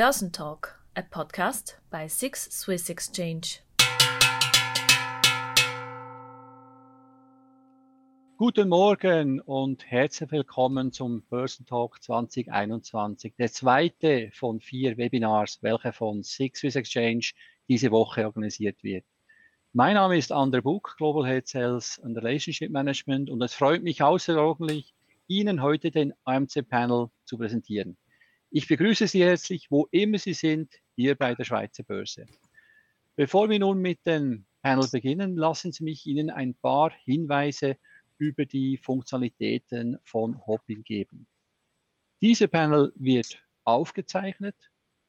Börsentalk, 0.00 0.80
a 0.96 1.02
podcast 1.02 1.76
by 1.90 2.08
Six 2.08 2.48
Swiss 2.50 2.88
Exchange. 2.88 3.60
Guten 8.38 8.70
Morgen 8.70 9.42
und 9.42 9.84
herzlich 9.84 10.32
willkommen 10.32 10.90
zum 10.92 11.20
Börsentalk 11.28 12.02
2021, 12.02 13.34
der 13.38 13.52
zweite 13.52 14.30
von 14.32 14.60
vier 14.60 14.96
Webinars, 14.96 15.58
welcher 15.60 15.92
von 15.92 16.22
Six 16.22 16.60
Swiss 16.60 16.76
Exchange 16.76 17.32
diese 17.68 17.90
Woche 17.90 18.24
organisiert 18.24 18.82
wird. 18.82 19.04
Mein 19.74 19.96
Name 19.96 20.16
ist 20.16 20.32
Ander 20.32 20.62
Buch, 20.62 20.96
Global 20.96 21.26
Head 21.26 21.46
Sales 21.46 22.00
and 22.02 22.16
Relationship 22.16 22.70
Management 22.70 23.28
und 23.28 23.42
es 23.42 23.52
freut 23.52 23.82
mich 23.82 24.02
außerordentlich, 24.02 24.94
Ihnen 25.26 25.60
heute 25.60 25.90
den 25.90 26.14
AMC 26.24 26.66
Panel 26.66 27.10
zu 27.26 27.36
präsentieren. 27.36 27.98
Ich 28.52 28.66
begrüße 28.66 29.06
Sie 29.06 29.22
herzlich, 29.22 29.70
wo 29.70 29.86
immer 29.92 30.18
Sie 30.18 30.34
sind, 30.34 30.74
hier 30.96 31.14
bei 31.14 31.36
der 31.36 31.44
Schweizer 31.44 31.84
Börse. 31.84 32.26
Bevor 33.14 33.48
wir 33.48 33.60
nun 33.60 33.78
mit 33.78 34.04
dem 34.04 34.44
Panel 34.60 34.88
beginnen, 34.90 35.36
lassen 35.36 35.70
Sie 35.70 35.84
mich 35.84 36.04
Ihnen 36.04 36.30
ein 36.30 36.56
paar 36.56 36.90
Hinweise 37.04 37.76
über 38.18 38.46
die 38.46 38.76
Funktionalitäten 38.76 39.98
von 40.02 40.44
Hopping 40.48 40.82
geben. 40.82 41.28
Dieser 42.20 42.48
Panel 42.48 42.92
wird 42.96 43.40
aufgezeichnet 43.62 44.56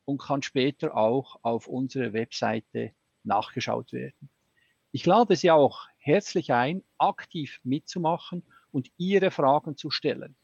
und 0.06 0.22
kann 0.22 0.44
später 0.44 0.96
auch 0.96 1.40
auf 1.42 1.66
unserer 1.66 2.14
Webseite 2.14 2.94
nachgeschaut 3.24 3.92
werden. 3.92 4.30
Ich 4.92 5.08
lade 5.08 5.36
Sie 5.36 5.50
auch 5.50 5.88
herzlich 5.98 6.54
ein, 6.54 6.84
aktiv 7.00 7.60
mitzumachen 7.64 8.44
und 8.70 8.92
Ihre 8.98 9.32
Fragen 9.32 9.78
zu 9.78 9.90
stellen. 9.90 10.36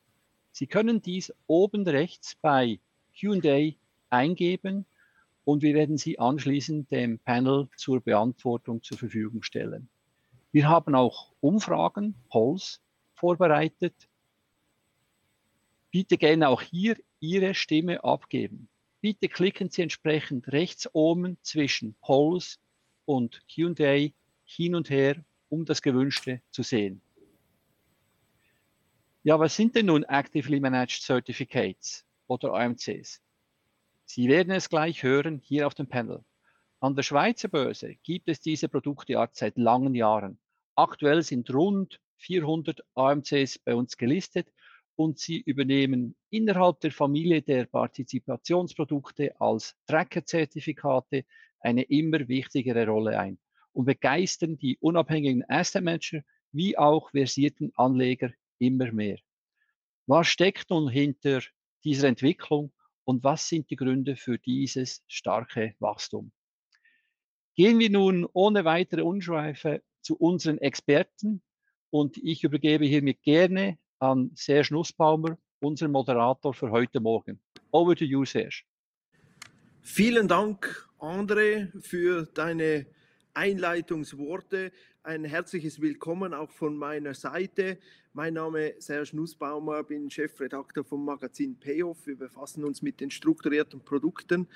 Sie 0.52 0.66
können 0.66 1.04
dies 1.04 1.32
oben 1.46 1.88
rechts 1.88 2.34
bei 2.42 2.80
QA 3.20 3.72
eingeben 4.10 4.86
und 5.44 5.62
wir 5.62 5.74
werden 5.74 5.98
sie 5.98 6.20
anschließend 6.20 6.92
dem 6.92 7.20
Panel 7.20 7.70
zur 7.78 8.02
Beantwortung 8.02 8.84
zur 8.84 8.98
Verfügung 8.98 9.44
stellen. 9.44 9.90
Wir 10.52 10.68
haben 10.70 10.96
auch 10.96 11.34
Umfragen, 11.40 12.16
Polls 12.30 12.82
vorbereitet. 13.14 13.94
Bitte 15.92 16.18
gerne 16.18 16.50
auch 16.50 16.62
hier 16.62 16.98
Ihre 17.20 17.54
Stimme 17.54 18.04
abgeben. 18.04 18.70
Bitte 19.02 19.30
klicken 19.30 19.70
Sie 19.70 19.82
entsprechend 19.84 20.48
rechts 20.50 20.90
oben 20.94 21.38
zwischen 21.42 21.96
Polls 22.02 22.60
und 23.06 23.42
QA 23.48 24.10
hin 24.46 24.76
und 24.76 24.90
her, 24.90 25.24
um 25.50 25.66
das 25.66 25.82
Gewünschte 25.82 26.42
zu 26.52 26.64
sehen. 26.64 27.02
Ja, 29.24 29.40
was 29.40 29.56
sind 29.56 29.76
denn 29.76 29.88
nun 29.88 30.04
Actively 30.04 30.60
Managed 30.60 31.02
Certificates? 31.02 32.07
Oder 32.28 32.54
AMCs. 32.54 33.22
Sie 34.06 34.28
werden 34.28 34.52
es 34.52 34.70
gleich 34.70 35.04
hören 35.04 35.40
hier 35.44 35.68
auf 35.68 35.74
dem 35.74 35.88
Panel. 35.88 36.24
An 36.80 36.96
der 36.96 37.04
Schweizer 37.04 37.48
Börse 37.48 37.96
gibt 38.04 38.30
es 38.30 38.40
diese 38.40 38.70
Produktart 38.70 39.36
seit 39.36 39.58
langen 39.58 39.96
Jahren. 39.96 40.40
Aktuell 40.76 41.24
sind 41.24 41.54
rund 41.54 42.00
400 42.18 42.82
AMCs 42.96 43.60
bei 43.60 43.76
uns 43.76 43.98
gelistet 43.98 44.48
und 44.96 45.20
sie 45.20 45.40
übernehmen 45.42 46.16
innerhalb 46.30 46.80
der 46.80 46.92
Familie 46.92 47.42
der 47.42 47.66
Partizipationsprodukte 47.66 49.40
als 49.40 49.76
Tracker-Zertifikate 49.88 51.26
eine 51.60 51.84
immer 51.84 52.28
wichtigere 52.28 52.88
Rolle 52.88 53.20
ein 53.20 53.40
und 53.74 53.86
begeistern 53.86 54.58
die 54.58 54.78
unabhängigen 54.80 55.44
Asset 55.50 55.84
Manager 55.84 56.22
wie 56.52 56.78
auch 56.78 57.12
versierten 57.12 57.72
Anleger 57.76 58.32
immer 58.58 58.92
mehr. 58.92 59.18
Was 60.08 60.28
steckt 60.28 60.70
nun 60.70 60.90
hinter 60.90 61.42
dieser 61.88 62.10
Entwicklung 62.10 62.74
und 63.06 63.24
was 63.24 63.48
sind 63.48 63.70
die 63.70 63.78
Gründe 63.78 64.18
für 64.18 64.38
dieses 64.38 65.02
starke 65.08 65.74
Wachstum? 65.80 66.32
Gehen 67.56 67.80
wir 67.80 67.90
nun 67.90 68.28
ohne 68.34 68.66
weitere 68.66 69.02
Unschweife 69.02 69.82
zu 70.02 70.18
unseren 70.18 70.58
Experten 70.58 71.42
und 71.90 72.18
ich 72.18 72.44
übergebe 72.44 72.86
hiermit 72.86 73.24
gerne 73.24 73.78
an 74.00 74.32
Serge 74.36 74.74
Nussbaumer, 74.74 75.38
unseren 75.62 75.92
Moderator 75.92 76.54
für 76.54 76.70
heute 76.70 77.00
Morgen. 77.00 77.40
Over 77.72 77.96
to 77.96 78.04
you, 78.04 78.26
Serge. 78.26 78.64
Vielen 79.82 80.28
Dank, 80.28 80.90
André, 81.00 81.72
für 81.82 82.26
deine 82.26 82.86
Einleitungsworte. 83.34 84.74
Ein 85.08 85.24
herzliches 85.24 85.80
Willkommen 85.80 86.34
auch 86.34 86.52
von 86.52 86.76
meiner 86.76 87.14
Seite. 87.14 87.78
Mein 88.12 88.34
Name 88.34 88.68
ist 88.68 88.88
Serge 88.88 89.16
Nussbaumer, 89.16 89.82
bin 89.86 90.10
Chefredakteur 90.12 90.84
vom 90.84 91.06
Magazin 91.06 91.58
Payoff. 91.58 92.06
Wir 92.08 92.18
befassen 92.18 92.66
uns 92.66 92.82
mit 92.82 93.00
den 93.00 93.10
strukturierten 93.10 93.80
Produkten 93.80 94.50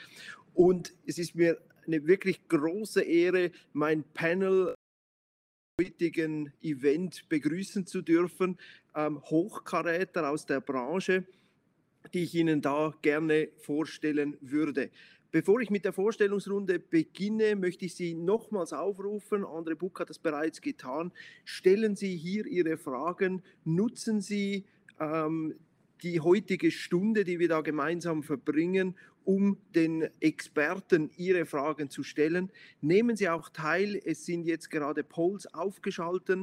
und 0.54 0.94
es 1.06 1.20
ist 1.20 1.36
mir 1.36 1.58
eine 1.88 2.06
wirklich 2.06 2.50
große 2.50 3.02
Ehre, 3.02 3.52
mein 3.72 4.04
Panel 4.04 4.76
heutigen 5.80 6.52
Event 6.62 7.30
begrüßen 7.30 7.86
zu 7.86 8.02
dürfen. 8.02 8.60
Ähm, 8.94 9.22
Hochkaräter 9.22 10.30
aus 10.30 10.46
der 10.48 10.60
Branche, 10.60 11.24
die 12.14 12.24
ich 12.24 12.36
Ihnen 12.36 12.62
da 12.62 12.94
gerne 13.02 13.48
vorstellen 13.56 14.36
würde. 14.42 14.92
Bevor 15.32 15.62
ich 15.62 15.70
mit 15.70 15.86
der 15.86 15.94
Vorstellungsrunde 15.94 16.78
beginne, 16.78 17.56
möchte 17.56 17.86
ich 17.86 17.96
Sie 17.96 18.14
nochmals 18.14 18.74
aufrufen. 18.74 19.46
Andre 19.46 19.78
Buck 19.78 20.02
hat 20.02 20.10
das 20.10 20.20
bereits 20.20 20.60
getan. 20.60 21.14
Stellen 21.46 21.96
Sie 21.96 22.18
hier 22.18 22.46
Ihre 22.46 22.78
Fragen, 22.78 23.42
nutzen 23.64 24.20
Sie 24.20 24.66
ähm, 25.00 25.56
die 26.04 26.20
heutige 26.20 26.70
Stunde, 26.70 27.24
die 27.24 27.40
wir 27.40 27.48
da 27.48 27.62
gemeinsam 27.62 28.24
verbringen, 28.24 28.98
um 29.24 29.58
den 29.74 30.10
Experten 30.20 31.10
Ihre 31.16 31.46
Fragen 31.46 31.90
zu 31.90 32.04
stellen. 32.04 32.52
Nehmen 32.82 33.16
Sie 33.16 33.30
auch 33.30 33.48
teil, 33.48 34.02
es 34.04 34.26
sind 34.26 34.44
jetzt 34.44 34.70
gerade 34.70 35.02
Polls 35.02 35.54
aufgeschaltet. 35.54 36.42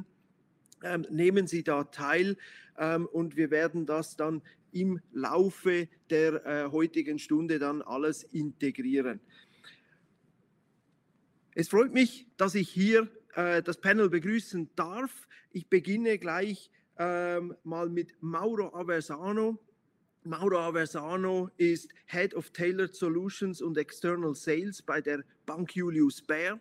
Ähm, 0.83 1.05
nehmen 1.11 1.47
Sie 1.47 1.63
da 1.63 1.85
teil 1.85 2.39
ähm, 2.79 3.05
und 3.05 3.37
wir 3.37 3.51
werden 3.51 3.85
das 3.85 4.17
dann 4.17 4.41
im 4.81 5.01
Laufe 5.13 5.89
der 6.11 6.47
äh, 6.47 6.71
heutigen 6.71 7.19
Stunde 7.19 7.59
dann 7.59 7.83
alles 7.83 8.23
integrieren. 8.23 9.21
Es 11.55 11.69
freut 11.69 11.93
mich, 11.93 12.27
dass 12.37 12.55
ich 12.55 12.69
hier 12.69 13.09
äh, 13.35 13.63
das 13.63 13.81
Panel 13.81 14.09
begrüßen 14.09 14.71
darf. 14.77 15.27
Ich 15.51 15.67
beginne 15.69 16.19
gleich 16.19 16.71
ähm, 16.99 17.57
mal 17.65 17.89
mit 17.89 18.15
Mauro 18.21 18.75
Aversano. 18.75 19.59
Mauro 20.25 20.59
Aversano 20.59 21.51
ist 21.57 21.89
Head 22.07 22.35
of 22.35 22.51
Tailored 22.51 22.95
Solutions 22.95 23.61
und 23.61 23.77
External 23.77 24.35
Sales 24.35 24.83
bei 24.83 25.01
der 25.01 25.25
Bank 25.47 25.75
Julius 25.75 26.23
Baer. 26.23 26.61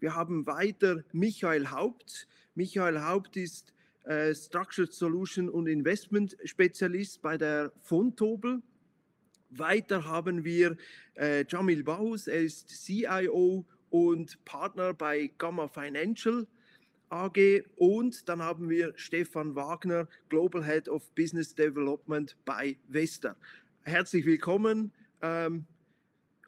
Wir 0.00 0.14
haben 0.14 0.46
weiter 0.46 1.02
Michael 1.12 1.70
Haupt. 1.70 2.28
Michael 2.54 3.00
Haupt 3.00 3.36
ist 3.36 3.72
äh, 4.06 4.34
Structured 4.34 4.92
Solution 4.92 5.48
und 5.48 5.66
Investment 5.66 6.36
Spezialist 6.44 7.20
bei 7.22 7.36
der 7.36 7.72
Fontobel. 7.82 8.62
Weiter 9.50 10.04
haben 10.04 10.44
wir 10.44 10.76
äh, 11.14 11.44
Jamil 11.48 11.82
Bahus, 11.82 12.26
er 12.26 12.40
ist 12.40 12.68
CIO 12.68 13.64
und 13.90 14.44
Partner 14.44 14.94
bei 14.94 15.30
Gamma 15.38 15.68
Financial 15.68 16.46
AG. 17.08 17.64
Und 17.76 18.28
dann 18.28 18.42
haben 18.42 18.68
wir 18.68 18.92
Stefan 18.96 19.54
Wagner, 19.54 20.08
Global 20.28 20.64
Head 20.64 20.88
of 20.88 21.08
Business 21.14 21.54
Development 21.54 22.36
bei 22.44 22.76
Vesta. 22.88 23.36
Herzlich 23.82 24.26
willkommen. 24.26 24.92
Ähm, 25.22 25.66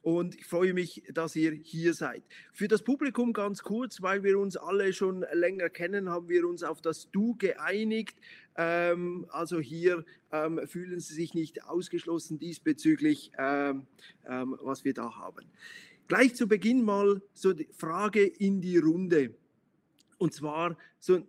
und 0.03 0.35
ich 0.37 0.47
freue 0.47 0.75
mich, 0.75 1.03
dass 1.13 1.37
ihr 1.37 1.53
hier 1.53 1.95
seid. 1.95 2.23
Für 2.53 2.69
das 2.69 2.83
Publikum 2.83 3.33
ganz 3.33 3.63
kurz, 3.63 4.03
weil 4.03 4.23
wir 4.23 4.39
uns 4.39 4.57
alle 4.57 4.93
schon 4.93 5.25
länger 5.33 5.69
kennen, 5.69 6.09
haben 6.09 6.29
wir 6.29 6.47
uns 6.47 6.63
auf 6.63 6.81
das 6.81 7.11
Du 7.11 7.35
geeinigt. 7.37 8.17
Ähm, 8.57 9.27
also 9.31 9.61
hier 9.61 10.05
ähm, 10.33 10.61
fühlen 10.67 11.01
Sie 11.01 11.15
sich 11.15 11.35
nicht 11.35 11.65
ausgeschlossen 11.65 12.39
diesbezüglich, 12.39 13.33
ähm, 13.39 13.87
ähm 14.27 14.57
was 14.61 14.85
wir 14.85 14.95
da 14.95 15.17
haben. 15.17 15.47
Gleich 16.09 16.35
zu 16.35 16.49
Beginn 16.49 16.85
mal 16.85 17.21
so 17.35 17.53
die 17.53 17.69
Frage 17.73 18.25
in 18.25 18.61
die 18.61 18.79
Runde. 18.79 19.35
Und 20.17 20.33
zwar 20.33 20.77
so, 20.99 21.23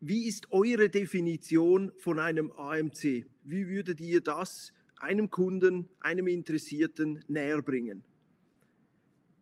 wie 0.00 0.26
ist 0.28 0.50
eure 0.50 0.88
Definition 0.88 1.92
von 1.98 2.18
einem 2.18 2.52
AMC? 2.52 3.26
Wie 3.44 3.68
würdet 3.68 4.00
ihr 4.00 4.20
das 4.20 4.72
einem 4.98 5.30
Kunden, 5.30 5.88
einem 6.00 6.26
Interessierten 6.26 7.22
näher 7.28 7.60
bringen? 7.60 8.04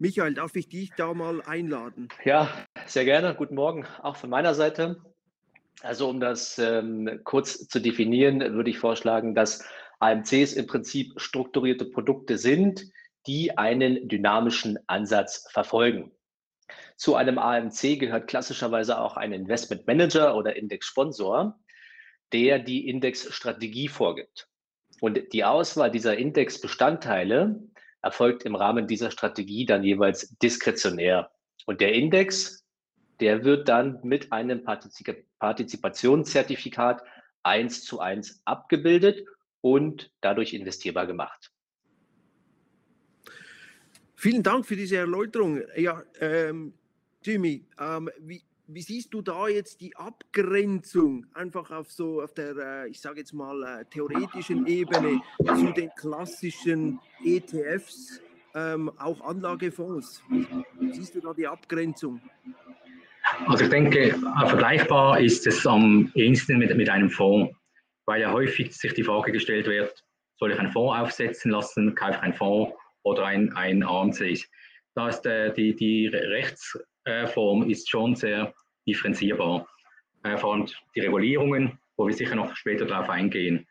Michael, 0.00 0.35
darf 0.35 0.55
ich 0.55 0.69
dich 0.69 0.93
da 0.97 1.12
mal 1.12 1.43
einladen? 1.43 2.09
Ja, 2.25 2.49
sehr 2.87 3.05
gerne. 3.05 3.35
Guten 3.35 3.56
Morgen 3.56 3.85
auch 4.00 4.15
von 4.15 4.31
meiner 4.31 4.55
Seite. 4.55 5.03
Also 5.83 6.09
um 6.09 6.21
das 6.21 6.56
ähm, 6.59 7.21
kurz 7.25 7.67
zu 7.67 7.81
definieren, 7.81 8.41
würde 8.55 8.71
ich 8.71 8.79
vorschlagen, 8.79 9.35
dass 9.35 9.65
AMCs 9.99 10.53
im 10.53 10.69
Prinzip 10.69 11.21
strukturierte 11.21 11.85
Produkte 11.85 12.39
sind, 12.39 12.85
die 13.27 13.59
einen 13.59 14.06
dynamischen 14.06 14.79
Ansatz 14.87 15.49
verfolgen. 15.50 16.12
Zu 16.97 17.17
einem 17.17 17.39
AMC 17.39 17.99
gehört 17.99 18.29
klassischerweise 18.29 19.01
auch 19.01 19.17
ein 19.17 19.33
Investment 19.33 19.85
Manager 19.89 20.37
oder 20.37 20.55
Index-Sponsor, 20.55 21.59
der 22.33 22.61
die 22.61 22.89
Indexstrategie 22.89 23.89
vorgibt. 23.89 24.49
Und 25.01 25.33
die 25.33 25.44
Auswahl 25.44 25.91
dieser 25.91 26.17
Indexbestandteile 26.17 27.61
erfolgt 28.03 28.45
im 28.45 28.55
Rahmen 28.55 28.87
dieser 28.87 29.11
Strategie 29.11 29.67
dann 29.67 29.83
jeweils 29.83 30.37
diskretionär. 30.39 31.31
Und 31.67 31.81
der 31.81 31.93
Index, 31.93 32.65
der 33.21 33.45
wird 33.45 33.69
dann 33.69 34.00
mit 34.03 34.33
einem 34.33 34.65
Partizipationszertifikat 35.39 37.03
eins 37.43 37.85
zu 37.85 38.00
eins 38.00 38.41
abgebildet 38.45 39.27
und 39.61 40.12
dadurch 40.21 40.55
investierbar 40.55 41.06
gemacht. 41.06 41.53
Vielen 44.15 44.43
Dank 44.43 44.67
für 44.67 44.77
diese 44.77 44.97
Erläuterung. 44.97 45.62
Ja, 45.77 46.03
ähm, 46.21 46.75
Jimmy, 47.23 47.65
ähm, 47.79 48.11
wie, 48.19 48.43
wie, 48.69 48.82
siehst 48.82 49.15
du 49.15 49.23
da 49.23 49.49
jetzt 49.49 49.81
die 49.81 49.97
Abgrenzung 49.97 51.26
einfach 51.32 51.70
auf 51.70 51.91
so 51.91 52.20
auf 52.20 52.35
der, 52.35 52.56
äh, 52.56 52.88
ich 52.88 53.00
sage 53.00 53.20
jetzt 53.20 53.32
mal 53.32 53.62
äh, 53.62 53.85
theoretischen 53.87 54.67
Ebene 54.67 55.20
zu 55.43 55.73
den 55.73 55.91
klassischen 55.97 57.00
ETFs, 57.25 58.20
ähm, 58.55 58.91
auch 58.99 59.20
Anlagefonds? 59.23 60.23
Wie 60.29 60.93
siehst 60.93 61.15
du 61.15 61.20
da 61.20 61.32
die 61.32 61.47
Abgrenzung? 61.47 62.20
Also 63.47 63.65
ich 63.65 63.70
denke, 63.70 64.15
vergleichbar 64.47 65.20
ist 65.20 65.47
es 65.47 65.67
am 65.67 66.11
ehesten 66.15 66.59
mit, 66.59 66.75
mit 66.76 66.88
einem 66.88 67.11
Fonds, 67.11 67.55
weil 68.06 68.20
ja 68.20 68.32
häufig 68.32 68.76
sich 68.76 68.93
die 68.94 69.05
Frage 69.05 69.32
gestellt 69.32 69.67
wird, 69.67 70.05
soll 70.38 70.53
ich 70.53 70.59
einen 70.59 70.73
Fonds 70.73 70.99
aufsetzen 70.99 71.50
lassen, 71.50 71.94
kaufe 71.94 72.12
ich 72.12 72.19
einen 72.19 72.35
Fonds 72.35 72.73
oder 73.03 73.25
ein, 73.25 73.53
ein 73.55 73.82
AMC? 73.82 74.44
Da 74.94 75.09
ist 75.09 75.25
äh, 75.26 75.53
die, 75.53 75.75
die 75.75 76.09
Rechtsform 77.08 77.69
ist 77.69 77.88
schon 77.88 78.14
sehr 78.14 78.55
differenzierbar. 78.87 79.66
Äh, 80.25 80.37
vor 80.37 80.55
allem 80.55 80.66
die 80.94 81.00
Regulierungen, 81.00 81.78
wo 81.96 82.06
wir 82.06 82.14
sicher 82.14 82.34
noch 82.34 82.55
später 82.56 82.87
darauf 82.87 83.08
eingehen. 83.08 83.66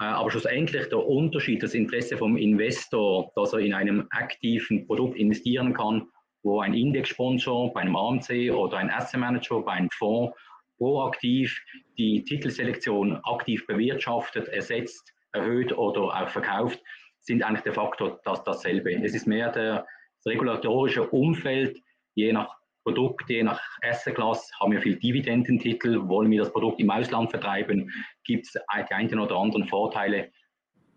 Äh, 0.00 0.04
aber 0.04 0.30
schlussendlich 0.30 0.88
der 0.88 1.04
Unterschied, 1.04 1.62
das 1.62 1.74
Interesse 1.74 2.16
vom 2.16 2.36
Investor, 2.36 3.30
dass 3.34 3.52
er 3.52 3.60
in 3.60 3.74
einem 3.74 4.06
aktiven 4.10 4.86
Produkt 4.86 5.16
investieren 5.16 5.74
kann, 5.74 6.08
wo 6.42 6.60
ein 6.60 6.74
Indexsponsor 6.74 7.72
bei 7.72 7.80
einem 7.80 7.96
AMC 7.96 8.52
oder 8.52 8.78
ein 8.78 8.90
Asset 8.90 9.20
Manager 9.20 9.60
bei 9.62 9.72
einem 9.72 9.90
Fonds 9.90 10.36
proaktiv 10.78 11.60
die 11.98 12.22
Titelselektion 12.22 13.16
aktiv 13.24 13.66
bewirtschaftet, 13.66 14.48
ersetzt, 14.48 15.12
erhöht 15.32 15.76
oder 15.76 16.02
auch 16.02 16.28
verkauft, 16.28 16.80
sind 17.20 17.42
eigentlich 17.42 17.64
de 17.64 17.72
facto 17.72 18.18
das, 18.24 18.42
dasselbe. 18.44 18.94
Es 19.02 19.14
ist 19.14 19.26
mehr 19.26 19.50
der, 19.50 19.84
das 20.22 20.32
regulatorische 20.32 21.08
Umfeld, 21.08 21.82
je 22.14 22.32
nach 22.32 22.56
Produkt, 22.88 23.28
je 23.28 23.42
nach 23.42 23.60
Asset 23.82 24.14
Class, 24.14 24.50
haben 24.58 24.72
wir 24.72 24.80
viel 24.80 24.96
Dividendentitel, 24.96 26.08
wollen 26.08 26.30
wir 26.30 26.40
das 26.40 26.50
Produkt 26.50 26.80
im 26.80 26.90
Ausland 26.90 27.30
vertreiben, 27.30 27.92
gibt 28.24 28.46
es 28.46 28.52
die 28.52 28.94
einen 28.94 29.18
oder 29.18 29.36
anderen 29.36 29.68
Vorteile, 29.68 30.30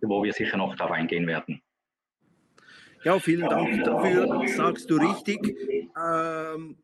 wo 0.01 0.23
wir 0.23 0.31
sicher 0.31 0.55
noch 0.55 0.73
darauf 0.75 0.91
eingehen 0.91 1.27
werden. 1.27 1.61
Ja, 3.03 3.19
vielen 3.19 3.49
Dank 3.49 3.83
dafür, 3.83 4.47
sagst 4.47 4.89
du 4.89 4.95
richtig. 4.95 5.57
Ähm, 6.01 6.77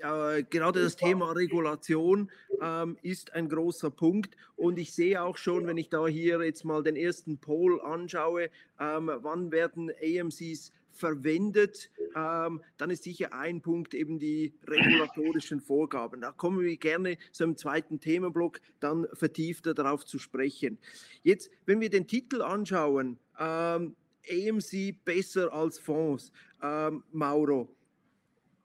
äh, 0.00 0.44
gerade 0.44 0.82
das 0.82 0.94
Thema 0.94 1.32
Regulation 1.32 2.30
ähm, 2.62 2.96
ist 3.02 3.34
ein 3.34 3.48
großer 3.48 3.90
Punkt 3.90 4.36
und 4.54 4.78
ich 4.78 4.94
sehe 4.94 5.20
auch 5.20 5.36
schon, 5.36 5.66
wenn 5.66 5.78
ich 5.78 5.88
da 5.88 6.06
hier 6.06 6.44
jetzt 6.44 6.64
mal 6.64 6.84
den 6.84 6.94
ersten 6.94 7.38
Poll 7.38 7.80
anschaue, 7.80 8.50
ähm, 8.78 9.10
wann 9.22 9.50
werden 9.50 9.90
AMCs 9.90 10.72
verwendet, 10.94 11.90
ähm, 12.16 12.62
dann 12.76 12.90
ist 12.90 13.04
sicher 13.04 13.32
ein 13.32 13.60
Punkt 13.60 13.94
eben 13.94 14.18
die 14.18 14.54
regulatorischen 14.66 15.60
Vorgaben. 15.60 16.20
Da 16.20 16.32
kommen 16.32 16.60
wir 16.60 16.76
gerne 16.76 17.18
zu 17.32 17.44
einem 17.44 17.56
zweiten 17.56 18.00
Themenblock 18.00 18.60
dann 18.80 19.06
vertiefter 19.12 19.74
darauf 19.74 20.04
zu 20.04 20.18
sprechen. 20.18 20.78
Jetzt, 21.22 21.50
wenn 21.66 21.80
wir 21.80 21.90
den 21.90 22.06
Titel 22.06 22.42
anschauen, 22.42 23.18
ähm, 23.38 23.96
AMC 24.30 24.94
besser 25.04 25.52
als 25.52 25.78
Fonds, 25.78 26.32
ähm, 26.62 27.02
Mauro. 27.12 27.68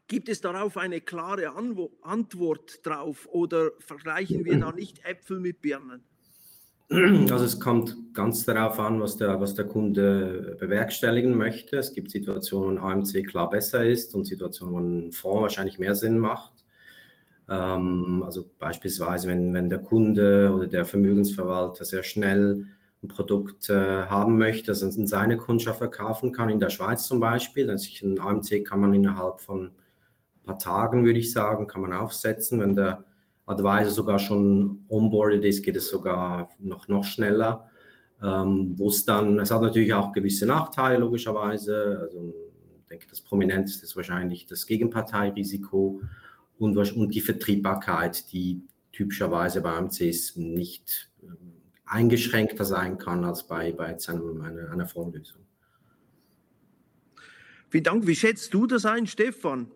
Gibt 0.08 0.30
es 0.30 0.42
darauf 0.42 0.78
eine 0.78 1.02
klare 1.02 1.52
Anwo 1.52 1.92
Antwort 2.02 2.86
drauf 2.86 3.28
oder 3.32 3.72
vergleichen 3.80 4.44
wir 4.44 4.58
da 4.60 4.72
nicht 4.72 5.06
Äpfel 5.06 5.40
mit 5.40 5.62
Birnen? 5.62 6.04
Also 6.92 7.46
es 7.46 7.60
kommt 7.60 8.16
ganz 8.16 8.46
darauf 8.46 8.80
an, 8.80 9.00
was 9.00 9.16
der, 9.16 9.40
was 9.40 9.54
der 9.54 9.66
Kunde 9.66 10.58
bewerkstelligen 10.60 11.38
möchte. 11.38 11.78
Es 11.78 11.94
gibt 11.94 12.10
Situationen, 12.10 12.82
wo 12.82 12.86
ein 12.88 13.00
AMC 13.00 13.28
klar 13.28 13.48
besser 13.50 13.86
ist 13.86 14.16
und 14.16 14.26
Situationen, 14.26 14.74
wo 14.74 14.80
ein 14.80 15.12
Fonds 15.12 15.42
wahrscheinlich 15.42 15.78
mehr 15.78 15.94
Sinn 15.94 16.18
macht. 16.18 16.66
Ähm, 17.48 18.24
also 18.26 18.50
beispielsweise, 18.58 19.28
wenn, 19.28 19.54
wenn 19.54 19.70
der 19.70 19.80
Kunde 19.80 20.52
oder 20.52 20.66
der 20.66 20.84
Vermögensverwalter 20.86 21.86
sehr 21.86 22.02
schnell 22.02 22.66
ein 23.04 23.08
Produkt 23.08 23.70
äh, 23.70 24.06
haben 24.08 24.40
möchte, 24.40 24.68
das 24.68 24.82
in 24.82 25.08
seine 25.08 25.38
Kundschaft 25.38 25.78
verkaufen 25.78 26.32
kann, 26.32 26.50
in 26.50 26.60
der 26.60 26.72
Schweiz 26.72 27.06
zum 27.06 27.20
Beispiel. 27.20 27.70
Also 27.70 27.88
ein 28.04 28.20
AMC 28.20 28.66
kann 28.66 28.80
man 28.80 28.96
innerhalb 28.96 29.42
von 29.42 29.68
ein 29.68 30.46
paar 30.46 30.58
Tagen, 30.58 31.06
würde 31.06 31.20
ich 31.20 31.32
sagen, 31.32 31.68
kann 31.68 31.82
man 31.82 31.94
aufsetzen. 31.94 32.60
Wenn 32.60 32.76
der 32.76 33.06
Advisor 33.50 33.92
sogar 33.92 34.20
schon 34.20 34.86
onboarded 34.90 35.44
ist, 35.44 35.64
geht 35.64 35.76
es 35.76 35.90
sogar 35.90 36.50
noch, 36.60 36.88
noch 36.88 37.04
schneller. 37.04 37.70
Ähm, 38.22 38.74
wo 38.78 38.90
es 38.90 39.06
dann, 39.06 39.40
es 39.40 39.50
hat 39.50 39.62
natürlich 39.62 39.94
auch 39.94 40.12
gewisse 40.12 40.46
Nachteile, 40.46 41.00
logischerweise. 41.00 42.00
Also 42.02 42.34
ich 42.82 42.88
denke, 42.88 43.08
das 43.10 43.22
Prominenteste 43.22 43.86
ist 43.86 43.96
wahrscheinlich 43.96 44.46
das 44.46 44.66
Gegenparteirisiko 44.66 46.02
und, 46.58 46.78
und 46.78 47.16
die 47.16 47.22
Vertriebbarkeit, 47.22 48.32
die 48.34 48.62
typischerweise 48.92 49.62
bei 49.62 49.72
AMCs 49.72 50.36
nicht 50.36 51.10
ähm, 51.24 51.54
eingeschränkter 51.86 52.66
sein 52.66 52.98
kann 52.98 53.24
als 53.24 53.48
bei, 53.48 53.72
bei 53.72 53.96
einem, 54.08 54.42
einer, 54.42 54.72
einer 54.72 54.86
Fondslösung. 54.86 55.46
Vielen 57.70 57.84
Dank. 57.84 58.08
Wie 58.08 58.16
schätzt 58.16 58.54
du 58.54 58.68
das 58.68 58.86
ein, 58.86 59.08
Stefan? 59.08 59.72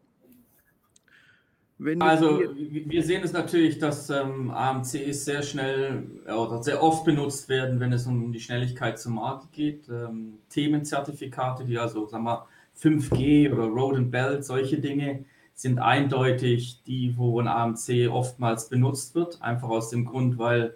Also 2.00 2.42
wir 2.56 3.04
sehen 3.04 3.24
es 3.24 3.34
natürlich, 3.34 3.80
dass 3.80 4.10
ähm, 4.10 4.52
AMCs 4.52 5.26
sehr 5.26 5.42
schnell 5.42 6.04
oder 6.26 6.62
sehr 6.64 6.82
oft 6.82 7.04
benutzt 7.04 7.50
werden, 7.50 7.80
wenn 7.80 7.92
es 7.92 8.06
um 8.06 8.32
die 8.32 8.40
Schnelligkeit 8.40 9.00
zum 9.00 9.16
Markt 9.16 9.52
geht. 9.52 9.90
Ähm, 9.90 10.40
Themenzertifikate, 10.50 11.66
die 11.66 11.78
also 11.78 12.08
sagen 12.08 12.24
wir 12.24 12.46
5G 12.80 13.52
oder 13.52 13.66
Road 13.66 13.98
and 13.98 14.12
Belt, 14.12 14.46
solche 14.46 14.80
Dinge 14.80 15.26
sind 15.56 15.80
eindeutig 15.80 16.84
die, 16.84 17.18
wo 17.18 17.40
ein 17.40 17.48
AMC 17.48 18.10
oftmals 18.10 18.70
benutzt 18.70 19.16
wird, 19.16 19.42
einfach 19.42 19.70
aus 19.70 19.90
dem 19.90 20.06
Grund, 20.06 20.38
weil 20.38 20.76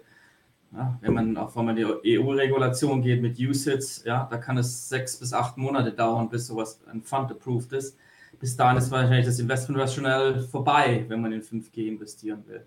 ja, 0.72 0.98
wenn 1.00 1.14
man 1.14 1.36
auch 1.36 1.56
wenn 1.56 1.64
man 1.64 1.76
die 1.76 2.18
EU-Regulation 2.18 3.00
geht 3.00 3.22
mit 3.22 3.38
USITS, 3.38 4.04
ja, 4.04 4.28
da 4.30 4.36
kann 4.36 4.58
es 4.58 4.88
sechs 4.88 5.18
bis 5.18 5.32
acht 5.32 5.56
Monate 5.56 5.92
dauern, 5.92 6.28
bis 6.28 6.46
sowas 6.46 6.80
ein 6.90 7.02
Fund 7.02 7.30
approved 7.30 7.72
ist. 7.72 7.96
Bis 8.40 8.56
dahin 8.56 8.78
ist 8.78 8.90
wahrscheinlich 8.90 9.26
das 9.26 9.40
Investment 9.40 9.80
rational 9.80 10.40
vorbei, 10.40 11.04
wenn 11.08 11.20
man 11.20 11.32
in 11.32 11.42
5G 11.42 11.88
investieren 11.88 12.44
will. 12.46 12.64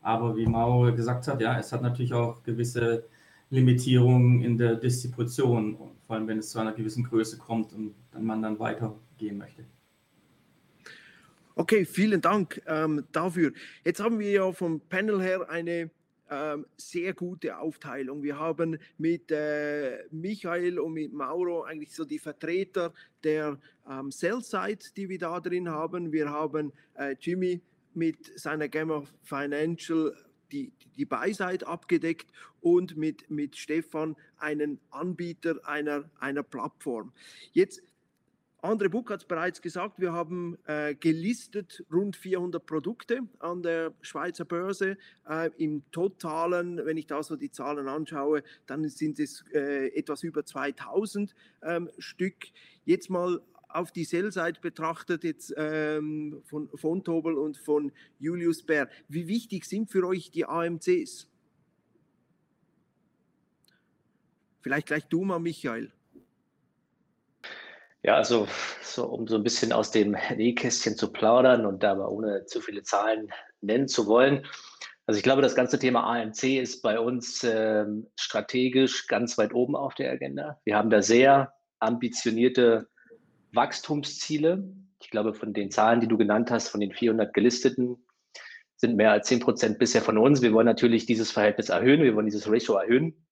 Aber 0.00 0.36
wie 0.36 0.46
Mauro 0.46 0.92
gesagt 0.92 1.28
hat, 1.28 1.40
ja, 1.40 1.58
es 1.58 1.72
hat 1.72 1.82
natürlich 1.82 2.12
auch 2.12 2.42
gewisse 2.42 3.04
Limitierungen 3.50 4.42
in 4.42 4.58
der 4.58 4.76
Distribution, 4.76 5.76
vor 6.06 6.16
allem 6.16 6.26
wenn 6.26 6.38
es 6.38 6.50
zu 6.50 6.58
einer 6.58 6.72
gewissen 6.72 7.04
Größe 7.04 7.38
kommt 7.38 7.72
und 7.72 7.94
man 8.18 8.42
dann 8.42 8.58
weitergehen 8.58 9.38
möchte. 9.38 9.64
Okay, 11.54 11.84
vielen 11.84 12.20
Dank 12.20 12.62
ähm, 12.66 13.04
dafür. 13.12 13.52
Jetzt 13.84 14.00
haben 14.00 14.18
wir 14.18 14.30
ja 14.30 14.52
vom 14.52 14.80
Panel 14.80 15.20
her 15.20 15.48
eine 15.50 15.90
ähm, 16.32 16.66
sehr 16.78 17.12
gute 17.12 17.58
Aufteilung. 17.58 18.22
Wir 18.22 18.38
haben 18.38 18.78
mit 18.96 19.30
äh, 19.30 19.98
Michael 20.10 20.78
und 20.78 20.94
mit 20.94 21.12
Mauro 21.12 21.64
eigentlich 21.64 21.94
so 21.94 22.06
die 22.06 22.18
Vertreter 22.18 22.94
der 23.22 23.58
ähm, 23.86 24.10
Sell-Side, 24.10 24.94
die 24.96 25.10
wir 25.10 25.18
da 25.18 25.40
drin 25.40 25.68
haben. 25.68 26.10
Wir 26.10 26.30
haben 26.30 26.72
äh, 26.94 27.14
Jimmy 27.20 27.60
mit 27.92 28.38
seiner 28.38 28.68
Gamma 28.68 29.04
Financial 29.22 30.16
die, 30.52 30.72
die 30.96 31.04
Buy-Side 31.04 31.66
abgedeckt 31.66 32.30
und 32.62 32.96
mit, 32.96 33.30
mit 33.30 33.56
Stefan 33.56 34.16
einen 34.38 34.80
Anbieter 34.90 35.56
einer, 35.64 36.10
einer 36.18 36.42
Plattform. 36.42 37.12
Jetzt 37.52 37.82
Andre 38.64 38.88
Buck 38.88 39.10
hat 39.10 39.22
es 39.22 39.26
bereits 39.26 39.60
gesagt, 39.60 39.98
wir 39.98 40.12
haben 40.12 40.56
äh, 40.66 40.94
gelistet 40.94 41.84
rund 41.92 42.14
400 42.14 42.64
Produkte 42.64 43.18
an 43.40 43.60
der 43.60 43.92
Schweizer 44.02 44.44
Börse. 44.44 44.96
Äh, 45.28 45.50
Im 45.56 45.82
Totalen, 45.90 46.80
wenn 46.86 46.96
ich 46.96 47.08
da 47.08 47.24
so 47.24 47.34
die 47.34 47.50
Zahlen 47.50 47.88
anschaue, 47.88 48.44
dann 48.66 48.88
sind 48.88 49.18
es 49.18 49.44
äh, 49.52 49.88
etwas 49.96 50.22
über 50.22 50.44
2000 50.44 51.34
ähm, 51.64 51.90
Stück. 51.98 52.36
Jetzt 52.84 53.10
mal 53.10 53.40
auf 53.68 53.90
die 53.90 54.04
Sell-Seite 54.04 54.60
betrachtet, 54.60 55.24
jetzt 55.24 55.52
ähm, 55.56 56.40
von, 56.44 56.68
von 56.76 57.02
Tobel 57.02 57.34
und 57.34 57.58
von 57.58 57.90
Julius 58.20 58.62
Bär. 58.62 58.88
Wie 59.08 59.26
wichtig 59.26 59.64
sind 59.64 59.90
für 59.90 60.06
euch 60.06 60.30
die 60.30 60.44
AMCs? 60.44 61.26
Vielleicht 64.60 64.86
gleich 64.86 65.08
du 65.08 65.24
mal, 65.24 65.40
Michael. 65.40 65.90
Ja, 68.04 68.16
also 68.16 68.48
so, 68.82 69.04
um 69.06 69.28
so 69.28 69.36
ein 69.36 69.44
bisschen 69.44 69.72
aus 69.72 69.92
dem 69.92 70.16
Nähkästchen 70.36 70.96
zu 70.96 71.12
plaudern 71.12 71.66
und 71.66 71.84
dabei 71.84 72.06
ohne 72.06 72.46
zu 72.46 72.60
viele 72.60 72.82
Zahlen 72.82 73.32
nennen 73.60 73.86
zu 73.86 74.06
wollen. 74.06 74.44
Also 75.06 75.18
ich 75.18 75.22
glaube, 75.22 75.42
das 75.42 75.54
ganze 75.54 75.78
Thema 75.78 76.04
AMC 76.04 76.42
ist 76.60 76.82
bei 76.82 76.98
uns 76.98 77.44
ähm, 77.44 78.08
strategisch 78.18 79.06
ganz 79.06 79.38
weit 79.38 79.54
oben 79.54 79.76
auf 79.76 79.94
der 79.94 80.10
Agenda. 80.10 80.60
Wir 80.64 80.76
haben 80.76 80.90
da 80.90 81.00
sehr 81.00 81.52
ambitionierte 81.78 82.88
Wachstumsziele. 83.52 84.64
Ich 85.00 85.10
glaube, 85.10 85.34
von 85.34 85.52
den 85.52 85.70
Zahlen, 85.70 86.00
die 86.00 86.08
du 86.08 86.16
genannt 86.16 86.50
hast, 86.50 86.68
von 86.68 86.80
den 86.80 86.92
400 86.92 87.32
gelisteten, 87.32 88.04
sind 88.76 88.96
mehr 88.96 89.12
als 89.12 89.28
10 89.28 89.40
Prozent 89.40 89.78
bisher 89.78 90.02
von 90.02 90.18
uns. 90.18 90.42
Wir 90.42 90.52
wollen 90.52 90.66
natürlich 90.66 91.06
dieses 91.06 91.30
Verhältnis 91.30 91.68
erhöhen, 91.68 92.02
wir 92.02 92.16
wollen 92.16 92.26
dieses 92.26 92.50
Ratio 92.50 92.74
erhöhen 92.74 93.26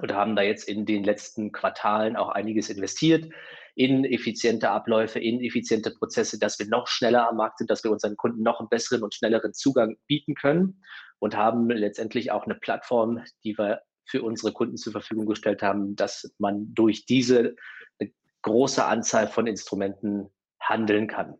und 0.00 0.12
haben 0.12 0.34
da 0.34 0.42
jetzt 0.42 0.68
in 0.68 0.84
den 0.84 1.04
letzten 1.04 1.52
Quartalen 1.52 2.16
auch 2.16 2.30
einiges 2.30 2.70
investiert 2.70 3.30
in 3.74 4.04
effiziente 4.04 4.70
Abläufe, 4.70 5.18
in 5.18 5.40
effiziente 5.40 5.90
Prozesse, 5.90 6.38
dass 6.38 6.58
wir 6.58 6.66
noch 6.66 6.86
schneller 6.86 7.28
am 7.28 7.36
Markt 7.36 7.58
sind, 7.58 7.70
dass 7.70 7.84
wir 7.84 7.90
unseren 7.90 8.16
Kunden 8.16 8.42
noch 8.42 8.60
einen 8.60 8.68
besseren 8.68 9.02
und 9.02 9.14
schnelleren 9.14 9.54
Zugang 9.54 9.96
bieten 10.06 10.34
können 10.34 10.82
und 11.18 11.36
haben 11.36 11.68
letztendlich 11.70 12.30
auch 12.30 12.44
eine 12.44 12.54
Plattform, 12.54 13.22
die 13.44 13.56
wir 13.56 13.82
für 14.04 14.22
unsere 14.22 14.52
Kunden 14.52 14.76
zur 14.76 14.92
Verfügung 14.92 15.26
gestellt 15.26 15.62
haben, 15.62 15.94
dass 15.94 16.32
man 16.38 16.74
durch 16.74 17.06
diese 17.06 17.54
große 18.42 18.84
Anzahl 18.84 19.28
von 19.28 19.46
Instrumenten 19.46 20.30
handeln 20.60 21.06
kann. 21.06 21.36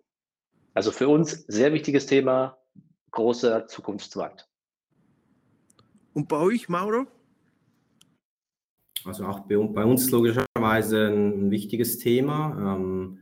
Also 0.74 0.92
für 0.92 1.08
uns 1.08 1.44
sehr 1.48 1.72
wichtiges 1.72 2.06
Thema, 2.06 2.58
großer 3.10 3.66
Zukunftsmarkt. 3.66 4.48
Und 6.12 6.28
bei 6.28 6.36
euch, 6.36 6.68
Mauro? 6.68 7.06
Also 9.04 9.24
auch 9.24 9.40
bei, 9.40 9.56
uns 9.56 10.10
logischerweise 10.10 10.49
ein, 10.64 11.50
wichtiges 11.50 11.98
Thema. 11.98 12.76
Ähm, 12.76 13.18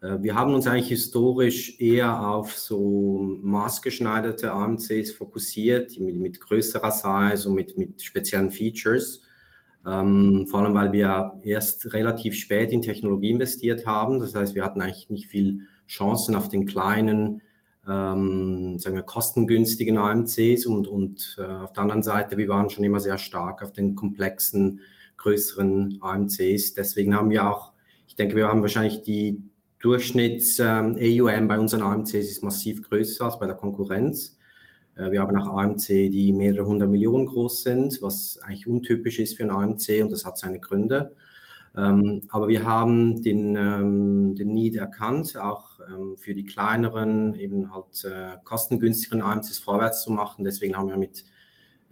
äh, 0.00 0.18
wir 0.22 0.34
haben 0.34 0.54
uns 0.54 0.66
eigentlich 0.66 0.88
historisch 0.88 1.80
eher 1.80 2.28
auf 2.28 2.52
so 2.54 3.38
maßgeschneiderte 3.42 4.52
AMCs 4.52 5.12
fokussiert, 5.12 5.98
mit, 5.98 6.16
mit 6.16 6.40
größerer 6.40 6.90
Size 6.90 7.48
und 7.48 7.54
mit, 7.54 7.78
mit 7.78 8.02
speziellen 8.02 8.50
Features. 8.50 9.22
Ähm, 9.86 10.46
vor 10.48 10.60
allem, 10.60 10.74
weil 10.74 10.92
wir 10.92 11.40
erst 11.42 11.92
relativ 11.92 12.36
spät 12.36 12.72
in 12.72 12.82
Technologie 12.82 13.30
investiert 13.30 13.86
haben. 13.86 14.20
Das 14.20 14.34
heißt, 14.34 14.54
wir 14.54 14.64
hatten 14.64 14.80
eigentlich 14.80 15.10
nicht 15.10 15.26
viel 15.26 15.62
Chancen 15.88 16.36
auf 16.36 16.48
den 16.48 16.66
kleinen, 16.66 17.42
ähm, 17.88 18.78
sagen 18.78 18.94
wir, 18.94 19.02
kostengünstigen 19.02 19.98
AMCs 19.98 20.66
und, 20.66 20.86
und 20.86 21.36
äh, 21.38 21.42
auf 21.42 21.72
der 21.72 21.82
anderen 21.82 22.04
Seite, 22.04 22.36
wir 22.36 22.48
waren 22.48 22.70
schon 22.70 22.84
immer 22.84 23.00
sehr 23.00 23.18
stark 23.18 23.62
auf 23.62 23.72
den 23.72 23.96
komplexen, 23.96 24.80
größeren 25.22 25.98
AMCs. 26.00 26.74
Deswegen 26.74 27.14
haben 27.14 27.30
wir 27.30 27.48
auch, 27.48 27.72
ich 28.06 28.16
denke, 28.16 28.36
wir 28.36 28.48
haben 28.48 28.62
wahrscheinlich 28.62 29.02
die 29.02 29.42
Durchschnitts-AUM 29.80 31.28
ähm, 31.28 31.48
bei 31.48 31.58
unseren 31.58 31.82
AMCs 31.82 32.14
ist 32.14 32.42
massiv 32.42 32.82
größer 32.88 33.24
als 33.24 33.38
bei 33.38 33.46
der 33.46 33.56
Konkurrenz. 33.56 34.38
Äh, 34.96 35.10
wir 35.10 35.20
haben 35.20 35.36
auch 35.36 35.56
AMC, 35.58 35.86
die 35.86 36.32
mehrere 36.32 36.66
hundert 36.66 36.90
Millionen 36.90 37.26
groß 37.26 37.62
sind, 37.64 38.00
was 38.02 38.38
eigentlich 38.42 38.66
untypisch 38.66 39.18
ist 39.18 39.36
für 39.36 39.44
ein 39.44 39.50
AMC 39.50 40.02
und 40.02 40.12
das 40.12 40.24
hat 40.24 40.38
seine 40.38 40.60
Gründe. 40.60 41.14
Ähm, 41.76 42.22
aber 42.28 42.48
wir 42.48 42.64
haben 42.64 43.22
den, 43.22 43.56
ähm, 43.56 44.34
den 44.36 44.52
Need 44.52 44.76
erkannt, 44.76 45.36
auch 45.36 45.72
für 46.16 46.32
die 46.32 46.44
kleineren, 46.44 47.34
eben 47.34 47.74
halt 47.74 48.04
äh, 48.04 48.38
kostengünstigeren 48.44 49.20
AMCs 49.20 49.58
vorwärts 49.58 50.04
zu 50.04 50.12
machen. 50.12 50.44
Deswegen 50.44 50.76
haben 50.76 50.88
wir 50.88 50.96
mit 50.96 51.24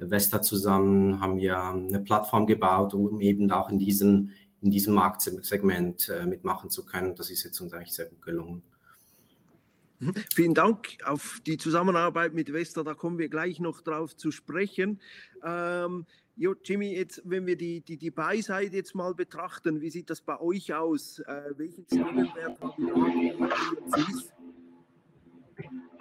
Vesta 0.08 0.40
zusammen 0.40 1.20
haben 1.20 1.36
wir 1.36 1.60
eine 1.60 2.00
Plattform 2.00 2.46
gebaut, 2.46 2.94
um 2.94 3.20
eben 3.20 3.50
auch 3.50 3.68
in 3.68 3.78
diesen 3.78 4.32
in 4.62 4.70
diesem 4.70 4.94
Marktsegment 4.94 6.08
äh, 6.08 6.26
mitmachen 6.26 6.70
zu 6.70 6.84
können. 6.84 7.14
Das 7.14 7.30
ist 7.30 7.44
jetzt 7.44 7.60
uns 7.60 7.72
eigentlich 7.72 7.92
sehr 7.94 8.06
gut 8.06 8.22
gelungen. 8.22 8.62
Mhm. 9.98 10.14
Vielen 10.34 10.54
Dank 10.54 10.98
auf 11.04 11.40
die 11.46 11.56
Zusammenarbeit 11.56 12.34
mit 12.34 12.52
Vesta, 12.52 12.82
da 12.82 12.94
kommen 12.94 13.18
wir 13.18 13.28
gleich 13.28 13.60
noch 13.60 13.80
drauf 13.80 14.16
zu 14.16 14.30
sprechen. 14.30 15.00
Ähm, 15.44 16.06
jo, 16.36 16.54
Jimmy, 16.64 16.94
jetzt, 16.94 17.22
wenn 17.24 17.46
wir 17.46 17.56
die, 17.56 17.80
die, 17.82 17.96
die 17.96 18.10
Buy-Seite 18.10 18.76
jetzt 18.76 18.94
mal 18.94 19.14
betrachten, 19.14 19.80
wie 19.80 19.90
sieht 19.90 20.10
das 20.10 20.20
bei 20.20 20.40
euch 20.40 20.74
aus? 20.74 21.18
Äh, 21.20 21.52
welchen 21.56 21.84
Stellenwert 21.86 22.60
haben 22.60 22.86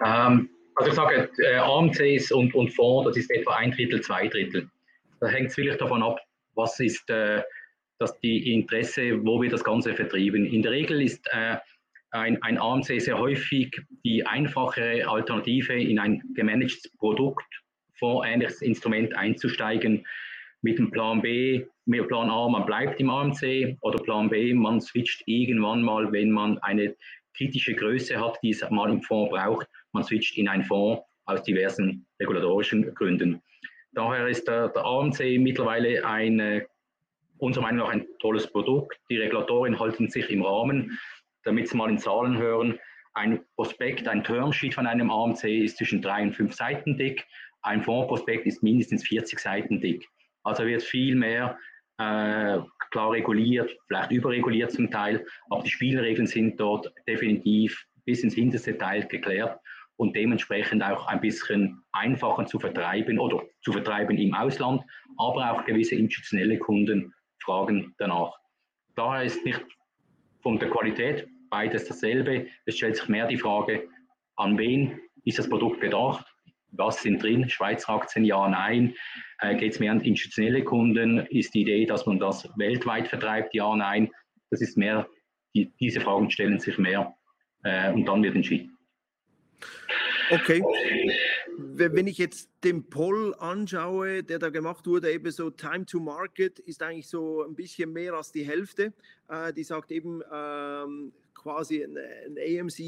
ähm, 0.02 0.48
Also 0.76 0.90
ich 0.90 0.96
sage, 0.96 1.30
äh, 1.38 1.56
AMCs 1.56 2.32
und, 2.32 2.54
und 2.54 2.70
Fonds, 2.70 3.08
das 3.08 3.16
ist 3.16 3.30
etwa 3.30 3.56
ein 3.56 3.72
Drittel, 3.72 4.00
zwei 4.00 4.28
Drittel. 4.28 4.68
Da 5.20 5.28
hängt 5.28 5.48
es 5.48 5.54
vielleicht 5.54 5.80
davon 5.80 6.02
ab, 6.02 6.18
was 6.54 6.78
ist 6.80 7.08
äh, 7.10 7.42
dass 8.00 8.18
die 8.20 8.54
Interesse, 8.54 9.22
wo 9.24 9.40
wir 9.40 9.50
das 9.50 9.62
Ganze 9.62 9.94
vertrieben. 9.94 10.46
In 10.46 10.62
der 10.62 10.72
Regel 10.72 11.02
ist 11.02 11.28
äh, 11.32 11.56
ein, 12.12 12.42
ein 12.42 12.58
AMC 12.58 13.00
sehr 13.00 13.18
häufig 13.18 13.78
die 14.04 14.26
einfachere 14.26 15.06
Alternative 15.06 15.74
in 15.74 15.98
ein 15.98 16.22
gemanagtes 16.34 16.90
Produkt, 16.96 17.46
fondsähnliches 17.98 18.62
Instrument 18.62 19.14
einzusteigen. 19.14 20.06
Mit 20.62 20.78
dem 20.78 20.90
Plan 20.90 21.20
B, 21.20 21.66
mit 21.84 22.08
Plan 22.08 22.30
A, 22.30 22.48
man 22.48 22.66
bleibt 22.66 23.00
im 23.00 23.10
AMC 23.10 23.76
oder 23.82 24.02
Plan 24.02 24.30
B, 24.30 24.54
man 24.54 24.80
switcht 24.80 25.22
irgendwann 25.26 25.82
mal, 25.82 26.10
wenn 26.10 26.30
man 26.30 26.58
eine 26.58 26.96
kritische 27.36 27.74
Größe 27.74 28.18
hat, 28.18 28.38
die 28.42 28.50
es 28.50 28.68
mal 28.70 28.90
im 28.90 29.02
Fonds 29.02 29.30
braucht, 29.30 29.66
man 29.92 30.04
switcht 30.04 30.36
in 30.36 30.48
einen 30.48 30.64
Fonds 30.64 31.02
aus 31.24 31.42
diversen 31.42 32.06
regulatorischen 32.18 32.94
Gründen. 32.94 33.42
Daher 33.92 34.28
ist 34.28 34.46
der, 34.46 34.68
der 34.68 34.84
AMC 34.84 35.38
mittlerweile 35.38 36.04
eine 36.04 36.66
unserer 37.38 37.64
Meinung 37.64 37.86
nach 37.86 37.92
ein 37.92 38.06
tolles 38.20 38.46
Produkt. 38.46 39.00
Die 39.08 39.16
Regulatoren 39.16 39.78
halten 39.78 40.08
sich 40.08 40.30
im 40.30 40.42
Rahmen, 40.42 40.98
damit 41.44 41.68
Sie 41.68 41.76
mal 41.76 41.90
in 41.90 41.98
Zahlen 41.98 42.36
hören. 42.38 42.78
Ein 43.14 43.40
Prospekt, 43.56 44.06
ein 44.06 44.22
Termsheet 44.22 44.74
von 44.74 44.86
einem 44.86 45.10
AMC 45.10 45.44
ist 45.44 45.78
zwischen 45.78 46.02
drei 46.02 46.22
und 46.22 46.34
fünf 46.34 46.54
Seiten 46.54 46.96
dick. 46.96 47.26
Ein 47.62 47.82
Fondsprospekt 47.82 48.46
ist 48.46 48.62
mindestens 48.62 49.06
40 49.06 49.38
Seiten 49.38 49.80
dick. 49.80 50.06
Also 50.44 50.64
wird 50.64 50.82
viel 50.82 51.16
mehr 51.16 51.58
äh, 51.98 52.58
klar 52.90 53.10
reguliert, 53.10 53.76
vielleicht 53.86 54.12
überreguliert 54.12 54.70
zum 54.70 54.90
Teil, 54.90 55.26
aber 55.50 55.62
die 55.62 55.70
Spielregeln 55.70 56.26
sind 56.26 56.58
dort 56.58 56.92
definitiv 57.06 57.84
bis 58.04 58.22
ins 58.22 58.34
hinterste 58.34 58.72
Detail 58.72 59.06
geklärt 59.06 59.58
und 60.00 60.16
dementsprechend 60.16 60.82
auch 60.82 61.06
ein 61.08 61.20
bisschen 61.20 61.82
einfacher 61.92 62.46
zu 62.46 62.58
vertreiben 62.58 63.18
oder 63.18 63.42
zu 63.60 63.70
vertreiben 63.70 64.16
im 64.16 64.32
Ausland, 64.32 64.82
aber 65.18 65.52
auch 65.52 65.66
gewisse 65.66 65.94
institutionelle 65.94 66.58
Kunden 66.58 67.12
fragen 67.38 67.94
danach. 67.98 68.32
Daher 68.96 69.24
ist 69.24 69.44
nicht 69.44 69.60
von 70.40 70.58
der 70.58 70.70
Qualität 70.70 71.28
beides 71.50 71.84
dasselbe. 71.84 72.46
Es 72.64 72.78
stellt 72.78 72.96
sich 72.96 73.08
mehr 73.10 73.26
die 73.26 73.36
Frage, 73.36 73.88
an 74.36 74.56
wen 74.56 74.98
ist 75.26 75.38
das 75.38 75.50
Produkt 75.50 75.82
gedacht? 75.82 76.24
Was 76.70 77.02
sind 77.02 77.22
drin? 77.22 77.50
Schweizer 77.50 77.90
Aktien, 77.92 78.24
ja, 78.24 78.48
nein. 78.48 78.94
Äh, 79.40 79.56
Geht 79.56 79.74
es 79.74 79.80
mehr 79.80 79.92
an 79.92 80.00
institutionelle 80.00 80.64
Kunden? 80.64 81.26
Ist 81.26 81.52
die 81.52 81.60
Idee, 81.60 81.84
dass 81.84 82.06
man 82.06 82.18
das 82.18 82.48
weltweit 82.56 83.08
vertreibt? 83.08 83.52
Ja, 83.52 83.76
nein. 83.76 84.10
Das 84.48 84.62
ist 84.62 84.78
mehr, 84.78 85.06
die, 85.54 85.70
diese 85.78 86.00
Fragen 86.00 86.30
stellen 86.30 86.58
sich 86.58 86.78
mehr 86.78 87.14
äh, 87.64 87.92
und 87.92 88.06
dann 88.06 88.22
wird 88.22 88.34
entschieden. 88.34 88.69
Okay. 90.30 90.62
Wenn 91.56 92.06
ich 92.06 92.18
jetzt 92.18 92.50
den 92.62 92.88
Poll 92.88 93.34
anschaue, 93.38 94.22
der 94.22 94.38
da 94.38 94.50
gemacht 94.50 94.86
wurde, 94.86 95.10
eben 95.10 95.30
so 95.30 95.50
Time 95.50 95.86
to 95.86 95.98
Market 95.98 96.58
ist 96.60 96.82
eigentlich 96.82 97.08
so 97.08 97.42
ein 97.42 97.54
bisschen 97.54 97.92
mehr 97.92 98.14
als 98.14 98.30
die 98.32 98.44
Hälfte. 98.44 98.92
Äh, 99.28 99.52
die 99.52 99.64
sagt 99.64 99.90
eben 99.90 100.22
ähm, 100.32 101.12
quasi 101.34 101.82
ein, 101.82 101.96
AMC 102.38 102.78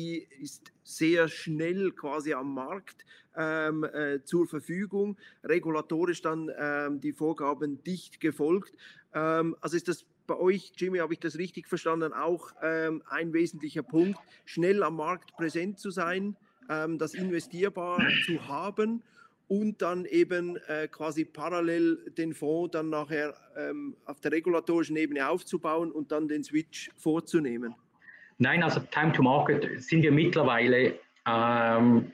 ist 0.40 0.72
sehr 0.84 1.28
schnell 1.28 1.90
quasi 1.92 2.32
am 2.32 2.54
Markt 2.54 3.04
ähm, 3.36 3.84
äh, 3.84 4.22
zur 4.24 4.46
Verfügung, 4.46 5.16
regulatorisch 5.42 6.22
dann 6.22 6.50
ähm, 6.56 7.00
die 7.00 7.12
Vorgaben 7.12 7.82
dicht 7.82 8.20
gefolgt. 8.20 8.74
Also 9.14 9.76
ist 9.76 9.88
das 9.88 10.06
bei 10.26 10.38
euch, 10.38 10.72
Jimmy, 10.74 10.96
habe 10.96 11.12
ich 11.12 11.20
das 11.20 11.36
richtig 11.36 11.68
verstanden, 11.68 12.14
auch 12.14 12.56
ein 12.56 13.34
wesentlicher 13.34 13.82
Punkt, 13.82 14.18
schnell 14.46 14.82
am 14.82 14.96
Markt 14.96 15.36
präsent 15.36 15.78
zu 15.78 15.90
sein? 15.90 16.34
Ähm, 16.68 16.98
das 16.98 17.14
investierbar 17.14 18.00
zu 18.26 18.48
haben 18.48 19.02
und 19.48 19.82
dann 19.82 20.06
eben 20.06 20.56
äh, 20.68 20.88
quasi 20.88 21.24
parallel 21.24 22.10
den 22.16 22.32
Fonds 22.32 22.72
dann 22.72 22.90
nachher 22.90 23.34
ähm, 23.56 23.96
auf 24.06 24.20
der 24.20 24.32
regulatorischen 24.32 24.96
Ebene 24.96 25.28
aufzubauen 25.28 25.92
und 25.92 26.10
dann 26.10 26.28
den 26.28 26.42
Switch 26.42 26.90
vorzunehmen? 26.96 27.74
Nein, 28.38 28.62
also 28.62 28.80
Time 28.90 29.12
to 29.12 29.22
Market 29.22 29.82
sind 29.82 30.02
wir 30.02 30.10
mittlerweile 30.10 30.98
ähm, 31.28 32.12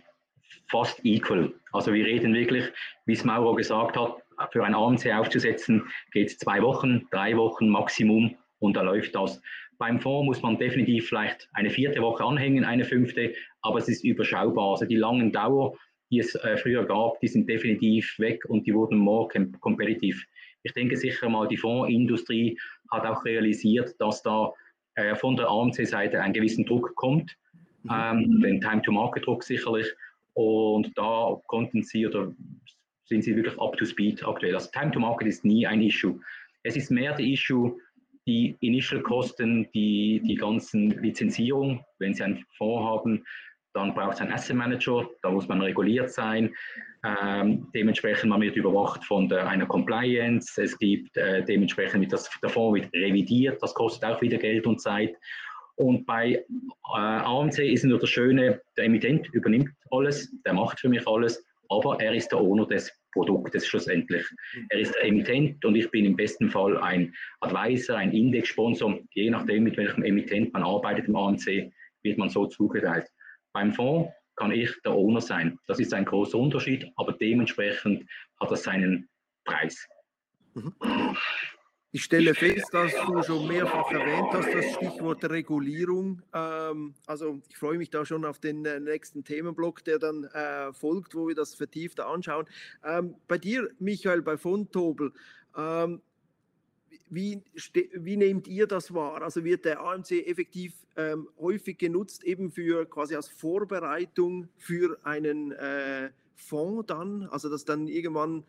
fast 0.69 1.05
equal. 1.05 1.53
Also 1.73 1.93
wir 1.93 2.05
reden 2.05 2.35
wirklich, 2.35 2.65
wie 3.07 3.13
es 3.13 3.25
Mauro 3.25 3.55
gesagt 3.55 3.97
hat, 3.97 4.17
für 4.53 4.65
ein 4.65 4.75
AMC 4.75 5.13
aufzusetzen, 5.13 5.85
geht 6.13 6.29
es 6.29 6.39
zwei 6.39 6.63
Wochen, 6.63 7.07
drei 7.11 7.37
Wochen 7.37 7.69
Maximum 7.69 8.35
und 8.59 8.77
da 8.77 8.83
läuft 8.83 9.15
das. 9.15 9.41
Beim 9.79 10.01
Fonds 10.01 10.27
muss 10.27 10.43
man 10.43 10.59
definitiv 10.59 11.09
vielleicht 11.09 11.49
eine 11.53 11.71
vierte 11.71 12.03
Woche 12.03 12.25
anhängen, 12.25 12.65
eine 12.65 12.85
fünfte, 12.85 13.33
aber 13.63 13.79
es 13.79 13.89
ist 13.89 14.05
überschaubar. 14.05 14.73
Also 14.73 14.87
die 14.87 14.97
langen 14.97 15.33
Dauer, 15.33 15.77
die 16.11 16.21
es 16.21 16.35
äh, 16.37 16.57
früher 16.57 16.85
gab, 16.85 17.21
die 17.21 17.29
sind 17.29 17.49
definitiv 17.49 18.19
weg 18.19 18.45
und 18.47 18.67
die 18.67 18.75
wurden 18.75 18.99
more 18.99 19.29
competitive. 19.61 20.19
Ich 20.63 20.73
denke 20.73 20.97
sicher 20.97 21.29
mal, 21.29 21.49
die 21.49 21.57
Fondsindustrie 21.57 22.59
hat 22.91 23.05
auch 23.05 23.25
realisiert, 23.25 23.95
dass 23.99 24.23
da 24.23 24.53
äh, 24.95 25.15
von 25.15 25.37
der 25.37 25.49
AMC-Seite 25.49 26.21
einen 26.21 26.35
gewissen 26.35 26.65
Druck 26.65 26.95
kommt, 26.97 27.37
mhm. 27.85 27.91
ähm, 27.93 28.41
den 28.43 28.61
Time-to-Market-Druck 28.61 29.45
sicherlich. 29.45 29.87
Und 30.35 30.97
da 30.97 31.37
konnten 31.47 31.83
sie 31.83 32.07
oder 32.07 32.33
sind 33.05 33.23
sie 33.23 33.35
wirklich 33.35 33.59
up 33.59 33.77
to 33.77 33.85
speed 33.85 34.25
aktuell. 34.27 34.55
Also 34.55 34.71
Time 34.71 34.91
to 34.91 35.01
Market 35.01 35.29
ist 35.29 35.45
nie 35.45 35.67
ein 35.67 35.83
Issue. 35.83 36.21
Es 36.63 36.77
ist 36.77 36.91
mehr 36.91 37.15
die 37.15 37.33
Issue, 37.33 37.77
die 38.29 38.59
Initial-Kosten, 38.61 39.71
die, 39.73 40.21
die 40.23 40.35
ganzen 40.35 40.91
Lizenzierung, 41.03 41.83
wenn 41.99 42.13
Sie 42.13 42.23
einen 42.23 42.45
Fonds 42.59 42.87
haben, 42.87 43.25
dann 43.73 43.95
braucht 43.95 44.15
es 44.15 44.21
einen 44.21 44.33
Asset 44.33 44.55
Manager, 44.55 45.09
da 45.23 45.31
muss 45.31 45.49
man 45.49 45.63
reguliert 45.63 46.13
sein. 46.13 46.55
Ähm, 47.05 47.69
dementsprechend 47.75 48.29
man 48.29 48.43
wird 48.43 48.57
überwacht 48.57 49.03
von 49.05 49.29
der, 49.29 49.49
einer 49.49 49.67
Compliance. 49.67 50.61
Es 50.61 50.77
gibt 50.79 51.17
äh, 51.17 51.43
dementsprechend 51.43 52.03
wird 52.03 52.13
das, 52.13 52.29
der 52.43 52.51
Fonds 52.51 52.83
wird 52.83 52.93
revidiert, 52.93 53.63
das 53.63 53.73
kostet 53.73 54.05
auch 54.05 54.21
wieder 54.21 54.37
Geld 54.37 54.67
und 54.67 54.81
Zeit. 54.81 55.17
Und 55.77 56.05
bei 56.05 56.35
äh, 56.35 56.99
AMC 56.99 57.59
ist 57.61 57.85
nur 57.85 57.99
das 57.99 58.11
Schöne, 58.11 58.61
der 58.77 58.85
Emittent 58.85 59.29
übernimmt 59.33 59.71
alles, 59.91 60.31
der 60.45 60.53
macht 60.53 60.81
für 60.81 60.91
mich 60.91 61.07
alles, 61.07 61.43
aber 61.71 61.99
er 62.01 62.13
ist 62.13 62.29
der 62.29 62.41
Owner 62.41 62.67
des 62.67 62.93
Produktes 63.19 63.67
schlussendlich. 63.67 64.25
Er 64.69 64.79
ist 64.79 64.95
der 64.95 65.07
Emittent 65.07 65.65
und 65.65 65.75
ich 65.75 65.91
bin 65.91 66.05
im 66.05 66.15
besten 66.15 66.49
Fall 66.49 66.79
ein 66.79 67.13
Advisor, 67.41 67.97
ein 67.97 68.13
Indexsponsor. 68.13 69.01
Je 69.15 69.31
nachdem, 69.31 69.65
mit 69.65 69.77
welchem 69.77 70.05
Emittent 70.05 70.53
man 70.53 70.63
arbeitet 70.63 71.09
im 71.09 71.17
AMC, 71.17 71.73
wird 72.03 72.17
man 72.17 72.29
so 72.29 72.47
zugeteilt. 72.47 73.07
Beim 73.53 73.73
Fonds 73.73 74.13
kann 74.37 74.53
ich 74.53 74.71
der 74.85 74.93
Owner 74.93 75.21
sein. 75.21 75.59
Das 75.67 75.81
ist 75.81 75.93
ein 75.93 76.05
großer 76.05 76.39
Unterschied, 76.39 76.87
aber 76.95 77.13
dementsprechend 77.13 78.09
hat 78.41 78.53
das 78.53 78.63
seinen 78.63 79.09
Preis. 79.45 79.89
Mhm. 80.55 80.73
Ich 81.91 82.05
stelle 82.05 82.35
fest, 82.35 82.67
dass 82.73 82.93
du 83.07 83.23
schon 83.23 83.49
mehrfach 83.49 83.91
erwähnt 83.91 84.29
hast, 84.33 84.53
das 84.53 84.75
Stichwort 84.75 85.25
Regulierung. 85.25 86.21
Ähm, 86.35 86.95
also 87.07 87.41
ich 87.49 87.57
freue 87.57 87.79
mich 87.79 87.89
da 87.89 88.05
schon 88.05 88.27
auf 88.27 88.39
den 88.39 88.63
äh, 88.67 88.79
nächsten 88.79 89.25
Themenblock, 89.25 89.85
der 89.85 89.99
dann 89.99 90.25
äh, 90.25 90.71
folgt, 90.75 91.15
wo 91.15 91.29
wir 91.29 91.35
das 91.35 91.55
vertieft 91.55 91.99
anschauen. 92.01 92.45
Ähm, 92.85 93.15
bei 93.27 93.39
dir, 93.39 93.71
Michael, 93.79 94.21
bei 94.21 94.37
Fontobel, 94.37 95.15
ähm, 95.57 96.03
wie, 97.09 97.43
wie 97.95 98.17
nehmt 98.19 98.49
ihr 98.49 98.67
das 98.67 98.93
wahr? 98.93 99.23
Also 99.23 99.43
wird 99.43 99.65
der 99.65 99.81
AMC 99.81 100.11
effektiv 100.27 100.75
häufig 101.39 101.79
genutzt, 101.79 102.25
eben 102.25 102.51
für 102.51 102.85
quasi 102.85 103.15
als 103.15 103.29
Vorbereitung 103.29 104.49
für 104.57 104.99
einen 105.05 105.53
äh, 105.53 106.11
Fonds 106.35 106.89
dann, 106.89 107.29
also 107.31 107.49
dass 107.49 107.65
dann 107.65 107.87
irgendwann 107.87 108.43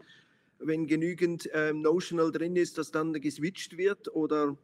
wenn 0.59 0.87
genügend 0.87 1.49
ähm, 1.53 1.81
Notional 1.81 2.31
drin 2.31 2.55
ist, 2.55 2.77
dass 2.77 2.91
dann 2.91 3.13
geswitcht 3.13 3.77
wird 3.77 4.13
oder 4.13 4.57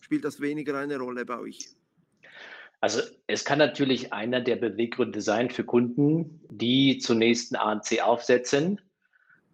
spielt 0.00 0.24
das 0.24 0.40
weniger 0.40 0.78
eine 0.78 0.98
Rolle 0.98 1.24
bei 1.24 1.38
euch? 1.38 1.58
Also 2.80 3.02
es 3.26 3.44
kann 3.44 3.58
natürlich 3.58 4.12
einer 4.12 4.40
der 4.40 4.56
Beweggründe 4.56 5.20
sein 5.20 5.50
für 5.50 5.64
Kunden, 5.64 6.40
die 6.50 6.98
zunächst 6.98 7.54
ein 7.54 7.60
ANC 7.60 8.02
aufsetzen. 8.02 8.80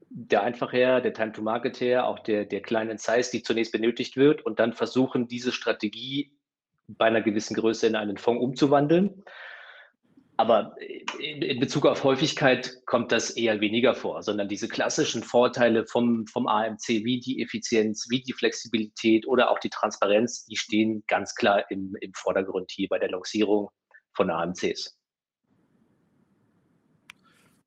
Der 0.08 0.44
einfach 0.44 0.72
her, 0.72 1.00
der 1.00 1.12
Time 1.12 1.32
to 1.32 1.42
Market 1.42 1.80
her, 1.80 2.06
auch 2.06 2.20
der, 2.20 2.44
der 2.44 2.62
kleinen 2.62 2.96
Size, 2.96 3.28
die 3.32 3.42
zunächst 3.42 3.72
benötigt 3.72 4.16
wird 4.16 4.46
und 4.46 4.60
dann 4.60 4.72
versuchen, 4.72 5.26
diese 5.26 5.50
Strategie 5.50 6.30
bei 6.86 7.06
einer 7.06 7.22
gewissen 7.22 7.54
Größe 7.54 7.88
in 7.88 7.96
einen 7.96 8.16
Fonds 8.16 8.42
umzuwandeln. 8.42 9.24
Aber 10.38 10.76
in 11.18 11.60
Bezug 11.60 11.86
auf 11.86 12.04
Häufigkeit 12.04 12.82
kommt 12.84 13.10
das 13.10 13.30
eher 13.30 13.60
weniger 13.60 13.94
vor, 13.94 14.22
sondern 14.22 14.48
diese 14.48 14.68
klassischen 14.68 15.22
Vorteile 15.22 15.86
vom, 15.86 16.26
vom 16.26 16.46
AMC, 16.46 16.88
wie 16.88 17.20
die 17.20 17.42
Effizienz, 17.42 18.06
wie 18.10 18.22
die 18.22 18.34
Flexibilität 18.34 19.26
oder 19.26 19.50
auch 19.50 19.58
die 19.58 19.70
Transparenz, 19.70 20.44
die 20.44 20.56
stehen 20.56 21.04
ganz 21.06 21.34
klar 21.34 21.64
im, 21.70 21.96
im 22.02 22.12
Vordergrund 22.14 22.70
hier 22.70 22.88
bei 22.90 22.98
der 22.98 23.10
Lancierung 23.10 23.70
von 24.12 24.30
AMCs. 24.30 24.98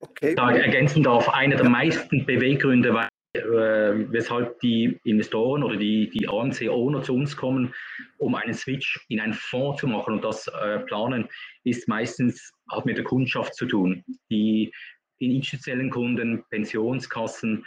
Okay. 0.02 0.36
Da 0.36 0.52
ergänzen 0.52 1.04
darf, 1.04 1.28
einer 1.30 1.56
der 1.56 1.70
meisten 1.70 2.26
Beweggründe, 2.26 2.94
weil 2.94 3.10
weshalb 3.34 4.60
die 4.60 5.00
Investoren 5.04 5.64
oder 5.64 5.78
die, 5.78 6.10
die 6.10 6.28
ANC-Owner 6.28 7.04
zu 7.04 7.14
uns 7.14 7.38
kommen, 7.38 7.74
um 8.18 8.36
einen 8.36 8.54
Switch 8.54 9.06
in 9.10 9.20
einen 9.20 9.34
Fonds 9.34 9.82
zu 9.82 9.88
machen 9.88 10.16
und 10.16 10.24
das 10.24 10.48
äh, 10.48 10.80
planen, 10.80 11.28
ist 11.64 11.88
meistens 11.88 12.52
hat 12.72 12.86
mit 12.86 12.98
der 12.98 13.04
Kundschaft 13.04 13.56
zu 13.56 13.68
tun. 13.68 14.04
Die, 14.32 14.72
die 15.20 15.36
institutionellen 15.36 15.92
Kunden, 15.92 16.44
Pensionskassen, 16.50 17.66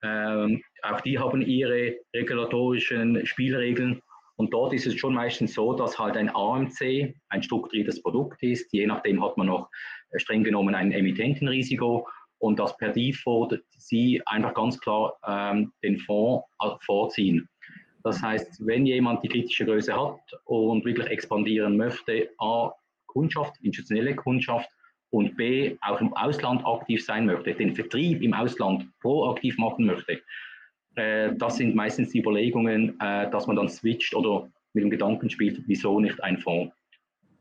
äh, 0.00 0.58
auch 0.82 1.00
die 1.02 1.18
haben 1.18 1.42
ihre 1.42 1.96
regulatorischen 2.14 3.26
Spielregeln. 3.26 4.00
Und 4.36 4.54
dort 4.54 4.72
ist 4.72 4.86
es 4.86 4.96
schon 4.96 5.14
meistens 5.14 5.52
so, 5.52 5.74
dass 5.74 5.98
halt 5.98 6.16
ein 6.16 6.34
AMC 6.34 7.14
ein 7.28 7.42
strukturiertes 7.42 8.02
Produkt 8.02 8.42
ist. 8.42 8.72
Je 8.72 8.86
nachdem 8.86 9.22
hat 9.22 9.36
man 9.36 9.48
noch 9.48 9.68
äh, 10.10 10.18
streng 10.18 10.42
genommen 10.42 10.74
ein 10.74 10.90
Emittentenrisiko 10.90 12.08
und 12.42 12.58
dass 12.58 12.76
per 12.76 12.90
Default 12.90 13.62
sie 13.78 14.20
einfach 14.26 14.52
ganz 14.54 14.78
klar 14.80 15.14
ähm, 15.26 15.72
den 15.84 15.96
Fonds 15.98 16.44
äh, 16.60 16.70
vorziehen. 16.80 17.48
Das 18.02 18.20
heißt, 18.20 18.66
wenn 18.66 18.84
jemand 18.84 19.22
die 19.22 19.28
kritische 19.28 19.64
Größe 19.64 19.94
hat 19.94 20.18
und 20.44 20.84
wirklich 20.84 21.06
expandieren 21.06 21.76
möchte, 21.76 22.30
A, 22.38 22.72
Kundschaft, 23.06 23.54
institutionelle 23.62 24.16
Kundschaft 24.16 24.68
und 25.10 25.36
B, 25.36 25.76
auch 25.82 26.00
im 26.00 26.12
Ausland 26.14 26.66
aktiv 26.66 27.04
sein 27.04 27.26
möchte, 27.26 27.54
den 27.54 27.76
Vertrieb 27.76 28.22
im 28.22 28.34
Ausland 28.34 28.88
proaktiv 29.00 29.56
machen 29.58 29.86
möchte, 29.86 30.20
äh, 30.96 31.32
das 31.36 31.58
sind 31.58 31.76
meistens 31.76 32.10
die 32.10 32.18
Überlegungen, 32.18 32.98
äh, 33.00 33.30
dass 33.30 33.46
man 33.46 33.54
dann 33.54 33.68
switcht 33.68 34.16
oder 34.16 34.50
mit 34.72 34.82
dem 34.82 34.90
Gedanken 34.90 35.30
spielt, 35.30 35.62
wieso 35.68 36.00
nicht 36.00 36.20
ein 36.24 36.38
Fonds. 36.38 36.74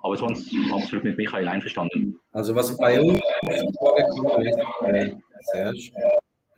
Aber 0.02 0.18
sonst 0.18 0.52
absolut 0.74 1.04
mit 1.04 1.18
Michael 1.18 1.48
einverstanden. 1.48 2.20
Also 2.32 2.56
was 2.56 2.76
bei 2.78 3.00
uns 3.00 3.20
vorgekommen 3.78 4.48
ist, 4.48 4.58
äh, 4.84 5.16
Serge, 5.42 5.92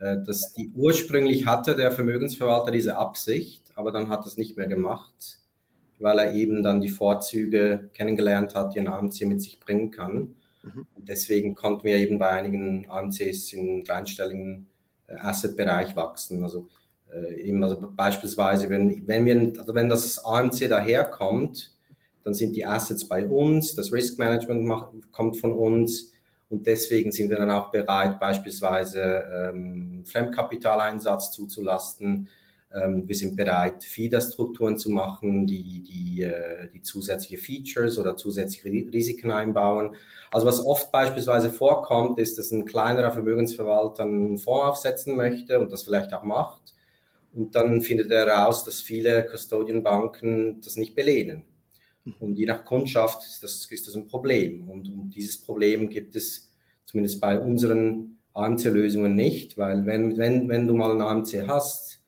äh, 0.00 0.16
dass 0.24 0.52
die 0.54 0.70
ursprünglich 0.74 1.46
hatte 1.46 1.76
der 1.76 1.92
Vermögensverwalter 1.92 2.70
diese 2.70 2.96
Absicht, 2.96 3.62
aber 3.74 3.92
dann 3.92 4.08
hat 4.08 4.26
es 4.26 4.36
nicht 4.36 4.56
mehr 4.56 4.66
gemacht, 4.66 5.38
weil 5.98 6.18
er 6.18 6.34
eben 6.34 6.62
dann 6.62 6.80
die 6.80 6.88
Vorzüge 6.88 7.90
kennengelernt 7.94 8.54
hat, 8.54 8.74
die 8.74 8.80
ein 8.80 8.88
AMC 8.88 9.22
mit 9.26 9.40
sich 9.40 9.60
bringen 9.60 9.90
kann. 9.90 10.34
Mhm. 10.62 10.86
Deswegen 10.96 11.54
konnten 11.54 11.84
wir 11.84 11.96
eben 11.96 12.18
bei 12.18 12.30
einigen 12.30 12.88
AMCs 12.88 13.52
im 13.52 13.84
kleinstelligen 13.84 14.66
äh, 15.06 15.16
Asset-Bereich 15.16 15.94
wachsen. 15.96 16.42
Also, 16.42 16.68
äh, 17.12 17.40
eben, 17.42 17.62
also 17.62 17.76
beispielsweise, 17.94 18.68
wenn, 18.70 19.06
wenn, 19.06 19.24
wir, 19.24 19.58
also 19.58 19.74
wenn 19.74 19.88
das 19.88 20.24
AMC 20.24 20.68
daherkommt, 20.68 21.73
dann 22.24 22.34
sind 22.34 22.56
die 22.56 22.66
Assets 22.66 23.06
bei 23.06 23.26
uns, 23.26 23.74
das 23.76 23.92
Risk 23.92 24.18
Management 24.18 24.64
macht, 24.64 24.88
kommt 25.12 25.36
von 25.36 25.52
uns 25.52 26.12
und 26.48 26.66
deswegen 26.66 27.12
sind 27.12 27.30
wir 27.30 27.36
dann 27.36 27.50
auch 27.50 27.70
bereit, 27.70 28.18
beispielsweise 28.18 29.24
ähm, 29.32 30.04
Fremdkapitaleinsatz 30.06 31.32
zuzulasten. 31.32 32.28
Ähm, 32.72 33.06
wir 33.06 33.14
sind 33.14 33.36
bereit, 33.36 33.82
FIDA-Strukturen 33.84 34.78
zu 34.78 34.90
machen, 34.90 35.46
die, 35.46 35.82
die, 35.82 36.22
äh, 36.22 36.68
die 36.72 36.82
zusätzliche 36.82 37.38
Features 37.38 37.98
oder 37.98 38.16
zusätzliche 38.16 38.68
Risiken 38.92 39.30
einbauen. 39.30 39.96
Also 40.30 40.46
was 40.46 40.64
oft 40.64 40.90
beispielsweise 40.90 41.50
vorkommt, 41.50 42.18
ist, 42.18 42.38
dass 42.38 42.50
ein 42.50 42.64
kleinerer 42.64 43.12
Vermögensverwalter 43.12 44.02
einen 44.04 44.38
Fonds 44.38 44.64
aufsetzen 44.64 45.16
möchte 45.16 45.60
und 45.60 45.72
das 45.72 45.84
vielleicht 45.84 46.12
auch 46.12 46.24
macht. 46.24 46.74
Und 47.32 47.54
dann 47.54 47.82
findet 47.82 48.10
er 48.10 48.26
heraus, 48.26 48.64
dass 48.64 48.80
viele 48.80 49.26
Custodian-Banken 49.26 50.60
das 50.60 50.76
nicht 50.76 50.94
belehnen. 50.94 51.44
Und 52.18 52.38
je 52.38 52.46
nach 52.46 52.64
Kundschaft 52.64 53.22
ist 53.24 53.42
das, 53.42 53.66
ist 53.70 53.88
das 53.88 53.96
ein 53.96 54.06
Problem. 54.06 54.68
Und, 54.68 54.88
und 54.88 55.10
dieses 55.10 55.40
Problem 55.40 55.88
gibt 55.88 56.16
es 56.16 56.50
zumindest 56.84 57.20
bei 57.20 57.38
unseren 57.38 58.18
AMC-Lösungen 58.34 59.14
nicht, 59.14 59.56
weil 59.56 59.86
wenn, 59.86 60.16
wenn, 60.18 60.48
wenn 60.48 60.66
du 60.66 60.74
mal 60.74 60.90
ein 60.90 61.00
AMC 61.00 61.46
hast, 61.46 62.00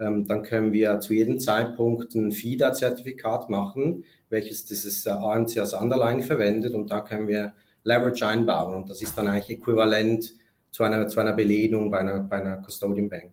ähm, 0.00 0.26
dann 0.26 0.42
können 0.42 0.72
wir 0.72 1.00
zu 1.00 1.14
jedem 1.14 1.38
Zeitpunkt 1.38 2.14
ein 2.14 2.32
FIDA-Zertifikat 2.32 3.48
machen, 3.48 4.04
welches 4.28 4.64
dieses 4.64 5.06
äh, 5.06 5.10
AMC 5.10 5.58
als 5.58 5.72
Underline 5.72 6.22
verwendet 6.22 6.74
und 6.74 6.90
da 6.90 7.00
können 7.00 7.28
wir 7.28 7.54
Leverage 7.84 8.26
einbauen 8.26 8.74
und 8.74 8.90
das 8.90 9.02
ist 9.02 9.16
dann 9.16 9.28
eigentlich 9.28 9.58
äquivalent 9.58 10.34
zu 10.70 10.82
einer, 10.82 11.08
zu 11.08 11.20
einer 11.20 11.32
Belehnung 11.32 11.90
bei 11.90 12.00
einer, 12.00 12.20
bei 12.20 12.40
einer 12.40 12.58
Custodian 12.58 13.08
Bank. 13.08 13.32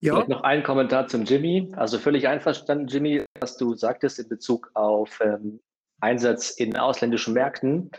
Ja. 0.00 0.14
Vielleicht 0.14 0.28
noch 0.28 0.42
ein 0.42 0.62
Kommentar 0.62 1.08
zum 1.08 1.24
Jimmy. 1.24 1.72
Also 1.76 1.98
völlig 1.98 2.26
einverstanden, 2.26 2.86
Jimmy, 2.86 3.24
was 3.38 3.56
du 3.56 3.74
sagtest 3.74 4.18
in 4.18 4.28
Bezug 4.28 4.70
auf 4.74 5.20
ähm, 5.22 5.60
Einsatz 6.00 6.50
in 6.50 6.76
ausländischen 6.76 7.34
Märkten. 7.34 7.90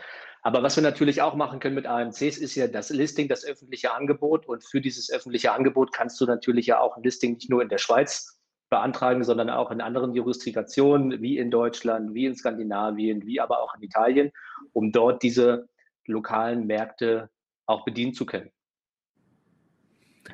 Aber 0.42 0.64
was 0.64 0.74
wir 0.74 0.82
natürlich 0.82 1.22
auch 1.22 1.36
machen 1.36 1.60
können 1.60 1.76
mit 1.76 1.86
AMCs, 1.86 2.20
ist 2.38 2.56
ja 2.56 2.66
das 2.66 2.90
Listing, 2.90 3.28
das 3.28 3.44
öffentliche 3.44 3.94
Angebot. 3.94 4.46
Und 4.46 4.64
für 4.64 4.80
dieses 4.80 5.12
öffentliche 5.12 5.52
Angebot 5.52 5.92
kannst 5.92 6.20
du 6.20 6.26
natürlich 6.26 6.66
ja 6.66 6.80
auch 6.80 6.96
ein 6.96 7.04
Listing 7.04 7.34
nicht 7.34 7.48
nur 7.48 7.62
in 7.62 7.68
der 7.68 7.78
Schweiz 7.78 8.40
beantragen, 8.68 9.22
sondern 9.22 9.50
auch 9.50 9.70
in 9.70 9.80
anderen 9.80 10.14
Jurisdiktionen, 10.14 11.22
wie 11.22 11.38
in 11.38 11.52
Deutschland, 11.52 12.14
wie 12.14 12.26
in 12.26 12.34
Skandinavien, 12.34 13.24
wie 13.24 13.38
aber 13.38 13.62
auch 13.62 13.76
in 13.76 13.82
Italien, 13.82 14.32
um 14.72 14.90
dort 14.90 15.22
diese 15.22 15.68
lokalen 16.06 16.66
Märkte 16.66 17.30
auch 17.66 17.84
bedienen 17.84 18.14
zu 18.14 18.26
können. 18.26 18.50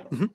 Mhm. 0.09 0.31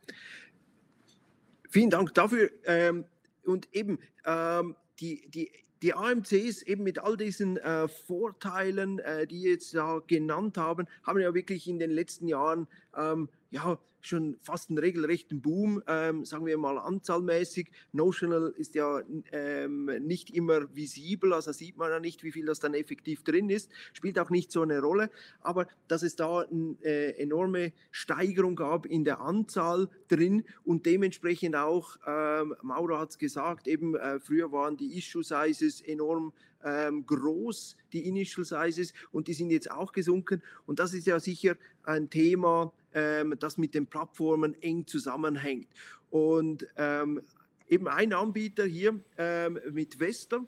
Vielen 1.73 1.89
Dank 1.89 2.13
dafür. 2.13 2.51
Ähm, 2.65 3.05
und 3.45 3.67
eben 3.73 3.97
ähm, 4.27 4.75
die, 4.99 5.27
die, 5.31 5.51
die 5.81 5.95
AMCs 5.95 6.61
eben 6.61 6.83
mit 6.83 6.99
all 6.99 7.17
diesen 7.17 7.57
äh, 7.57 7.87
Vorteilen, 7.87 8.99
äh, 8.99 9.25
die 9.25 9.41
jetzt 9.41 9.73
da 9.73 9.99
genannt 10.05 10.55
haben, 10.59 10.85
haben 11.01 11.19
ja 11.19 11.33
wirklich 11.33 11.67
in 11.67 11.79
den 11.79 11.89
letzten 11.89 12.27
Jahren 12.27 12.67
ähm, 12.95 13.27
ja, 13.49 13.79
schon 14.07 14.37
fast 14.41 14.69
einen 14.69 14.79
regelrechten 14.79 15.41
Boom, 15.41 15.81
ähm, 15.87 16.25
sagen 16.25 16.45
wir 16.45 16.57
mal 16.57 16.77
anzahlmäßig. 16.77 17.69
Notional 17.91 18.53
ist 18.57 18.75
ja 18.75 19.01
ähm, 19.31 19.85
nicht 20.01 20.29
immer 20.31 20.73
visibel, 20.75 21.33
also 21.33 21.51
sieht 21.51 21.77
man 21.77 21.89
ja 21.89 21.99
nicht, 21.99 22.23
wie 22.23 22.31
viel 22.31 22.45
das 22.45 22.59
dann 22.59 22.73
effektiv 22.73 23.23
drin 23.23 23.49
ist, 23.49 23.71
spielt 23.93 24.19
auch 24.19 24.29
nicht 24.29 24.51
so 24.51 24.61
eine 24.61 24.81
Rolle, 24.81 25.09
aber 25.41 25.67
dass 25.87 26.03
es 26.03 26.15
da 26.15 26.39
eine 26.39 26.75
äh, 26.83 27.11
enorme 27.21 27.73
Steigerung 27.91 28.55
gab 28.55 28.85
in 28.85 29.03
der 29.03 29.21
Anzahl 29.21 29.89
drin 30.07 30.43
und 30.63 30.85
dementsprechend 30.85 31.55
auch, 31.55 31.97
ähm, 32.05 32.55
Mauro 32.61 32.97
hat 32.97 33.11
es 33.11 33.17
gesagt, 33.17 33.67
eben 33.67 33.95
äh, 33.95 34.19
früher 34.19 34.51
waren 34.51 34.77
die 34.77 34.97
Issue-Sizes 34.97 35.81
enorm 35.81 36.33
ähm, 36.63 37.05
groß, 37.05 37.75
die 37.91 38.07
Initial 38.07 38.45
Sizes, 38.45 38.93
und 39.11 39.27
die 39.27 39.33
sind 39.33 39.49
jetzt 39.51 39.69
auch 39.69 39.91
gesunken. 39.91 40.41
Und 40.65 40.79
das 40.79 40.93
ist 40.93 41.07
ja 41.07 41.19
sicher 41.19 41.55
ein 41.83 42.09
Thema, 42.09 42.71
ähm, 42.93 43.35
das 43.39 43.57
mit 43.57 43.73
den 43.73 43.87
Plattformen 43.87 44.55
eng 44.61 44.85
zusammenhängt. 44.87 45.67
Und 46.09 46.67
ähm, 46.77 47.21
eben 47.67 47.87
ein 47.87 48.13
Anbieter 48.13 48.65
hier 48.65 48.99
ähm, 49.17 49.59
mit 49.71 49.99
Vesta. 49.99 50.45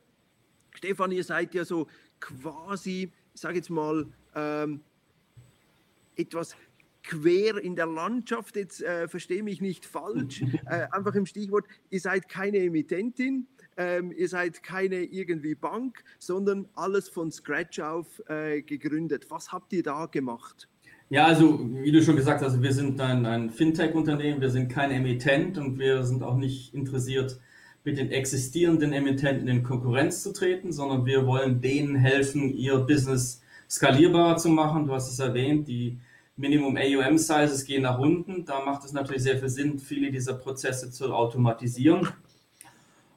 Stefan, 0.76 1.12
ihr 1.12 1.24
seid 1.24 1.54
ja 1.56 1.66
so 1.66 1.88
quasi, 2.20 3.12
ich 3.34 3.42
sage 3.42 3.58
jetzt 3.58 3.70
mal, 3.70 4.08
ähm, 4.36 4.82
etwas 6.16 6.56
quer 7.04 7.58
in 7.58 7.76
der 7.76 7.86
Landschaft, 7.86 8.56
jetzt 8.56 8.82
äh, 8.82 9.08
verstehe 9.08 9.44
mich 9.44 9.62
nicht 9.62 9.86
falsch, 9.86 10.42
äh, 10.66 10.88
einfach 10.92 11.14
im 11.16 11.26
Stichwort, 11.26 11.68
ihr 11.90 12.00
seid 12.00 12.28
keine 12.30 12.58
Emittentin, 12.58 13.48
ähm, 13.78 14.12
ihr 14.12 14.30
seid 14.30 14.64
keine 14.64 15.04
irgendwie 15.04 15.56
Bank, 15.56 16.04
sondern 16.20 16.68
alles 16.74 17.10
von 17.10 17.32
Scratch 17.32 17.80
auf 17.80 18.22
äh, 18.28 18.62
gegründet. 18.62 19.30
Was 19.30 19.52
habt 19.52 19.74
ihr 19.74 19.84
da 19.84 20.06
gemacht? 20.06 20.68
Ja, 21.10 21.26
also 21.28 21.60
wie 21.72 21.92
du 21.92 22.02
schon 22.02 22.16
gesagt 22.16 22.42
hast, 22.42 22.64
wir 22.64 22.74
sind 22.74 23.00
ein, 23.00 23.28
ein 23.28 23.52
Fintech-Unternehmen, 23.52 24.42
wir 24.42 24.50
sind 24.50 24.70
kein 24.70 24.90
Emittent 24.90 25.56
und 25.60 25.78
wir 25.78 26.04
sind 26.04 26.24
auch 26.24 26.36
nicht 26.36 26.74
interessiert, 26.74 27.40
mit 27.84 28.00
den 28.00 28.12
existierenden 28.12 28.92
Emittenten 28.92 29.48
in 29.48 29.62
Konkurrenz 29.62 30.24
zu 30.24 30.34
treten, 30.34 30.72
sondern 30.72 31.06
wir 31.06 31.28
wollen 31.28 31.62
denen 31.62 31.96
helfen, 31.96 32.52
ihr 32.52 32.80
Business 32.80 33.44
skalierbarer 33.70 34.38
zu 34.38 34.50
machen. 34.50 34.88
Du 34.88 34.94
hast 34.94 35.12
es 35.12 35.20
erwähnt, 35.20 35.68
die 35.68 36.00
Minimum 36.38 36.76
AUM 36.76 37.20
Sizes 37.20 37.66
gehen 37.66 37.84
nach 37.84 38.00
unten. 38.00 38.44
Da 38.44 38.66
macht 38.66 38.84
es 38.84 38.92
natürlich 38.92 39.22
sehr 39.22 39.38
viel 39.38 39.50
Sinn, 39.50 39.78
viele 39.78 40.10
dieser 40.10 40.34
Prozesse 40.34 40.90
zu 40.90 41.14
automatisieren. 41.14 42.08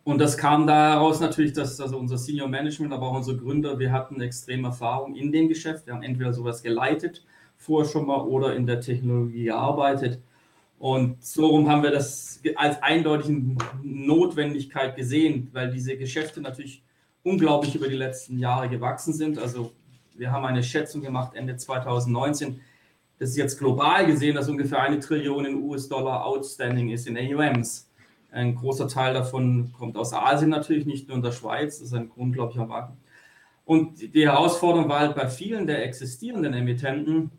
Und 0.04 0.18
das 0.18 0.36
kam 0.36 0.66
daraus 0.66 1.20
natürlich, 1.20 1.54
dass 1.54 1.80
also 1.80 1.96
unser 1.96 2.18
Senior 2.18 2.48
Management, 2.48 2.92
aber 2.92 3.06
auch 3.06 3.16
unsere 3.16 3.38
Gründer, 3.38 3.78
wir 3.78 3.92
hatten 3.92 4.20
extreme 4.20 4.68
Erfahrung 4.68 5.16
in 5.16 5.32
dem 5.32 5.48
Geschäft. 5.48 5.86
Wir 5.86 5.94
haben 5.94 6.02
entweder 6.02 6.34
sowas 6.34 6.62
geleitet 6.62 7.24
vorher 7.58 7.90
schon 7.90 8.06
mal 8.06 8.22
oder 8.22 8.54
in 8.56 8.66
der 8.66 8.80
Technologie 8.80 9.44
gearbeitet. 9.44 10.20
Und 10.78 11.22
so 11.22 11.46
rum 11.48 11.68
haben 11.68 11.82
wir 11.82 11.90
das 11.90 12.40
als 12.54 12.82
eindeutige 12.82 13.56
Notwendigkeit 13.82 14.96
gesehen, 14.96 15.50
weil 15.52 15.70
diese 15.70 15.96
Geschäfte 15.96 16.40
natürlich 16.40 16.82
unglaublich 17.22 17.74
über 17.74 17.88
die 17.88 17.96
letzten 17.96 18.38
Jahre 18.38 18.68
gewachsen 18.68 19.12
sind. 19.12 19.38
Also 19.38 19.72
wir 20.14 20.30
haben 20.30 20.44
eine 20.44 20.62
Schätzung 20.62 21.02
gemacht 21.02 21.34
Ende 21.34 21.56
2019, 21.56 22.60
das 23.18 23.30
ist 23.30 23.36
jetzt 23.36 23.58
global 23.58 24.06
gesehen, 24.06 24.36
dass 24.36 24.48
ungefähr 24.48 24.80
eine 24.80 25.00
Trillion 25.00 25.44
US-Dollar 25.64 26.24
outstanding 26.24 26.90
ist 26.90 27.08
in 27.08 27.18
AUMs. 27.18 27.90
Ein 28.30 28.54
großer 28.54 28.86
Teil 28.86 29.14
davon 29.14 29.72
kommt 29.76 29.96
aus 29.96 30.12
Asien 30.12 30.50
natürlich, 30.50 30.86
nicht 30.86 31.08
nur 31.08 31.16
in 31.16 31.22
der 31.22 31.32
Schweiz. 31.32 31.78
Das 31.78 31.88
ist 31.88 31.94
ein 31.94 32.10
unglaublicher 32.14 32.66
Markt. 32.66 32.96
Und 33.64 34.14
die 34.14 34.26
Herausforderung 34.26 34.88
war 34.88 35.00
halt 35.00 35.16
bei 35.16 35.28
vielen 35.28 35.66
der 35.66 35.84
existierenden 35.84 36.54
Emittenten, 36.54 37.30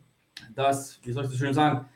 dass, 0.54 1.00
wie 1.04 1.12
soll 1.12 1.24
ich 1.24 1.30
das 1.30 1.38
schön 1.38 1.54
sagen, 1.54 1.86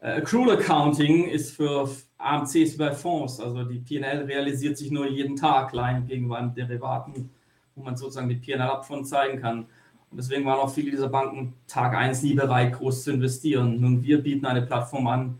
äh, 0.00 0.18
Accrual 0.18 0.58
Accounting 0.58 1.28
ist 1.28 1.54
für 1.56 1.88
AMCs 2.18 2.76
bei 2.76 2.92
Fonds, 2.92 3.40
also 3.40 3.64
die 3.64 3.80
PL 3.80 4.24
realisiert 4.24 4.78
sich 4.78 4.90
nur 4.90 5.08
jeden 5.08 5.36
Tag 5.36 5.70
klein 5.70 6.06
gegenüber 6.06 6.40
Derivaten, 6.54 7.30
wo 7.74 7.82
man 7.82 7.96
sozusagen 7.96 8.28
die 8.28 8.36
PL 8.36 8.60
ab 8.60 8.86
zeigen 9.04 9.40
kann. 9.40 9.66
Und 10.10 10.16
deswegen 10.16 10.44
waren 10.44 10.58
auch 10.58 10.70
viele 10.70 10.90
dieser 10.90 11.08
Banken 11.08 11.54
Tag 11.66 11.94
1 11.94 12.22
nie 12.22 12.34
bereit, 12.34 12.72
groß 12.72 13.04
zu 13.04 13.12
investieren. 13.12 13.80
Nun, 13.80 14.02
wir 14.02 14.22
bieten 14.22 14.44
eine 14.44 14.62
Plattform 14.62 15.06
an, 15.06 15.38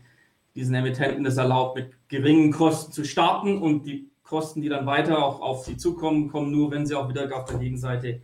diesen 0.55 0.75
Emittenten 0.75 1.25
es 1.25 1.37
erlaubt, 1.37 1.75
mit 1.75 1.91
geringen 2.07 2.51
Kosten 2.51 2.91
zu 2.91 3.03
starten 3.03 3.57
und 3.57 3.85
die 3.85 4.09
Kosten, 4.23 4.61
die 4.61 4.69
dann 4.69 4.85
weiter 4.85 5.23
auch 5.23 5.41
auf 5.41 5.65
sie 5.65 5.75
zukommen, 5.75 6.29
kommen 6.29 6.51
nur, 6.51 6.71
wenn 6.71 6.85
sie 6.85 6.95
auch 6.95 7.09
wieder 7.09 7.35
auf 7.35 7.45
der 7.45 7.59
Gegenseite 7.59 8.21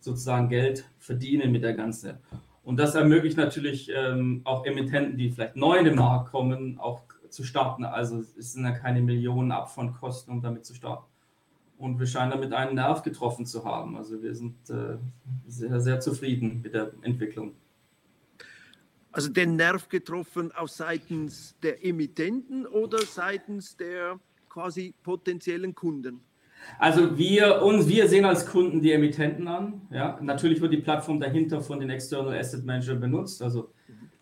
sozusagen 0.00 0.48
Geld 0.48 0.84
verdienen 0.98 1.52
mit 1.52 1.62
der 1.62 1.74
ganzen. 1.74 2.18
Und 2.64 2.78
das 2.78 2.94
ermöglicht 2.94 3.36
natürlich 3.36 3.90
ähm, 3.94 4.40
auch 4.44 4.64
Emittenten, 4.64 5.18
die 5.18 5.30
vielleicht 5.30 5.56
neu 5.56 5.76
in 5.76 5.84
den 5.84 5.96
Markt 5.96 6.30
kommen, 6.30 6.78
auch 6.78 7.02
zu 7.28 7.44
starten. 7.44 7.84
Also 7.84 8.20
es 8.20 8.52
sind 8.52 8.64
ja 8.64 8.72
keine 8.72 9.02
Millionen 9.02 9.52
ab 9.52 9.72
von 9.72 9.92
Kosten, 9.92 10.30
um 10.30 10.40
damit 10.40 10.64
zu 10.64 10.74
starten. 10.74 11.04
Und 11.76 11.98
wir 11.98 12.06
scheinen 12.06 12.30
damit 12.30 12.52
einen 12.52 12.76
Nerv 12.76 13.02
getroffen 13.02 13.44
zu 13.44 13.64
haben. 13.64 13.96
Also 13.96 14.22
wir 14.22 14.34
sind 14.34 14.54
äh, 14.70 14.96
sehr, 15.46 15.80
sehr 15.80 16.00
zufrieden 16.00 16.60
mit 16.62 16.72
der 16.72 16.92
Entwicklung 17.02 17.52
also 19.14 19.28
den 19.28 19.54
Nerv 19.56 19.88
getroffen 19.88 20.50
aus 20.52 20.76
seitens 20.76 21.54
der 21.62 21.84
Emittenten 21.84 22.66
oder 22.66 22.98
seitens 22.98 23.76
der 23.76 24.18
quasi 24.48 24.92
potenziellen 25.02 25.74
Kunden? 25.74 26.20
Also 26.78 27.16
wir, 27.16 27.62
uns, 27.62 27.88
wir 27.88 28.08
sehen 28.08 28.24
als 28.24 28.46
Kunden 28.46 28.80
die 28.80 28.92
Emittenten 28.92 29.48
an. 29.48 29.82
Ja. 29.90 30.18
Natürlich 30.20 30.60
wird 30.60 30.72
die 30.72 30.78
Plattform 30.78 31.20
dahinter 31.20 31.60
von 31.60 31.80
den 31.80 31.90
External 31.90 32.36
Asset 32.36 32.64
Managern 32.64 33.00
benutzt. 33.00 33.42
Also 33.42 33.70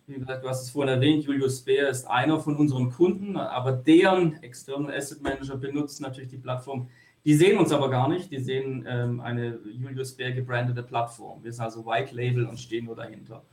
wie 0.07 0.19
gesagt, 0.19 0.45
du 0.45 0.49
hast 0.49 0.63
es 0.63 0.71
vorhin 0.71 0.95
erwähnt, 0.95 1.25
Julius 1.25 1.65
Baer 1.65 1.89
ist 1.89 2.05
einer 2.09 2.39
von 2.39 2.57
unseren 2.57 2.91
Kunden, 2.91 3.37
aber 3.37 3.73
deren 3.73 4.43
External 4.43 4.95
Asset 4.95 5.23
Manager 5.23 5.57
benutzen 5.57 6.03
natürlich 6.03 6.31
die 6.31 6.39
Plattform. 6.39 6.89
Die 7.25 7.35
sehen 7.35 7.59
uns 7.59 7.73
aber 7.73 7.89
gar 7.89 8.09
nicht, 8.09 8.31
die 8.33 8.41
sehen 8.41 8.85
ähm, 8.89 9.21
eine 9.21 9.59
Julius 9.65 10.17
Baer 10.17 10.33
gebrandete 10.33 10.83
Plattform. 10.83 11.43
Wir 11.45 11.53
sind 11.53 11.65
also 11.65 11.87
White 11.87 12.15
Label 12.15 12.47
und 12.47 12.59
stehen 12.59 12.87
nur 12.87 12.97
dahinter. 12.97 13.45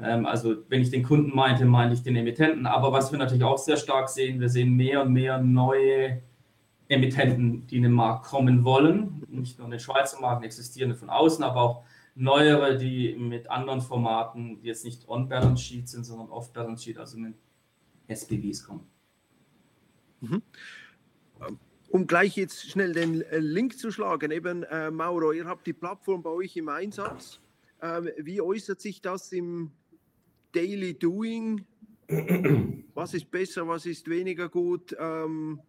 Ähm, 0.00 0.26
also 0.26 0.56
wenn 0.68 0.82
ich 0.82 0.90
den 0.90 1.02
Kunden 1.02 1.34
meinte, 1.34 1.64
meinte 1.64 1.94
ich 1.94 2.02
den 2.02 2.16
Emittenten. 2.16 2.66
Aber 2.66 2.92
was 2.92 3.10
wir 3.10 3.18
natürlich 3.18 3.44
auch 3.44 3.58
sehr 3.58 3.78
stark 3.78 4.10
sehen, 4.10 4.40
wir 4.40 4.50
sehen 4.50 4.74
mehr 4.74 5.02
und 5.02 5.12
mehr 5.12 5.38
neue 5.38 6.20
Emittenten, 6.88 7.66
die 7.66 7.76
in 7.76 7.82
den 7.82 7.92
Markt 7.92 8.26
kommen 8.26 8.64
wollen. 8.64 9.22
Nicht 9.28 9.58
nur 9.58 9.66
in 9.66 9.72
den 9.72 9.80
Schweizer 9.80 10.20
Markt 10.20 10.44
existierende 10.44 10.96
von 10.96 11.10
außen, 11.10 11.44
aber 11.44 11.60
auch 11.60 11.84
neuere, 12.14 12.76
die 12.76 13.14
mit 13.16 13.50
anderen 13.50 13.80
Formaten, 13.80 14.60
die 14.60 14.68
jetzt 14.68 14.84
nicht 14.84 15.08
on-balance 15.08 15.62
sheet 15.62 15.88
sind, 15.88 16.04
sondern 16.04 16.28
off-balance 16.30 16.82
sheet, 16.82 16.98
also 16.98 17.18
mit 17.18 17.34
SPVs 18.08 18.64
kommen. 18.64 18.86
Mhm. 20.20 20.42
Um 21.90 22.06
gleich 22.06 22.36
jetzt 22.36 22.70
schnell 22.70 22.92
den 22.92 23.22
äh, 23.22 23.38
Link 23.38 23.78
zu 23.78 23.90
schlagen, 23.90 24.30
eben 24.30 24.62
äh, 24.64 24.90
Mauro, 24.90 25.32
ihr 25.32 25.46
habt 25.46 25.66
die 25.66 25.72
Plattform 25.72 26.22
bei 26.22 26.30
euch 26.30 26.56
im 26.56 26.68
Einsatz. 26.68 27.40
Ähm, 27.80 28.10
wie 28.18 28.40
äußert 28.40 28.80
sich 28.80 29.00
das 29.00 29.32
im 29.32 29.70
Daily 30.52 30.94
Doing? 30.94 31.64
Was 32.94 33.14
ist 33.14 33.30
besser, 33.30 33.68
was 33.68 33.86
ist 33.86 34.08
weniger 34.08 34.48
gut? 34.48 34.96
Ähm, 34.98 35.60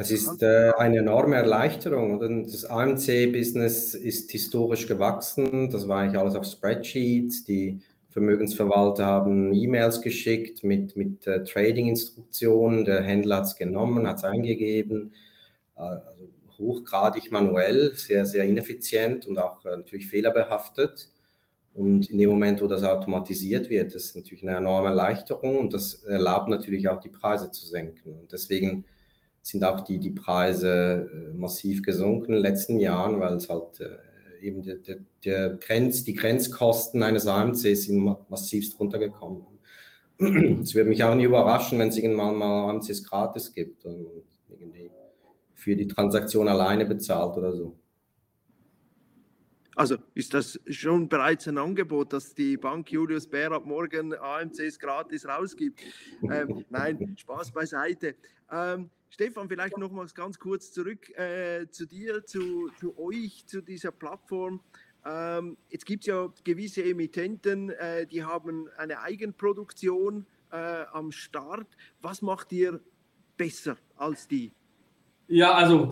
es 0.00 0.12
ist 0.12 0.42
äh, 0.44 0.70
eine 0.78 0.98
enorme 0.98 1.34
Erleichterung. 1.34 2.16
Oder? 2.16 2.28
Das 2.42 2.64
AMC-Business 2.64 3.94
ist 3.94 4.30
historisch 4.30 4.86
gewachsen. 4.86 5.70
Das 5.70 5.88
war 5.88 6.00
eigentlich 6.00 6.20
alles 6.20 6.36
auf 6.36 6.44
Spreadsheets. 6.44 7.42
Die 7.44 7.80
Vermögensverwalter 8.10 9.04
haben 9.04 9.52
E-Mails 9.52 10.00
geschickt 10.00 10.62
mit, 10.62 10.96
mit 10.96 11.26
äh, 11.26 11.42
Trading-Instruktionen. 11.42 12.84
Der 12.84 13.02
Händler 13.02 13.38
hat 13.38 13.46
es 13.46 13.56
genommen, 13.56 14.06
hat 14.06 14.18
es 14.18 14.24
eingegeben. 14.24 15.14
Äh, 15.76 15.80
also 15.80 16.28
hochgradig 16.58 17.32
manuell, 17.32 17.92
sehr, 17.94 18.24
sehr 18.24 18.44
ineffizient 18.44 19.26
und 19.26 19.38
auch 19.38 19.64
äh, 19.64 19.76
natürlich 19.76 20.06
fehlerbehaftet. 20.06 21.08
Und 21.74 22.08
in 22.08 22.18
dem 22.18 22.30
Moment, 22.30 22.62
wo 22.62 22.68
das 22.68 22.84
automatisiert 22.84 23.68
wird, 23.68 23.94
ist 23.96 24.14
natürlich 24.14 24.44
eine 24.44 24.58
enorme 24.58 24.88
Erleichterung 24.88 25.58
und 25.58 25.74
das 25.74 26.04
erlaubt 26.04 26.48
natürlich 26.48 26.88
auch 26.88 27.00
die 27.00 27.08
Preise 27.08 27.50
zu 27.50 27.66
senken. 27.66 28.12
Und 28.12 28.32
deswegen 28.32 28.84
sind 29.42 29.64
auch 29.64 29.80
die, 29.80 29.98
die 29.98 30.10
Preise 30.10 31.10
äh, 31.12 31.36
massiv 31.36 31.82
gesunken 31.82 32.26
in 32.26 32.32
den 32.34 32.42
letzten 32.42 32.78
Jahren, 32.80 33.20
weil 33.20 33.34
es 33.34 33.48
halt 33.48 33.80
äh, 33.80 34.44
eben 34.44 34.62
der, 34.62 34.76
der, 34.76 34.98
der 35.24 35.50
Grenz, 35.56 36.04
die 36.04 36.14
Grenzkosten 36.14 37.02
eines 37.02 37.26
AMCs 37.26 37.62
sind 37.62 38.16
massivst 38.28 38.78
runtergekommen. 38.78 39.42
Es 40.62 40.74
würde 40.74 40.88
mich 40.88 41.04
auch 41.04 41.14
nicht 41.14 41.26
überraschen, 41.26 41.78
wenn 41.78 41.88
es 41.88 41.96
irgendwann 41.96 42.36
mal 42.36 42.70
AMCs 42.70 43.04
gratis 43.04 43.52
gibt 43.54 43.84
und 43.84 44.06
irgendwie 44.48 44.90
für 45.54 45.76
die 45.76 45.86
Transaktion 45.86 46.48
alleine 46.48 46.84
bezahlt 46.86 47.36
oder 47.36 47.52
so. 47.52 47.76
Also 49.78 49.96
ist 50.14 50.34
das 50.34 50.58
schon 50.68 51.08
bereits 51.08 51.46
ein 51.46 51.56
Angebot, 51.56 52.12
dass 52.12 52.34
die 52.34 52.56
Bank 52.56 52.90
Julius 52.90 53.28
Bär 53.28 53.52
ab 53.52 53.64
morgen 53.64 54.12
AMCs 54.12 54.76
gratis 54.76 55.24
rausgibt? 55.24 55.80
Ähm, 56.20 56.64
nein, 56.68 57.14
Spaß 57.16 57.52
beiseite. 57.52 58.16
Ähm, 58.50 58.90
Stefan, 59.08 59.48
vielleicht 59.48 59.78
noch 59.78 59.92
mal 59.92 60.04
ganz 60.12 60.36
kurz 60.36 60.72
zurück 60.72 61.08
äh, 61.16 61.70
zu 61.70 61.86
dir, 61.86 62.26
zu, 62.26 62.72
zu, 62.80 62.98
euch, 62.98 63.46
zu 63.46 63.60
dieser 63.60 63.92
Plattform. 63.92 64.60
Ähm, 65.06 65.56
jetzt 65.68 65.86
gibt 65.86 66.02
es 66.02 66.08
ja 66.08 66.28
gewisse 66.42 66.82
Emittenten, 66.82 67.70
äh, 67.70 68.04
die 68.04 68.24
haben 68.24 68.68
eine 68.78 69.00
Eigenproduktion 69.00 70.26
äh, 70.50 70.56
am 70.56 71.12
Start. 71.12 71.68
Was 72.02 72.20
macht 72.20 72.50
ihr 72.50 72.80
besser 73.36 73.76
als 73.94 74.26
die? 74.26 74.50
Ja, 75.30 75.52
also 75.52 75.90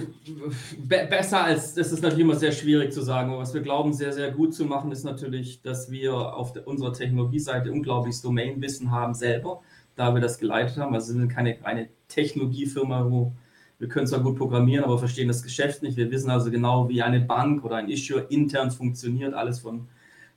be 0.78 1.06
besser 1.10 1.44
als, 1.44 1.74
das 1.74 1.92
ist 1.92 2.02
natürlich 2.02 2.24
immer 2.24 2.36
sehr 2.36 2.52
schwierig 2.52 2.90
zu 2.92 3.02
sagen. 3.02 3.30
Aber 3.30 3.40
was 3.40 3.52
wir 3.52 3.60
glauben, 3.60 3.92
sehr, 3.92 4.12
sehr 4.14 4.30
gut 4.30 4.54
zu 4.54 4.64
machen, 4.64 4.90
ist 4.92 5.04
natürlich, 5.04 5.60
dass 5.60 5.90
wir 5.90 6.14
auf 6.14 6.54
der, 6.54 6.66
unserer 6.66 6.94
Technologieseite 6.94 7.70
unglaubliches 7.70 8.22
Domainwissen 8.22 8.90
haben 8.90 9.12
selber, 9.12 9.60
da 9.94 10.14
wir 10.14 10.22
das 10.22 10.38
geleitet 10.38 10.78
haben. 10.78 10.94
Also 10.94 11.12
wir 11.12 11.20
sind 11.20 11.28
keine 11.28 11.58
reine 11.62 11.90
Technologiefirma, 12.08 13.10
wo 13.10 13.32
wir 13.78 13.88
können 13.88 14.06
zwar 14.06 14.20
gut 14.20 14.38
programmieren, 14.38 14.84
aber 14.84 14.98
verstehen 14.98 15.28
das 15.28 15.42
Geschäft 15.42 15.82
nicht. 15.82 15.98
Wir 15.98 16.10
wissen 16.10 16.30
also 16.30 16.50
genau, 16.50 16.88
wie 16.88 17.02
eine 17.02 17.20
Bank 17.20 17.62
oder 17.62 17.76
ein 17.76 17.90
Issuer 17.90 18.30
intern 18.30 18.70
funktioniert, 18.70 19.34
alles 19.34 19.58
von 19.58 19.86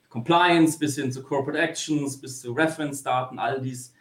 Compliance 0.10 0.78
bis 0.78 0.96
hin 0.96 1.10
zu 1.14 1.24
Corporate 1.24 1.58
Actions, 1.58 2.20
bis 2.20 2.42
zu 2.42 2.52
Reference-Daten, 2.52 3.40
all 3.40 3.62
dies 3.62 3.94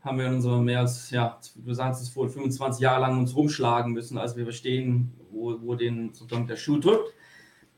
haben 0.00 0.18
wir 0.18 0.26
in 0.26 0.34
unserer 0.34 0.60
mehr 0.60 0.80
als, 0.80 1.10
ja, 1.10 1.38
wir 1.56 1.74
sagen 1.74 1.92
es 1.92 2.08
vor 2.08 2.28
25 2.28 2.80
Jahre 2.80 3.02
lang 3.02 3.18
uns 3.18 3.36
rumschlagen 3.36 3.92
müssen, 3.92 4.18
als 4.18 4.36
wir 4.36 4.44
verstehen, 4.44 5.12
wo, 5.30 5.56
wo 5.60 5.74
den, 5.74 6.12
sozusagen 6.14 6.46
der 6.46 6.56
Schuh 6.56 6.78
drückt. 6.78 7.12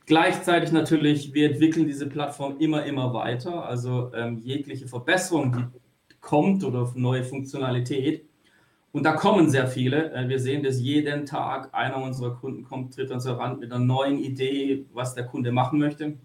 Gleichzeitig 0.06 0.72
natürlich, 0.72 1.32
wir 1.32 1.50
entwickeln 1.50 1.87
diese 1.87 2.08
Plattform 2.08 2.58
immer, 2.58 2.85
immer 2.85 3.14
weiter. 3.14 3.64
Also 3.64 4.12
ähm, 4.14 4.38
jegliche 4.38 4.88
Verbesserung, 4.88 5.70
die 6.11 6.16
kommt 6.20 6.64
oder 6.64 6.92
neue 6.94 7.24
Funktionalität. 7.24 8.28
Und 8.92 9.04
da 9.04 9.12
kommen 9.12 9.48
sehr 9.48 9.66
viele. 9.68 10.12
Äh, 10.12 10.28
wir 10.28 10.38
sehen 10.38 10.62
dass 10.62 10.80
jeden 10.80 11.24
Tag 11.26 11.72
einer 11.72 11.96
unserer 12.02 12.35
Kunden 12.35 12.64
kommt, 12.64 12.94
tritt 12.94 13.11
uns 13.11 13.24
heran 13.26 13.58
mit 13.58 13.72
einer 13.72 13.85
neuen 13.85 14.18
Idee, 14.18 14.87
was 14.92 15.14
der 15.14 15.24
Kunde 15.24 15.52
machen 15.52 15.78
möchte. 15.78 16.18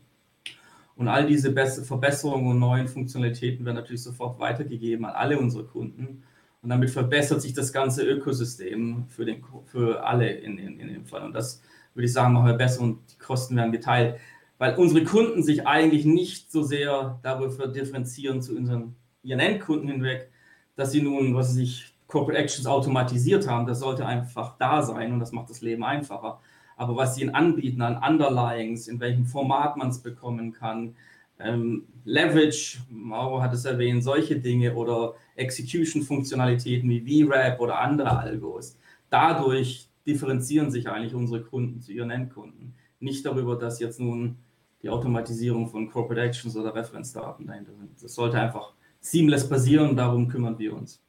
Und 0.97 1.07
all 1.07 1.27
diese 1.27 1.53
Verbesserungen 1.53 2.47
und 2.47 2.59
neuen 2.59 2.87
Funktionalitäten 2.87 3.63
werden 3.63 3.75
natürlich 3.75 4.01
sofort 4.01 4.39
weitergegeben 4.39 5.05
an 5.05 5.13
alle 5.13 5.37
unsere 5.37 5.63
Kunden. 5.63 6.23
Und 6.63 6.69
damit 6.69 6.89
verbessert 6.89 7.39
sich 7.39 7.53
das 7.53 7.71
ganze 7.71 8.03
Ökosystem 8.03 9.05
für, 9.07 9.23
den, 9.23 9.43
für 9.65 10.03
alle 10.03 10.27
in, 10.27 10.57
in, 10.57 10.79
in 10.79 10.87
dem 10.87 11.05
Fall. 11.05 11.23
Und 11.23 11.33
das 11.33 11.61
würde 11.93 12.07
ich 12.07 12.13
sagen, 12.13 12.33
machen 12.33 12.47
wir 12.47 12.55
besser 12.55 12.81
und 12.81 12.99
die 13.13 13.19
Kosten 13.19 13.55
werden 13.55 13.71
geteilt. 13.71 14.19
Weil 14.57 14.75
unsere 14.75 15.03
Kunden 15.03 15.43
sich 15.43 15.67
eigentlich 15.67 16.03
nicht 16.03 16.51
so 16.51 16.63
sehr 16.63 17.19
darüber 17.21 17.67
differenzieren 17.67 18.41
zu 18.41 18.57
unseren, 18.57 18.95
ihren 19.21 19.39
Endkunden 19.39 19.87
hinweg, 19.89 20.31
dass 20.75 20.91
sie 20.91 21.03
nun, 21.03 21.35
was 21.35 21.53
sich 21.53 21.93
Corporate 22.07 22.39
Actions 22.39 22.65
automatisiert 22.65 23.47
haben. 23.47 23.67
Das 23.67 23.81
sollte 23.81 24.03
einfach 24.03 24.57
da 24.57 24.81
sein 24.81 25.13
und 25.13 25.19
das 25.19 25.31
macht 25.31 25.51
das 25.51 25.61
Leben 25.61 25.83
einfacher 25.83 26.39
aber 26.77 26.95
was 26.95 27.15
sie 27.15 27.23
ihnen 27.23 27.35
anbieten 27.35 27.81
an 27.81 27.97
Underlyings, 27.97 28.87
in 28.87 28.99
welchem 28.99 29.25
Format 29.25 29.75
man 29.75 29.89
es 29.89 29.99
bekommen 29.99 30.53
kann, 30.53 30.95
ähm, 31.39 31.83
Leverage, 32.05 32.79
Mauro 32.89 33.41
hat 33.41 33.53
es 33.53 33.65
erwähnt, 33.65 34.03
solche 34.03 34.39
Dinge 34.39 34.73
oder 34.73 35.13
Execution-Funktionalitäten 35.35 36.89
wie 36.89 37.23
VRAP 37.25 37.59
oder 37.59 37.79
andere 37.79 38.17
Algos. 38.17 38.77
Dadurch 39.09 39.87
differenzieren 40.05 40.71
sich 40.71 40.89
eigentlich 40.89 41.13
unsere 41.13 41.41
Kunden 41.41 41.81
zu 41.81 41.91
ihren 41.91 42.09
Endkunden. 42.09 42.73
Nicht 42.99 43.25
darüber, 43.25 43.55
dass 43.55 43.79
jetzt 43.79 43.99
nun 43.99 44.37
die 44.81 44.89
Automatisierung 44.89 45.67
von 45.67 45.89
Corporate 45.89 46.21
Actions 46.21 46.55
oder 46.55 46.73
Referenzdaten 46.73 47.45
dahinter 47.45 47.73
sind. 47.73 47.91
Das 48.01 48.13
sollte 48.13 48.39
einfach 48.39 48.73
seamless 48.99 49.47
passieren, 49.47 49.95
darum 49.95 50.27
kümmern 50.27 50.57
wir 50.57 50.75
uns. 50.75 51.01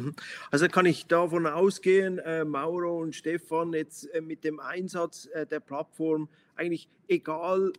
Mhm. 0.00 0.14
Also 0.50 0.68
kann 0.68 0.86
ich 0.86 1.06
davon 1.06 1.46
ausgehen, 1.46 2.18
äh, 2.18 2.44
Mauro 2.44 3.00
und 3.00 3.14
Stefan, 3.14 3.72
jetzt 3.72 4.04
äh, 4.14 4.20
mit 4.20 4.44
dem 4.44 4.60
Einsatz 4.60 5.28
äh, 5.32 5.46
der 5.46 5.60
Plattform, 5.60 6.28
eigentlich 6.56 6.88
egal 7.08 7.72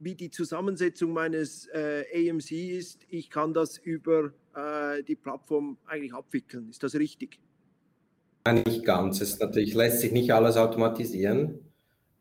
wie 0.00 0.14
die 0.14 0.30
Zusammensetzung 0.30 1.12
meines 1.12 1.66
äh, 1.68 2.04
AMC 2.14 2.52
ist, 2.52 3.00
ich 3.08 3.30
kann 3.30 3.52
das 3.52 3.78
über 3.78 4.32
äh, 4.54 5.02
die 5.02 5.16
Plattform 5.16 5.76
eigentlich 5.86 6.14
abwickeln. 6.14 6.68
Ist 6.70 6.82
das 6.82 6.94
richtig? 6.94 7.38
Nein, 8.44 8.62
nicht 8.64 8.84
ganz. 8.84 9.20
Es 9.20 9.38
natürlich 9.38 9.74
lässt 9.74 10.00
sich 10.00 10.12
nicht 10.12 10.32
alles 10.32 10.56
automatisieren. 10.56 11.60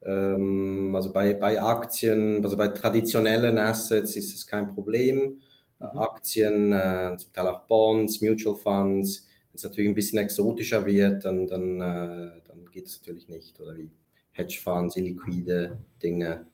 Ähm, 0.01 0.93
also 0.95 1.13
bei, 1.13 1.33
bei 1.33 1.61
Aktien, 1.61 2.43
also 2.43 2.57
bei 2.57 2.69
traditionellen 2.69 3.57
Assets 3.57 4.15
ist 4.15 4.33
es 4.33 4.47
kein 4.47 4.73
Problem. 4.73 5.39
Mhm. 5.79 5.99
Aktien, 5.99 6.73
äh, 6.73 7.15
zum 7.17 7.31
Teil 7.31 7.47
auch 7.47 7.61
Bonds, 7.61 8.21
Mutual 8.21 8.55
Funds, 8.55 9.26
es 9.57 9.63
natürlich 9.63 9.89
ein 9.89 9.95
bisschen 9.95 10.19
exotischer 10.19 10.85
wird, 10.85 11.25
dann, 11.25 11.47
dann, 11.47 11.81
äh, 11.81 12.31
dann 12.47 12.65
geht 12.71 12.87
es 12.87 12.99
natürlich 12.99 13.27
nicht. 13.27 13.59
Oder 13.59 13.77
wie 13.77 13.91
Hedgefonds, 14.31 14.95
illiquide 14.95 15.77
Dinge, 16.01 16.47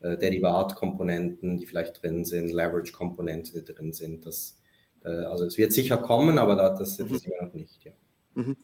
äh, 0.00 0.16
Derivatkomponenten, 0.16 1.58
die 1.58 1.66
vielleicht 1.66 2.02
drin 2.02 2.24
sind, 2.24 2.52
Leverage-Komponenten, 2.52 3.52
die 3.54 3.72
drin 3.72 3.92
sind. 3.92 4.26
Das, 4.26 4.58
äh, 5.04 5.08
also 5.08 5.44
es 5.44 5.58
wird 5.58 5.72
sicher 5.72 5.96
kommen, 5.96 6.38
aber 6.38 6.56
das, 6.56 6.78
das, 6.78 6.96
das 6.96 7.10
ist 7.10 7.28
noch 7.40 7.52
nicht. 7.54 7.84
Ja. 7.84 7.92
Mhm. 8.34 8.56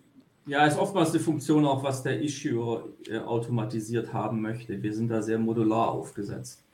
Ja, 0.46 0.66
ist 0.66 0.78
oftmals 0.78 1.10
eine 1.10 1.20
Funktion 1.20 1.64
auch, 1.64 1.82
was 1.84 2.02
der 2.02 2.20
Issuer 2.20 2.88
äh, 3.08 3.18
automatisiert 3.18 4.12
haben 4.12 4.40
möchte. 4.40 4.82
Wir 4.82 4.92
sind 4.92 5.08
da 5.08 5.22
sehr 5.22 5.38
modular 5.38 5.92
aufgesetzt. 5.92 6.64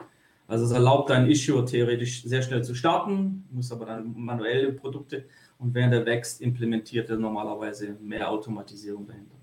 Also 0.48 0.64
es 0.64 0.70
erlaubt 0.70 1.10
ein 1.10 1.28
Issuer 1.28 1.66
theoretisch 1.66 2.22
sehr 2.22 2.42
schnell 2.42 2.62
zu 2.62 2.74
starten, 2.74 3.44
muss 3.50 3.72
aber 3.72 3.86
dann 3.86 4.14
manuelle 4.16 4.72
Produkte 4.72 5.24
und 5.58 5.74
während 5.74 5.94
er 5.94 6.04
wächst, 6.04 6.40
implementiert 6.40 7.08
er 7.10 7.16
normalerweise 7.16 7.94
mehr 8.00 8.28
Automatisierung 8.30 9.06
dahinter. 9.06 9.36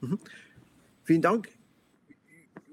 Mhm. 0.00 0.18
Vielen 1.04 1.22
Dank. 1.22 1.48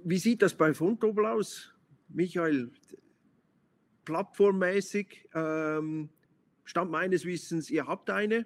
Wie 0.04 0.18
sieht 0.18 0.42
das 0.42 0.54
bei 0.54 0.74
Fundobel 0.74 1.26
aus, 1.26 1.72
Michael? 2.10 2.72
Plattformmäßig, 4.06 5.30
ähm, 5.34 6.10
Stand 6.66 6.92
meines 6.92 7.26
Wissens, 7.26 7.70
ihr 7.70 7.88
habt 7.88 8.10
eine. 8.10 8.46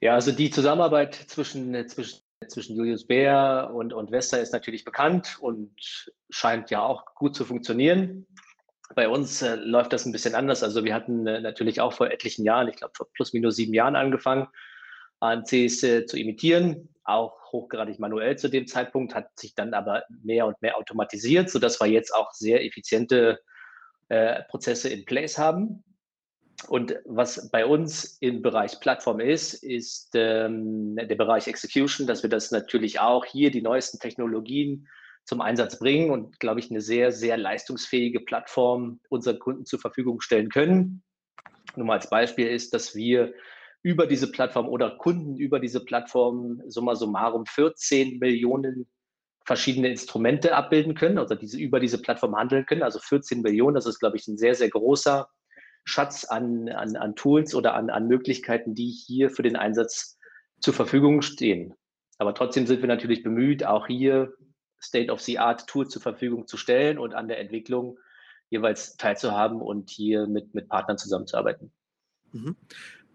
Ja, 0.00 0.14
also 0.14 0.32
die 0.32 0.50
Zusammenarbeit 0.50 1.14
zwischen, 1.14 1.88
zwischen, 1.88 2.20
zwischen 2.48 2.76
Julius 2.76 3.06
Bär 3.06 3.70
und, 3.72 3.92
und 3.92 4.10
Vesta 4.10 4.36
ist 4.36 4.52
natürlich 4.52 4.84
bekannt 4.84 5.38
und 5.40 6.12
scheint 6.30 6.70
ja 6.70 6.82
auch 6.82 7.14
gut 7.14 7.34
zu 7.34 7.44
funktionieren. 7.44 8.26
Bei 8.94 9.08
uns 9.08 9.42
äh, 9.42 9.56
läuft 9.56 9.92
das 9.92 10.06
ein 10.06 10.12
bisschen 10.12 10.34
anders. 10.34 10.62
Also 10.62 10.84
wir 10.84 10.94
hatten 10.94 11.26
äh, 11.26 11.40
natürlich 11.40 11.80
auch 11.80 11.92
vor 11.92 12.10
etlichen 12.10 12.44
Jahren, 12.44 12.68
ich 12.68 12.76
glaube 12.76 12.92
vor 12.96 13.08
plus 13.12 13.32
minus 13.32 13.56
sieben 13.56 13.74
Jahren 13.74 13.96
angefangen, 13.96 14.48
AMCs 15.20 15.82
äh, 15.82 16.06
zu 16.06 16.18
imitieren, 16.18 16.88
auch 17.04 17.52
hochgradig 17.52 17.98
manuell 17.98 18.36
zu 18.36 18.48
dem 18.48 18.66
Zeitpunkt, 18.66 19.14
hat 19.14 19.28
sich 19.38 19.54
dann 19.54 19.74
aber 19.74 20.04
mehr 20.22 20.46
und 20.46 20.60
mehr 20.62 20.76
automatisiert, 20.76 21.50
sodass 21.50 21.80
wir 21.80 21.86
jetzt 21.86 22.14
auch 22.14 22.32
sehr 22.32 22.64
effiziente 22.64 23.40
äh, 24.08 24.42
Prozesse 24.44 24.88
in 24.88 25.04
place 25.04 25.38
haben. 25.38 25.84
Und 26.68 26.96
was 27.04 27.50
bei 27.50 27.66
uns 27.66 28.18
im 28.20 28.42
Bereich 28.42 28.78
Plattform 28.80 29.20
ist, 29.20 29.54
ist 29.54 30.10
ähm, 30.14 30.96
der 30.96 31.16
Bereich 31.16 31.48
Execution, 31.48 32.06
dass 32.06 32.22
wir 32.22 32.30
das 32.30 32.50
natürlich 32.50 33.00
auch 33.00 33.24
hier 33.24 33.50
die 33.50 33.62
neuesten 33.62 33.98
Technologien 33.98 34.86
zum 35.24 35.40
Einsatz 35.40 35.78
bringen 35.78 36.10
und, 36.10 36.40
glaube 36.40 36.60
ich, 36.60 36.70
eine 36.70 36.80
sehr, 36.80 37.12
sehr 37.12 37.36
leistungsfähige 37.36 38.20
Plattform 38.20 39.00
unseren 39.08 39.38
Kunden 39.38 39.64
zur 39.64 39.78
Verfügung 39.78 40.20
stellen 40.20 40.48
können. 40.48 41.02
Nur 41.76 41.86
mal 41.86 41.94
als 41.94 42.10
Beispiel 42.10 42.48
ist, 42.48 42.74
dass 42.74 42.94
wir 42.94 43.32
über 43.82 44.06
diese 44.06 44.30
Plattform 44.30 44.68
oder 44.68 44.90
Kunden 44.90 45.36
über 45.36 45.58
diese 45.58 45.84
Plattform 45.84 46.62
summa 46.66 46.94
summarum 46.94 47.46
14 47.46 48.18
Millionen 48.18 48.86
verschiedene 49.44 49.88
Instrumente 49.88 50.54
abbilden 50.54 50.94
können, 50.94 51.18
also 51.18 51.34
diese 51.34 51.58
über 51.58 51.80
diese 51.80 52.00
Plattform 52.00 52.36
handeln 52.36 52.64
können. 52.66 52.82
Also 52.82 53.00
14 53.00 53.42
Millionen, 53.42 53.74
das 53.74 53.86
ist, 53.86 53.98
glaube 53.98 54.16
ich, 54.16 54.28
ein 54.28 54.38
sehr, 54.38 54.54
sehr 54.54 54.70
großer 54.70 55.28
Schatz 55.84 56.24
an, 56.24 56.68
an, 56.68 56.94
an 56.96 57.16
Tools 57.16 57.54
oder 57.54 57.74
an, 57.74 57.90
an 57.90 58.06
Möglichkeiten, 58.06 58.74
die 58.74 58.88
hier 58.88 59.30
für 59.30 59.42
den 59.42 59.56
Einsatz 59.56 60.16
zur 60.60 60.74
Verfügung 60.74 61.22
stehen. 61.22 61.74
Aber 62.18 62.34
trotzdem 62.34 62.68
sind 62.68 62.82
wir 62.82 62.88
natürlich 62.88 63.24
bemüht, 63.24 63.64
auch 63.64 63.88
hier 63.88 64.32
State-of-the-Art-Tool 64.82 65.88
zur 65.88 66.02
Verfügung 66.02 66.46
zu 66.46 66.56
stellen 66.56 66.98
und 66.98 67.14
an 67.14 67.28
der 67.28 67.38
Entwicklung 67.38 67.98
jeweils 68.50 68.96
teilzuhaben 68.96 69.60
und 69.60 69.90
hier 69.90 70.26
mit, 70.26 70.54
mit 70.54 70.68
Partnern 70.68 70.98
zusammenzuarbeiten. 70.98 71.72
Mhm. 72.32 72.56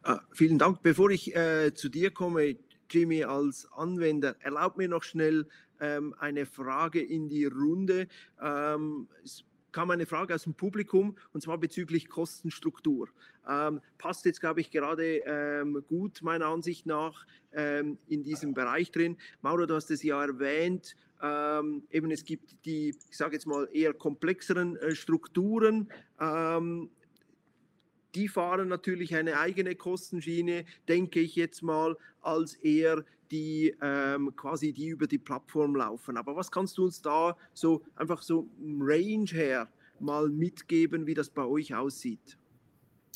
Ah, 0.03 0.21
vielen 0.31 0.57
Dank. 0.57 0.81
Bevor 0.81 1.09
ich 1.09 1.35
äh, 1.35 1.73
zu 1.73 1.89
dir 1.89 2.11
komme, 2.11 2.55
Jimmy, 2.89 3.23
als 3.23 3.67
Anwender, 3.71 4.35
erlaub 4.39 4.77
mir 4.77 4.87
noch 4.87 5.03
schnell 5.03 5.47
ähm, 5.79 6.15
eine 6.17 6.45
Frage 6.45 7.01
in 7.01 7.29
die 7.29 7.45
Runde. 7.45 8.07
Ähm, 8.41 9.09
es 9.23 9.43
kam 9.71 9.91
eine 9.91 10.05
Frage 10.05 10.33
aus 10.33 10.43
dem 10.43 10.55
Publikum 10.55 11.17
und 11.33 11.41
zwar 11.41 11.57
bezüglich 11.57 12.09
Kostenstruktur. 12.09 13.09
Ähm, 13.47 13.81
passt 13.97 14.25
jetzt, 14.25 14.39
glaube 14.39 14.61
ich, 14.61 14.71
gerade 14.71 15.17
ähm, 15.25 15.83
gut 15.87 16.21
meiner 16.21 16.47
Ansicht 16.47 16.85
nach 16.85 17.27
ähm, 17.51 17.97
in 18.07 18.23
diesem 18.23 18.53
Bereich 18.53 18.91
drin. 18.91 19.17
Mauro, 19.41 19.65
du 19.65 19.75
hast 19.75 19.91
es 19.91 20.03
ja 20.03 20.23
erwähnt, 20.23 20.95
ähm, 21.21 21.83
eben 21.91 22.11
es 22.11 22.23
gibt 22.23 22.65
die, 22.65 22.89
ich 23.09 23.17
sage 23.17 23.33
jetzt 23.33 23.47
mal, 23.47 23.67
eher 23.71 23.93
komplexeren 23.93 24.77
äh, 24.77 24.95
Strukturen. 24.95 25.89
Ähm, 26.19 26.89
die 28.15 28.27
fahren 28.27 28.67
natürlich 28.67 29.15
eine 29.15 29.39
eigene 29.39 29.75
Kostenschiene, 29.75 30.65
denke 30.87 31.19
ich 31.19 31.35
jetzt 31.35 31.61
mal, 31.61 31.95
als 32.21 32.55
eher 32.55 33.03
die 33.31 33.75
ähm, 33.81 34.35
quasi 34.35 34.73
die 34.73 34.87
über 34.87 35.07
die 35.07 35.17
Plattform 35.17 35.75
laufen. 35.75 36.17
Aber 36.17 36.35
was 36.35 36.49
kannst 36.49 36.77
du 36.77 36.85
uns 36.85 37.01
da 37.01 37.35
so 37.53 37.83
einfach 37.95 38.21
so 38.21 38.47
Range 38.79 39.29
her 39.29 39.69
mal 39.99 40.29
mitgeben, 40.29 41.05
wie 41.05 41.13
das 41.13 41.29
bei 41.29 41.45
euch 41.45 41.75
aussieht? 41.75 42.37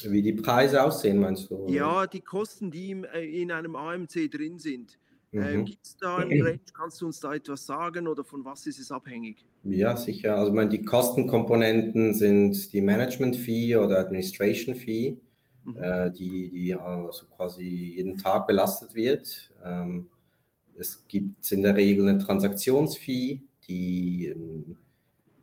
Wie 0.03 0.21
die 0.21 0.33
Preise 0.33 0.83
aussehen, 0.83 1.19
meinst 1.19 1.49
du? 1.51 1.67
Ja, 1.67 2.07
die 2.07 2.21
Kosten, 2.21 2.71
die 2.71 2.91
im, 2.91 3.03
äh, 3.03 3.23
in 3.23 3.51
einem 3.51 3.75
AMC 3.75 4.29
drin 4.31 4.57
sind. 4.57 4.97
Äh, 5.33 5.57
mhm. 5.57 5.65
Gibt 5.65 5.85
es 5.85 5.97
da 5.97 6.17
einen 6.17 6.41
Range? 6.43 6.59
Kannst 6.73 7.01
du 7.01 7.05
uns 7.05 7.19
da 7.19 7.33
etwas 7.33 7.65
sagen 7.65 8.07
oder 8.07 8.23
von 8.23 8.43
was 8.43 8.65
ist 8.67 8.79
es 8.79 8.91
abhängig? 8.91 9.45
Ja, 9.63 9.95
sicher. 9.95 10.35
Also, 10.35 10.49
ich 10.49 10.55
meine, 10.55 10.69
die 10.69 10.83
Kostenkomponenten 10.83 12.13
sind 12.13 12.73
die 12.73 12.81
Management 12.81 13.35
Fee 13.35 13.75
oder 13.75 13.99
Administration 13.99 14.75
Fee, 14.75 15.17
mhm. 15.63 15.77
äh, 15.77 16.11
die, 16.11 16.49
die 16.49 16.75
also 16.75 17.25
quasi 17.27 17.63
jeden 17.63 18.17
Tag 18.17 18.47
belastet 18.47 18.95
wird. 18.95 19.51
Ähm, 19.63 20.07
es 20.77 21.05
gibt 21.07 21.51
in 21.51 21.61
der 21.61 21.75
Regel 21.75 22.09
eine 22.09 22.17
Transaktionsfee, 22.17 23.41
die, 23.67 24.27
ähm, 24.27 24.77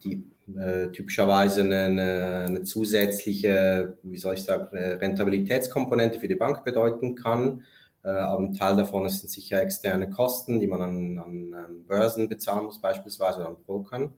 die 0.02 0.24
äh, 0.56 0.90
typischerweise 0.90 1.62
eine, 1.62 2.46
eine, 2.46 2.62
zusätzliche, 2.64 3.96
wie 4.02 4.18
soll 4.18 4.34
ich 4.34 4.42
sagen, 4.42 4.76
Rentabilitätskomponente 4.76 6.18
für 6.18 6.28
die 6.28 6.34
Bank 6.34 6.64
bedeuten 6.64 7.14
kann. 7.14 7.64
Äh, 8.08 8.12
aber 8.12 8.42
ein 8.42 8.54
Teil 8.54 8.76
davon 8.76 9.06
sind 9.08 9.28
sicher 9.28 9.60
externe 9.60 10.08
Kosten, 10.08 10.60
die 10.60 10.66
man 10.66 10.80
an, 10.80 11.18
an, 11.18 11.84
Börsen 11.86 12.28
bezahlen 12.28 12.64
muss, 12.64 12.80
beispielsweise 12.80 13.46
an 13.46 13.56
Brokern. 13.66 14.14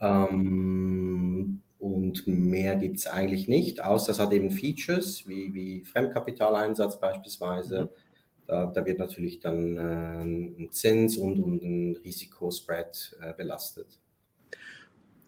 Ähm, 0.00 1.60
und 1.78 2.26
mehr 2.26 2.76
gibt 2.76 2.98
es 2.98 3.06
eigentlich 3.06 3.48
nicht, 3.48 3.84
außer 3.84 4.12
es 4.12 4.18
hat 4.18 4.32
eben 4.32 4.50
Features 4.50 5.28
wie, 5.28 5.52
wie 5.52 5.84
Fremdkapitaleinsatz 5.84 7.00
beispielsweise. 7.00 7.82
Mhm. 7.82 7.88
Da, 8.46 8.66
da, 8.66 8.86
wird 8.86 8.98
natürlich 8.98 9.40
dann 9.40 9.76
äh, 9.76 10.22
ein 10.22 10.68
Zins 10.70 11.16
und, 11.18 11.38
und 11.40 11.62
ein 11.62 11.96
Risikospread 11.96 13.16
äh, 13.20 13.34
belastet. 13.34 14.00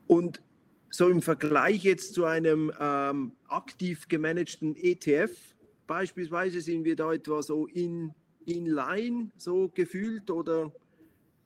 Und 0.06 0.42
so 0.90 1.08
im 1.08 1.22
Vergleich 1.22 1.84
jetzt 1.84 2.14
zu 2.14 2.24
einem 2.24 2.72
ähm, 2.80 3.32
aktiv 3.48 4.08
gemanagten 4.08 4.74
ETF, 4.76 5.53
beispielsweise 5.86 6.60
sind 6.60 6.84
wir 6.84 6.96
da 6.96 7.12
etwa 7.12 7.42
so 7.42 7.66
in, 7.66 8.12
in 8.46 8.66
line 8.66 9.30
so 9.36 9.70
gefühlt 9.74 10.30
oder 10.30 10.72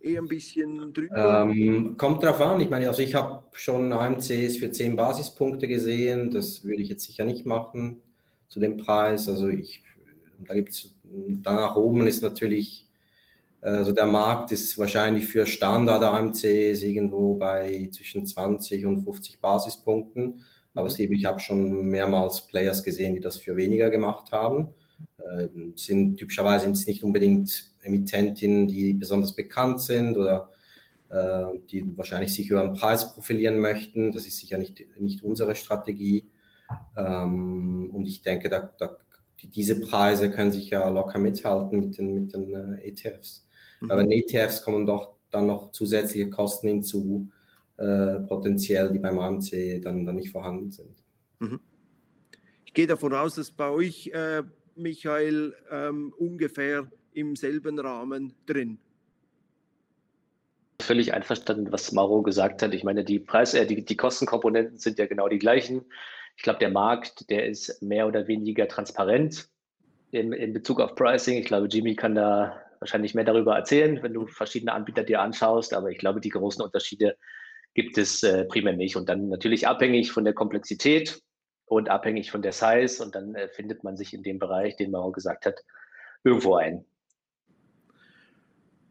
eher 0.00 0.20
ein 0.20 0.28
bisschen 0.28 0.92
drüber? 0.92 1.42
Ähm, 1.42 1.96
kommt 1.96 2.22
drauf 2.22 2.40
an. 2.40 2.60
Ich 2.60 2.70
meine, 2.70 2.88
also 2.88 3.02
ich 3.02 3.14
habe 3.14 3.42
schon 3.52 3.92
AMCs 3.92 4.56
für 4.56 4.70
10 4.70 4.96
Basispunkte 4.96 5.68
gesehen. 5.68 6.30
Das 6.30 6.64
würde 6.64 6.82
ich 6.82 6.88
jetzt 6.88 7.04
sicher 7.04 7.24
nicht 7.24 7.46
machen 7.46 8.00
zu 8.48 8.60
dem 8.60 8.76
Preis. 8.76 9.28
Also 9.28 9.48
ich, 9.48 9.82
da 10.38 10.54
gibt 10.54 10.70
es, 10.70 10.94
da 11.42 11.54
nach 11.54 11.76
oben 11.76 12.06
ist 12.06 12.22
natürlich 12.22 12.88
also 13.60 13.92
der 13.92 14.06
Markt 14.06 14.52
ist 14.52 14.78
wahrscheinlich 14.78 15.26
für 15.26 15.44
Standard-AMCs 15.44 16.44
irgendwo 16.44 17.34
bei 17.34 17.88
zwischen 17.92 18.24
20 18.24 18.86
und 18.86 19.02
50 19.02 19.40
Basispunkten. 19.40 20.44
Aber 20.78 20.88
mhm. 20.88 21.12
ich 21.12 21.24
habe 21.24 21.40
schon 21.40 21.88
mehrmals 21.88 22.46
Players 22.46 22.84
gesehen, 22.84 23.14
die 23.14 23.20
das 23.20 23.36
für 23.36 23.56
weniger 23.56 23.90
gemacht 23.90 24.30
haben. 24.30 24.68
Äh, 25.18 25.48
sind 25.74 26.18
typischerweise 26.18 26.64
sind 26.66 26.76
es 26.76 26.86
nicht 26.86 27.02
unbedingt 27.02 27.72
Emittentinnen, 27.82 28.68
die 28.68 28.94
besonders 28.94 29.34
bekannt 29.34 29.80
sind 29.80 30.16
oder 30.16 30.50
äh, 31.08 31.46
die 31.68 31.84
wahrscheinlich 31.96 32.32
sich 32.32 32.50
über 32.50 32.62
den 32.62 32.74
Preis 32.74 33.12
profilieren 33.12 33.58
möchten. 33.58 34.12
Das 34.12 34.24
ist 34.24 34.38
sicher 34.38 34.56
nicht, 34.56 34.84
nicht 35.00 35.24
unsere 35.24 35.56
Strategie. 35.56 36.30
Ähm, 36.96 37.90
und 37.92 38.06
ich 38.06 38.22
denke, 38.22 38.48
da, 38.48 38.72
da, 38.78 38.98
diese 39.42 39.80
Preise 39.80 40.30
können 40.30 40.52
sich 40.52 40.70
ja 40.70 40.88
locker 40.88 41.18
mithalten 41.18 41.80
mit 41.80 41.98
den, 41.98 42.14
mit 42.14 42.34
den 42.34 42.54
äh, 42.54 42.88
ETFs. 42.88 43.44
Mhm. 43.80 43.90
Aber 43.90 44.02
in 44.02 44.12
ETFs 44.12 44.62
kommen 44.62 44.86
doch 44.86 45.16
dann 45.32 45.48
noch 45.48 45.72
zusätzliche 45.72 46.30
Kosten 46.30 46.68
hinzu, 46.68 47.30
äh, 47.78 48.20
potenziell, 48.26 48.90
die 48.90 48.98
beim 48.98 49.18
AMC 49.18 49.80
dann, 49.82 50.04
dann 50.04 50.16
nicht 50.16 50.30
vorhanden 50.30 50.70
sind. 50.70 51.02
Mhm. 51.38 51.60
Ich 52.64 52.74
gehe 52.74 52.86
davon 52.86 53.14
aus, 53.14 53.36
dass 53.36 53.50
bei 53.50 53.70
euch, 53.70 54.08
äh, 54.08 54.42
Michael, 54.74 55.54
ähm, 55.70 56.12
ungefähr 56.18 56.90
im 57.12 57.36
selben 57.36 57.78
Rahmen 57.78 58.34
drin. 58.46 58.78
Völlig 60.80 61.14
einverstanden, 61.14 61.72
was 61.72 61.92
Mauro 61.92 62.22
gesagt 62.22 62.62
hat. 62.62 62.74
Ich 62.74 62.84
meine, 62.84 63.04
die 63.04 63.18
Preis, 63.18 63.54
äh, 63.54 63.66
die, 63.66 63.84
die 63.84 63.96
Kostenkomponenten 63.96 64.78
sind 64.78 64.98
ja 64.98 65.06
genau 65.06 65.28
die 65.28 65.38
gleichen. 65.38 65.84
Ich 66.36 66.42
glaube, 66.42 66.58
der 66.58 66.70
Markt, 66.70 67.30
der 67.30 67.46
ist 67.46 67.82
mehr 67.82 68.06
oder 68.06 68.28
weniger 68.28 68.68
transparent 68.68 69.48
in, 70.10 70.32
in 70.32 70.52
Bezug 70.52 70.80
auf 70.80 70.94
Pricing. 70.94 71.38
Ich 71.38 71.46
glaube, 71.46 71.66
Jimmy 71.66 71.94
kann 71.94 72.14
da 72.14 72.60
wahrscheinlich 72.80 73.14
mehr 73.14 73.24
darüber 73.24 73.56
erzählen, 73.56 74.02
wenn 74.02 74.14
du 74.14 74.26
verschiedene 74.26 74.72
Anbieter 74.72 75.02
dir 75.02 75.20
anschaust. 75.20 75.74
Aber 75.74 75.90
ich 75.90 75.98
glaube, 75.98 76.20
die 76.20 76.28
großen 76.28 76.62
Unterschiede 76.62 77.16
gibt 77.74 77.98
es 77.98 78.22
äh, 78.22 78.44
primär 78.44 78.74
nicht. 78.74 78.96
Und 78.96 79.08
dann 79.08 79.28
natürlich 79.28 79.66
abhängig 79.66 80.12
von 80.12 80.24
der 80.24 80.34
Komplexität 80.34 81.22
und 81.66 81.88
abhängig 81.88 82.30
von 82.30 82.42
der 82.42 82.52
Size. 82.52 83.02
Und 83.02 83.14
dann 83.14 83.34
äh, 83.34 83.48
findet 83.48 83.84
man 83.84 83.96
sich 83.96 84.14
in 84.14 84.22
dem 84.22 84.38
Bereich, 84.38 84.76
den 84.76 84.90
Maro 84.90 85.12
gesagt 85.12 85.46
hat, 85.46 85.64
irgendwo 86.24 86.56
ein. 86.56 86.84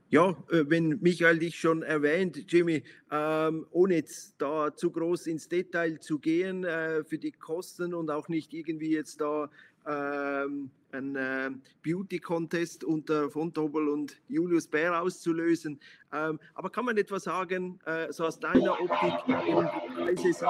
Ja, 0.09 0.29
äh, 0.51 0.63
wenn 0.67 0.99
Michael 1.01 1.39
dich 1.39 1.59
schon 1.59 1.83
erwähnt, 1.83 2.45
Jimmy, 2.47 2.83
ähm, 3.11 3.67
ohne 3.71 3.95
jetzt 3.95 4.35
da 4.37 4.73
zu 4.73 4.89
groß 4.89 5.27
ins 5.27 5.49
Detail 5.49 5.99
zu 5.99 6.17
gehen 6.17 6.63
äh, 6.63 7.03
für 7.03 7.17
die 7.17 7.33
Kosten 7.33 7.93
und 7.93 8.09
auch 8.09 8.29
nicht 8.29 8.53
irgendwie 8.53 8.91
jetzt 8.93 9.19
da 9.19 9.49
ähm, 9.87 10.69
einen 10.91 11.15
äh, 11.15 11.49
Beauty-Contest 11.83 12.83
unter 12.83 13.29
Fontobel 13.29 13.87
und 13.89 14.17
Julius 14.27 14.67
Bär 14.67 15.01
auszulösen. 15.01 15.79
Ähm, 16.13 16.39
aber 16.53 16.69
kann 16.69 16.85
man 16.85 16.97
etwas 16.97 17.23
sagen, 17.23 17.79
äh, 17.85 18.11
so 18.11 18.25
aus 18.25 18.39
deiner 18.39 18.79
Optik, 18.79 19.13
die 19.27 19.33
Preise 19.33 20.33
sind 20.33 20.47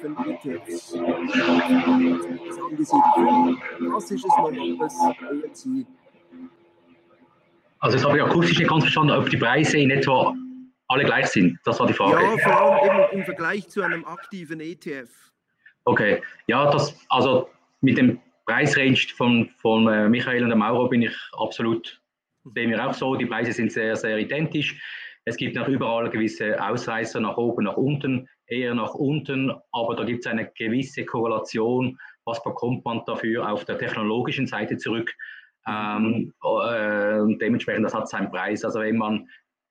von 0.00 0.16
angesiedelt. 2.66 3.62
Klassisches 3.78 4.30
normales. 4.36 4.94
Also, 7.78 7.96
das 7.96 8.04
habe 8.04 8.16
ich 8.16 8.24
akustisch 8.24 8.58
nicht 8.58 8.68
ganz 8.68 8.84
verstanden, 8.84 9.12
ob 9.12 9.28
die 9.28 9.36
Preise 9.36 9.78
in 9.78 9.90
etwa 9.90 10.34
alle 10.88 11.04
gleich 11.04 11.26
sind. 11.26 11.58
Das 11.64 11.78
war 11.78 11.86
die 11.86 11.92
Frage. 11.92 12.22
Ja, 12.22 12.36
vor 12.38 12.82
allem 12.82 13.18
im 13.18 13.24
Vergleich 13.24 13.68
zu 13.68 13.82
einem 13.82 14.04
aktiven 14.04 14.60
ETF. 14.60 15.10
Okay, 15.84 16.20
ja, 16.48 16.68
das, 16.70 16.98
also 17.08 17.48
mit 17.80 17.98
dem 17.98 18.20
Preisrange 18.46 19.08
von, 19.16 19.48
von 19.58 19.88
äh, 19.88 20.08
Michael 20.08 20.44
und 20.44 20.58
Mauro 20.58 20.88
bin 20.88 21.02
ich 21.02 21.16
absolut, 21.38 22.00
sehen 22.54 22.70
wir 22.70 22.86
auch 22.86 22.94
so. 22.94 23.16
Die 23.16 23.26
Preise 23.26 23.52
sind 23.52 23.72
sehr, 23.72 23.96
sehr 23.96 24.18
identisch. 24.18 24.80
Es 25.24 25.36
gibt 25.36 25.56
noch 25.56 25.66
überall 25.66 26.08
gewisse 26.08 26.62
Ausreißer 26.64 27.20
nach 27.20 27.36
oben, 27.36 27.64
nach 27.64 27.76
unten, 27.76 28.28
eher 28.46 28.74
nach 28.74 28.94
unten, 28.94 29.52
aber 29.72 29.96
da 29.96 30.04
gibt 30.04 30.24
es 30.24 30.30
eine 30.30 30.46
gewisse 30.56 31.04
Korrelation. 31.04 31.98
Was 32.24 32.42
bekommt 32.44 32.84
man 32.84 33.02
dafür 33.06 33.50
auf 33.50 33.64
der 33.64 33.78
technologischen 33.78 34.46
Seite 34.46 34.76
zurück? 34.76 35.12
Ähm, 35.66 36.32
äh, 36.44 37.36
dementsprechend, 37.40 37.84
das 37.84 37.94
hat 37.94 38.08
seinen 38.08 38.30
Preis. 38.30 38.64
Also 38.64 38.80
wenn 38.80 38.96
man 38.96 39.28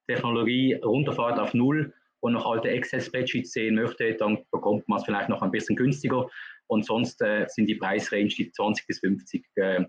Technologie 0.08 0.74
runterfährt 0.84 1.40
auf 1.40 1.54
Null 1.54 1.94
und 2.20 2.34
noch 2.34 2.46
alte 2.46 2.70
Excel-Spreadsheets 2.70 3.54
sehen 3.54 3.76
möchte, 3.76 4.14
dann 4.16 4.40
bekommt 4.52 4.88
man 4.90 5.00
es 5.00 5.06
vielleicht 5.06 5.30
noch 5.30 5.42
ein 5.42 5.52
bisschen 5.52 5.78
günstiger. 5.78 6.28
Und 6.68 6.86
sonst 6.86 7.22
äh, 7.22 7.46
sind 7.48 7.68
die 7.68 7.76
Preisrange 7.76 8.28
die 8.28 8.52
20 8.52 8.88
bis 8.88 9.00
50 9.00 9.46
äh, 9.56 9.86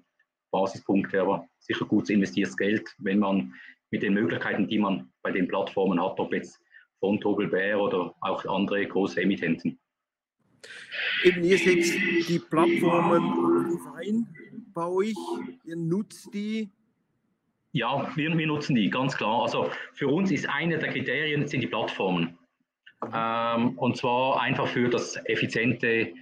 Basispunkte, 0.51 1.21
aber 1.21 1.47
sicher 1.59 1.85
gut 1.87 2.11
investiertes 2.11 2.57
Geld, 2.57 2.89
wenn 2.99 3.19
man 3.19 3.55
mit 3.91 4.03
den 4.03 4.15
Möglichkeiten, 4.15 4.69
die 4.69 4.79
man 4.79 5.11
bei 5.23 5.33
den 5.33 5.49
Plattformen 5.49 6.03
hat, 6.03 6.19
ob 6.19 6.33
jetzt 6.33 6.61
von 7.01 7.21
Bär 7.51 7.79
oder 7.79 8.15
auch 8.21 8.45
andere 8.47 8.87
große 8.87 9.21
Emittenten. 9.21 9.79
Eben, 11.23 11.45
ihr 11.45 11.59
setzt 11.59 11.95
die 12.29 12.39
Plattformen 12.39 13.79
ein 13.97 14.27
bei 14.75 14.87
euch, 14.87 15.15
ihr 15.65 15.77
nutzt 15.77 16.33
die. 16.35 16.71
Ja, 17.73 18.11
wir, 18.17 18.37
wir 18.37 18.47
nutzen 18.47 18.75
die, 18.75 18.91
ganz 18.91 19.17
klar. 19.17 19.43
Also 19.43 19.71
für 19.95 20.09
uns 20.09 20.31
ist 20.31 20.49
eine 20.49 20.79
der 20.79 20.91
Kriterien 20.91 21.47
sind 21.47 21.61
die 21.61 21.67
Plattformen. 21.67 22.39
Ähm, 23.15 23.79
und 23.79 23.97
zwar 23.97 24.41
einfach 24.41 24.67
für 24.67 24.89
das 24.89 25.17
effiziente 25.27 26.13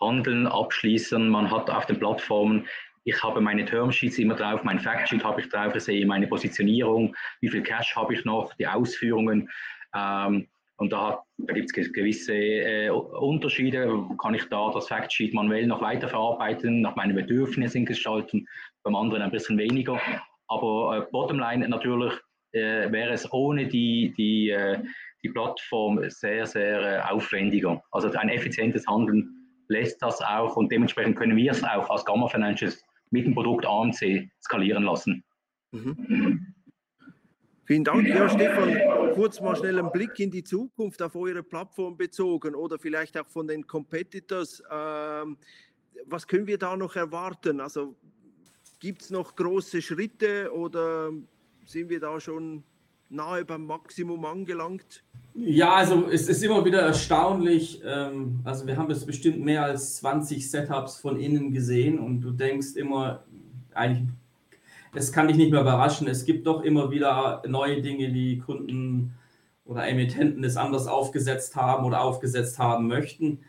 Handeln, 0.00 0.46
Abschließen. 0.46 1.28
Man 1.28 1.50
hat 1.50 1.70
auf 1.70 1.86
den 1.86 1.98
Plattformen, 1.98 2.66
ich 3.04 3.22
habe 3.22 3.40
meine 3.40 3.64
Termsheets 3.64 4.18
immer 4.18 4.34
drauf, 4.34 4.64
mein 4.64 4.80
Factsheet 4.80 5.22
habe 5.22 5.40
ich 5.40 5.48
drauf, 5.48 5.74
ich 5.76 5.84
sehe 5.84 6.04
meine 6.04 6.26
Positionierung, 6.26 7.14
wie 7.40 7.48
viel 7.48 7.62
Cash 7.62 7.94
habe 7.94 8.14
ich 8.14 8.24
noch, 8.24 8.52
die 8.54 8.66
Ausführungen. 8.66 9.48
Ähm, 9.94 10.48
und 10.78 10.92
da, 10.92 11.22
da 11.38 11.54
gibt 11.54 11.76
es 11.76 11.92
gewisse 11.92 12.34
äh, 12.34 12.90
Unterschiede. 12.90 13.88
Kann 14.20 14.34
ich 14.34 14.44
da 14.50 14.70
das 14.72 14.88
Factsheet 14.88 15.32
manuell 15.32 15.66
noch 15.66 15.80
weiterverarbeiten, 15.80 16.82
nach 16.82 16.96
meinen 16.96 17.14
Bedürfnissen 17.14 17.86
gestalten, 17.86 18.46
beim 18.82 18.94
anderen 18.94 19.22
ein 19.22 19.30
bisschen 19.30 19.56
weniger. 19.56 20.00
Aber 20.48 20.98
äh, 20.98 21.10
Bottomline 21.12 21.66
natürlich 21.68 22.12
äh, 22.52 22.90
wäre 22.92 23.12
es 23.12 23.32
ohne 23.32 23.66
die, 23.66 24.12
die, 24.18 24.50
äh, 24.50 24.78
die 25.22 25.30
Plattform 25.30 26.00
sehr, 26.10 26.44
sehr 26.44 26.80
äh, 26.80 27.00
aufwendiger. 27.10 27.82
Also 27.90 28.10
ein 28.10 28.28
effizientes 28.28 28.86
Handeln 28.86 29.35
lässt 29.68 30.02
das 30.02 30.20
auch 30.20 30.56
und 30.56 30.70
dementsprechend 30.70 31.16
können 31.16 31.36
wir 31.36 31.52
es 31.52 31.62
auch 31.64 31.90
als 31.90 32.04
Gamma 32.04 32.28
Financials 32.28 32.82
mit 33.10 33.26
dem 33.26 33.34
Produkt 33.34 33.66
AMC 33.66 34.28
skalieren 34.42 34.84
lassen. 34.84 35.24
Mhm. 35.72 36.54
Vielen 37.64 37.82
Dank. 37.82 38.06
Ja, 38.06 38.28
Stefan, 38.28 39.12
kurz 39.14 39.40
mal 39.40 39.56
schnell 39.56 39.78
einen 39.78 39.90
Blick 39.90 40.20
in 40.20 40.30
die 40.30 40.44
Zukunft 40.44 41.02
auf 41.02 41.16
eure 41.16 41.42
Plattform 41.42 41.96
bezogen 41.96 42.54
oder 42.54 42.78
vielleicht 42.78 43.18
auch 43.18 43.26
von 43.26 43.48
den 43.48 43.66
Competitors. 43.66 44.62
Ähm, 44.70 45.36
was 46.04 46.28
können 46.28 46.46
wir 46.46 46.58
da 46.58 46.76
noch 46.76 46.94
erwarten? 46.94 47.60
Also 47.60 47.96
gibt 48.78 49.02
es 49.02 49.10
noch 49.10 49.34
große 49.34 49.82
Schritte 49.82 50.52
oder 50.52 51.10
sind 51.64 51.90
wir 51.90 51.98
da 51.98 52.20
schon 52.20 52.62
nahe 53.08 53.44
beim 53.44 53.66
Maximum 53.66 54.24
angelangt? 54.24 55.04
Ja, 55.34 55.74
also 55.74 56.08
es 56.10 56.28
ist 56.28 56.42
immer 56.42 56.64
wieder 56.64 56.80
erstaunlich. 56.80 57.82
Ähm, 57.84 58.40
also 58.44 58.66
wir 58.66 58.76
haben 58.76 58.90
jetzt 58.90 59.06
bestimmt 59.06 59.40
mehr 59.40 59.64
als 59.64 59.96
20 59.96 60.50
Setups 60.50 60.98
von 60.98 61.20
innen 61.20 61.52
gesehen 61.52 61.98
und 61.98 62.20
du 62.20 62.30
denkst 62.30 62.74
immer, 62.76 63.24
eigentlich 63.74 64.08
das 64.96 65.12
kann 65.12 65.28
dich 65.28 65.36
nicht 65.36 65.50
mehr 65.50 65.60
überraschen. 65.60 66.08
Es 66.08 66.24
gibt 66.24 66.46
doch 66.46 66.62
immer 66.62 66.90
wieder 66.90 67.42
neue 67.46 67.82
Dinge, 67.82 68.10
die 68.10 68.38
Kunden 68.38 69.14
oder 69.66 69.86
Emittenten 69.86 70.42
es 70.42 70.56
anders 70.56 70.86
aufgesetzt 70.86 71.54
haben 71.54 71.84
oder 71.84 72.00
aufgesetzt 72.00 72.58
haben 72.58 72.86
möchten. 72.86 73.40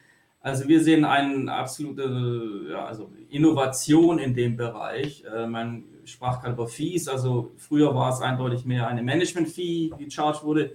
Also 0.42 0.68
wir 0.68 0.84
sehen 0.84 1.06
eine 1.06 1.52
absolute 1.54 2.68
ja, 2.70 2.86
also 2.86 3.12
Innovation 3.30 4.20
in 4.20 4.34
dem 4.34 4.58
Bereich. 4.58 5.24
Äh, 5.34 5.48
man 5.48 5.86
sprach 6.08 6.42
gerade 6.42 6.54
über 6.54 6.68
Fees. 6.68 7.08
Also 7.08 7.52
früher 7.58 7.94
war 7.96 8.12
es 8.12 8.22
eindeutig 8.22 8.66
mehr 8.66 8.88
eine 8.88 9.04
Management-Fee, 9.04 9.92
die 10.00 10.12
charged 10.12 10.44
wurde. 10.44 10.74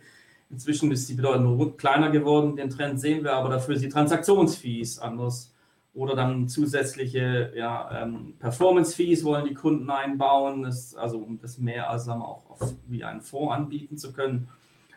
Inzwischen 0.50 0.90
ist 0.92 1.08
die 1.08 1.14
bedeutend 1.14 1.78
kleiner 1.78 2.10
geworden. 2.10 2.56
Den 2.56 2.70
Trend 2.70 3.00
sehen 3.00 3.24
wir, 3.24 3.32
aber 3.32 3.48
dafür 3.48 3.74
ist 3.74 3.84
die 3.84 3.88
Transaktionsfees 3.88 4.98
anders 4.98 5.52
oder 5.94 6.14
dann 6.14 6.48
zusätzliche 6.48 7.52
ja, 7.54 8.02
ähm, 8.02 8.34
Performance-Fees 8.38 9.24
wollen 9.24 9.46
die 9.46 9.54
Kunden 9.54 9.90
einbauen, 9.90 10.62
das, 10.62 10.94
also 10.94 11.18
um 11.18 11.38
das 11.38 11.58
mehr 11.58 11.90
als 11.90 12.08
auch 12.08 12.48
auf, 12.48 12.74
wie 12.86 13.04
einen 13.04 13.20
Fonds 13.20 13.54
anbieten 13.54 13.98
zu 13.98 14.12
können. 14.12 14.48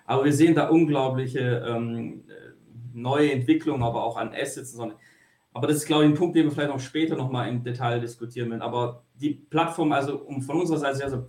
Aber 0.05 0.23
wir 0.23 0.33
sehen 0.33 0.55
da 0.55 0.69
unglaubliche 0.69 1.65
ähm, 1.67 2.23
neue 2.93 3.31
Entwicklungen, 3.31 3.83
aber 3.83 4.03
auch 4.03 4.17
an 4.17 4.33
Assets. 4.33 4.77
Aber 5.55 5.67
das 5.67 5.77
ist, 5.77 5.85
glaube 5.85 6.03
ich, 6.03 6.09
ein 6.09 6.15
Punkt, 6.15 6.35
den 6.35 6.43
wir 6.43 6.51
vielleicht 6.51 6.69
noch 6.69 6.81
später 6.81 7.15
nochmal 7.15 7.47
im 7.47 7.63
Detail 7.63 8.01
diskutieren 8.01 8.49
werden. 8.49 8.61
Aber 8.61 9.03
die 9.15 9.29
Plattform, 9.29 9.93
also 9.93 10.17
um 10.17 10.41
von 10.41 10.59
unserer 10.59 10.79
Seite, 10.79 11.05
also 11.05 11.27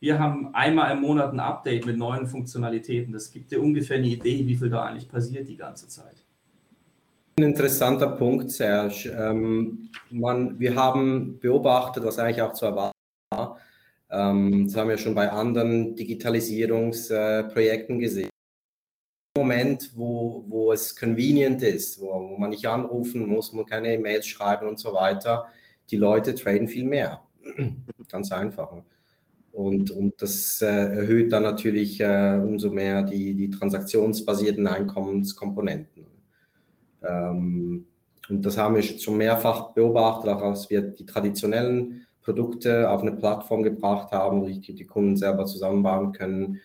wir 0.00 0.18
haben 0.18 0.52
einmal 0.52 0.96
im 0.96 1.00
Monat 1.00 1.32
ein 1.32 1.38
Update 1.38 1.86
mit 1.86 1.96
neuen 1.96 2.26
Funktionalitäten. 2.26 3.12
Das 3.12 3.30
gibt 3.30 3.52
dir 3.52 3.62
ungefähr 3.62 3.98
eine 3.98 4.08
Idee, 4.08 4.44
wie 4.48 4.56
viel 4.56 4.68
da 4.68 4.84
eigentlich 4.84 5.08
passiert 5.08 5.48
die 5.48 5.56
ganze 5.56 5.86
Zeit. 5.86 6.24
Ein 7.38 7.44
interessanter 7.44 8.08
Punkt, 8.08 8.50
Serge. 8.50 9.16
Ähm, 9.16 9.90
man, 10.10 10.58
wir 10.58 10.74
haben 10.74 11.38
beobachtet, 11.38 12.04
was 12.04 12.18
eigentlich 12.18 12.42
auch 12.42 12.54
zu 12.54 12.66
erwarten 12.66 12.96
war. 13.30 13.58
Ähm, 14.10 14.66
das 14.66 14.76
haben 14.76 14.88
wir 14.88 14.98
schon 14.98 15.14
bei 15.14 15.30
anderen 15.30 15.94
Digitalisierungsprojekten 15.94 18.00
gesehen. 18.00 18.30
Moment, 19.38 19.92
wo, 19.94 20.44
wo 20.48 20.72
es 20.72 20.94
convenient 20.94 21.62
ist, 21.62 22.00
wo, 22.00 22.06
wo 22.06 22.36
man 22.36 22.50
nicht 22.50 22.66
anrufen 22.66 23.26
muss, 23.26 23.52
man 23.52 23.66
keine 23.66 23.94
E-Mails 23.94 24.26
schreiben 24.26 24.68
und 24.68 24.78
so 24.78 24.92
weiter, 24.92 25.46
die 25.90 25.96
Leute 25.96 26.34
traden 26.34 26.68
viel 26.68 26.84
mehr. 26.84 27.22
Ganz 28.08 28.32
einfach. 28.32 28.72
Und, 29.52 29.90
und 29.90 30.20
das 30.20 30.62
äh, 30.62 30.66
erhöht 30.66 31.32
dann 31.32 31.42
natürlich 31.42 32.00
äh, 32.00 32.40
umso 32.42 32.70
mehr 32.70 33.02
die, 33.02 33.34
die 33.34 33.50
transaktionsbasierten 33.50 34.66
Einkommenskomponenten. 34.66 36.06
Ähm, 37.02 37.86
und 38.28 38.42
das 38.44 38.58
haben 38.58 38.76
wir 38.76 38.82
schon 38.82 39.16
mehrfach 39.16 39.70
beobachtet, 39.72 40.30
auch 40.30 40.42
als 40.42 40.68
wir 40.70 40.82
die 40.82 41.06
traditionellen 41.06 42.06
Produkte 42.22 42.90
auf 42.90 43.00
eine 43.00 43.12
Plattform 43.12 43.62
gebracht 43.62 44.12
haben, 44.12 44.42
wo 44.42 44.46
die, 44.46 44.60
die 44.60 44.86
Kunden 44.86 45.16
selber 45.16 45.46
zusammenbauen 45.46 46.12
können. 46.12 46.60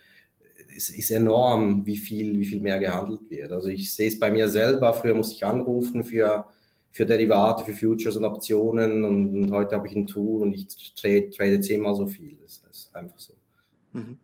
Es 0.76 0.89
ist 0.89 1.12
enorm, 1.12 1.86
wie 1.86 1.97
viel, 1.97 2.39
wie 2.39 2.45
viel 2.45 2.60
mehr 2.60 2.80
gehandelt 2.80 3.30
wird. 3.30 3.51
Also 3.51 3.70
ich 3.70 3.93
sehe 3.93 4.08
es 4.08 4.20
bei 4.20 4.32
mir 4.32 4.49
selber. 4.49 4.93
Früher 4.93 5.14
musste 5.14 5.36
ich 5.36 5.45
anrufen 5.45 6.04
für, 6.04 6.45
für 6.91 7.06
Derivate, 7.06 7.64
für 7.64 7.74
Futures 7.74 8.16
und 8.18 8.26
Optionen 8.26 9.04
und, 9.04 9.36
und 9.36 9.51
heute 9.51 9.76
habe 9.76 9.88
ich 9.88 9.95
ein 9.95 10.08
Tool 10.08 10.41
und 10.41 10.54
ich 10.54 10.93
trade, 10.95 11.30
trade 11.30 11.60
zehnmal 11.62 11.95
so 11.95 12.08
viel. 12.08 12.38
Das 12.41 12.64
ist 12.72 12.95
einfach 12.95 13.20
so. 13.20 13.34
Mhm. 13.93 14.18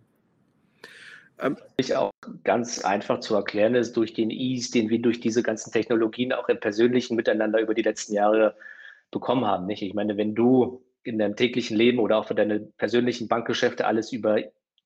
Ähm, 1.39 1.57
ich 1.77 1.95
auch 1.95 2.11
ganz 2.43 2.83
einfach 2.83 3.19
zu 3.19 3.35
erklären 3.35 3.75
ist 3.75 3.95
durch 3.95 4.13
den 4.13 4.29
Ease, 4.29 4.71
den 4.71 4.89
wir 4.89 5.01
durch 5.01 5.19
diese 5.19 5.43
ganzen 5.43 5.71
Technologien 5.71 6.33
auch 6.33 6.49
im 6.49 6.59
persönlichen 6.59 7.15
Miteinander 7.15 7.61
über 7.61 7.73
die 7.73 7.81
letzten 7.81 8.13
Jahre 8.13 8.55
bekommen 9.11 9.45
haben. 9.45 9.65
Nicht? 9.65 9.81
Ich 9.81 9.93
meine, 9.93 10.17
wenn 10.17 10.35
du 10.35 10.83
in 11.03 11.17
deinem 11.17 11.35
täglichen 11.35 11.77
Leben 11.77 11.99
oder 11.99 12.17
auch 12.17 12.27
für 12.27 12.35
deine 12.35 12.59
persönlichen 12.59 13.27
Bankgeschäfte 13.27 13.87
alles 13.87 14.11
über 14.11 14.39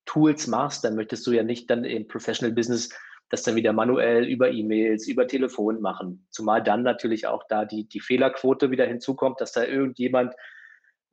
Tools 0.06 0.46
machst, 0.46 0.84
dann 0.84 0.96
möchtest 0.96 1.26
du 1.26 1.32
ja 1.32 1.42
nicht 1.42 1.70
dann 1.70 1.84
im 1.84 2.06
Professional 2.06 2.54
Business 2.54 2.90
das 3.30 3.42
dann 3.42 3.56
wieder 3.56 3.72
manuell 3.72 4.24
über 4.26 4.50
E-Mails, 4.50 5.08
über 5.08 5.26
Telefon 5.26 5.80
machen. 5.80 6.26
Zumal 6.30 6.62
dann 6.62 6.82
natürlich 6.82 7.26
auch 7.26 7.42
da 7.48 7.64
die, 7.64 7.88
die 7.88 8.00
Fehlerquote 8.00 8.70
wieder 8.70 8.86
hinzukommt, 8.86 9.40
dass 9.40 9.52
da 9.52 9.64
irgendjemand 9.64 10.34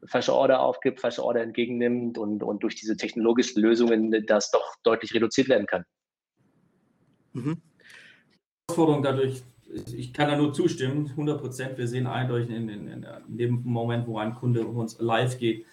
falsche 0.06 0.34
Order 0.34 0.62
aufgibt, 0.62 1.00
falsche 1.00 1.24
Order 1.24 1.42
entgegennimmt 1.42 2.18
und, 2.18 2.44
und 2.44 2.64
durch 2.64 2.76
diese 2.76 2.98
technologischen 2.98 3.62
Lösungen 3.62 4.26
das 4.26 4.52
doch 4.52 4.76
deutlich 4.84 5.14
reduziert 5.14 5.48
werden 5.48 5.68
kann. 5.68 5.86
Mhm. 7.34 7.62
Herausforderung 8.68 9.04
dadurch, 9.04 9.44
ich 9.96 10.14
kann 10.14 10.30
da 10.30 10.36
nur 10.36 10.54
zustimmen, 10.54 11.08
100 11.12 11.39
Prozent. 11.39 11.78
Wir 11.78 11.88
sehen 11.88 12.08
eindeutig 12.08 12.50
in, 12.50 12.70
in, 12.70 12.88
in, 12.88 13.06
dem 13.28 13.62
Moment, 13.64 14.08
wo 14.08 14.18
ein 14.18 14.36
Kunde 14.36 14.66
uns 14.66 15.00
live 15.00 15.38
geht, 15.38 15.66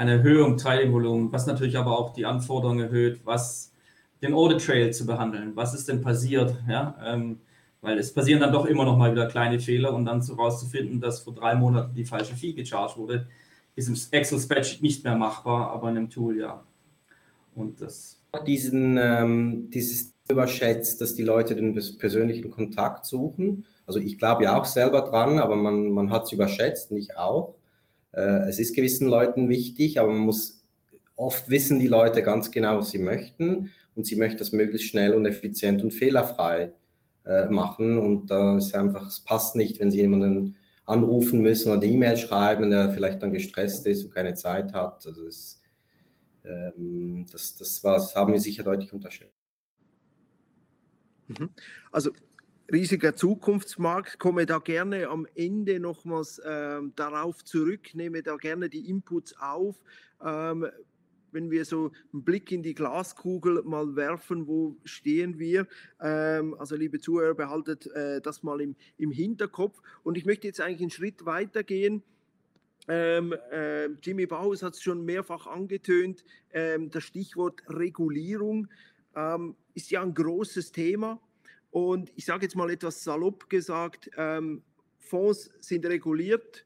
eine 0.00 0.12
Erhöhung 0.12 0.56
Trading-Volumen, 0.56 1.30
was 1.30 1.46
natürlich 1.46 1.76
aber 1.76 1.98
auch 1.98 2.14
die 2.14 2.24
Anforderungen 2.24 2.80
erhöht, 2.80 3.20
was 3.24 3.74
den 4.22 4.32
Audit 4.32 4.64
Trail 4.64 4.94
zu 4.94 5.04
behandeln. 5.04 5.52
Was 5.56 5.74
ist 5.74 5.88
denn 5.88 6.00
passiert? 6.00 6.56
Ja, 6.66 6.96
ähm, 7.04 7.40
weil 7.82 7.98
es 7.98 8.14
passieren 8.14 8.40
dann 8.40 8.52
doch 8.52 8.64
immer 8.64 8.86
noch 8.86 8.96
mal 8.96 9.12
wieder 9.12 9.26
kleine 9.26 9.60
Fehler 9.60 9.92
und 9.92 10.06
dann 10.06 10.22
herauszufinden, 10.22 11.02
dass 11.02 11.20
vor 11.20 11.34
drei 11.34 11.54
Monaten 11.54 11.94
die 11.94 12.06
falsche 12.06 12.34
Fee 12.34 12.54
gecharged 12.54 12.96
wurde, 12.96 13.26
ist 13.76 13.88
im 13.88 13.96
Excel-Spreadsheet 14.10 14.82
nicht 14.82 15.04
mehr 15.04 15.16
machbar, 15.16 15.70
aber 15.70 15.90
in 15.90 15.98
einem 15.98 16.10
Tool 16.10 16.38
ja. 16.38 16.64
Und 17.54 17.82
das. 17.82 18.22
Diesen, 18.46 18.96
ähm, 18.96 19.68
dieses 19.70 20.14
überschätzt, 20.30 21.02
dass 21.02 21.14
die 21.14 21.24
Leute 21.24 21.54
den 21.54 21.74
persönlichen 21.98 22.50
Kontakt 22.50 23.04
suchen. 23.04 23.66
Also 23.86 23.98
ich 23.98 24.16
glaube 24.16 24.44
ja 24.44 24.58
auch 24.58 24.64
selber 24.64 25.02
dran, 25.02 25.38
aber 25.38 25.56
man, 25.56 25.90
man 25.90 26.10
hat 26.10 26.24
es 26.24 26.32
überschätzt, 26.32 26.90
nicht 26.90 27.18
auch. 27.18 27.54
Äh, 28.12 28.48
es 28.48 28.58
ist 28.58 28.74
gewissen 28.74 29.08
Leuten 29.08 29.48
wichtig, 29.48 30.00
aber 30.00 30.10
man 30.10 30.22
muss 30.22 30.64
oft 31.16 31.50
wissen 31.50 31.78
die 31.78 31.88
Leute 31.88 32.22
ganz 32.22 32.50
genau, 32.50 32.78
was 32.78 32.90
sie 32.90 32.98
möchten 32.98 33.70
und 33.94 34.06
sie 34.06 34.16
möchten 34.16 34.38
das 34.38 34.52
möglichst 34.52 34.88
schnell 34.88 35.14
und 35.14 35.26
effizient 35.26 35.82
und 35.82 35.92
fehlerfrei 35.92 36.72
äh, 37.24 37.46
machen 37.46 37.98
und 37.98 38.30
da 38.30 38.56
ist 38.56 38.74
einfach, 38.74 39.06
es 39.06 39.20
passt 39.20 39.54
nicht, 39.56 39.80
wenn 39.80 39.90
sie 39.90 39.98
jemanden 39.98 40.56
anrufen 40.86 41.40
müssen 41.40 41.70
oder 41.70 41.84
E-Mail 41.84 42.16
schreiben, 42.16 42.70
der 42.70 42.90
vielleicht 42.90 43.22
dann 43.22 43.32
gestresst 43.32 43.86
ist 43.86 44.04
und 44.04 44.14
keine 44.14 44.34
Zeit 44.34 44.72
hat. 44.72 45.06
Also 45.06 45.24
das, 45.24 45.60
ähm, 46.44 47.26
das, 47.30 47.56
das, 47.56 47.84
war, 47.84 47.94
das 47.94 48.16
haben 48.16 48.32
wir 48.32 48.40
sicher 48.40 48.64
deutlich 48.64 48.92
unterschätzt. 48.92 49.34
Mhm. 51.28 51.50
Also 51.92 52.10
riesiger 52.72 53.14
Zukunftsmarkt, 53.14 54.18
komme 54.18 54.46
da 54.46 54.58
gerne 54.58 55.08
am 55.08 55.26
Ende 55.34 55.80
nochmals 55.80 56.38
äh, 56.38 56.80
darauf 56.96 57.44
zurück, 57.44 57.94
nehme 57.94 58.22
da 58.22 58.36
gerne 58.36 58.68
die 58.68 58.88
Inputs 58.88 59.36
auf. 59.38 59.76
Ähm, 60.24 60.66
wenn 61.32 61.50
wir 61.50 61.64
so 61.64 61.92
einen 62.12 62.24
Blick 62.24 62.50
in 62.50 62.62
die 62.62 62.74
Glaskugel 62.74 63.62
mal 63.62 63.94
werfen, 63.94 64.46
wo 64.46 64.76
stehen 64.84 65.38
wir? 65.38 65.66
Ähm, 66.00 66.54
also 66.58 66.76
liebe 66.76 67.00
Zuhörer, 67.00 67.34
behaltet 67.34 67.86
äh, 67.88 68.20
das 68.20 68.42
mal 68.42 68.60
im, 68.60 68.74
im 68.98 69.10
Hinterkopf. 69.10 69.80
Und 70.02 70.16
ich 70.16 70.26
möchte 70.26 70.46
jetzt 70.46 70.60
eigentlich 70.60 70.80
einen 70.80 70.90
Schritt 70.90 71.24
weiter 71.24 71.62
gehen. 71.62 72.02
Ähm, 72.88 73.34
äh, 73.52 73.86
Jimmy 74.02 74.26
Bauhaus 74.26 74.62
hat 74.62 74.74
es 74.74 74.82
schon 74.82 75.04
mehrfach 75.04 75.46
angetönt, 75.46 76.24
ähm, 76.52 76.90
das 76.90 77.04
Stichwort 77.04 77.62
Regulierung 77.68 78.68
ähm, 79.14 79.54
ist 79.74 79.90
ja 79.90 80.02
ein 80.02 80.14
großes 80.14 80.72
Thema. 80.72 81.20
Und 81.70 82.12
ich 82.16 82.24
sage 82.24 82.44
jetzt 82.44 82.56
mal 82.56 82.70
etwas 82.70 83.02
salopp 83.04 83.48
gesagt, 83.48 84.10
ähm, 84.16 84.62
Fonds 84.98 85.50
sind 85.60 85.86
reguliert, 85.86 86.64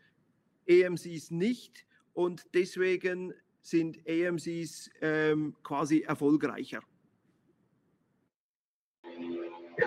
EMCs 0.66 1.30
nicht. 1.30 1.86
Und 2.14 2.42
deswegen 2.54 3.34
sind 3.60 3.98
AMCs 4.08 4.90
ähm, 5.00 5.54
quasi 5.62 6.02
erfolgreicher? 6.02 6.80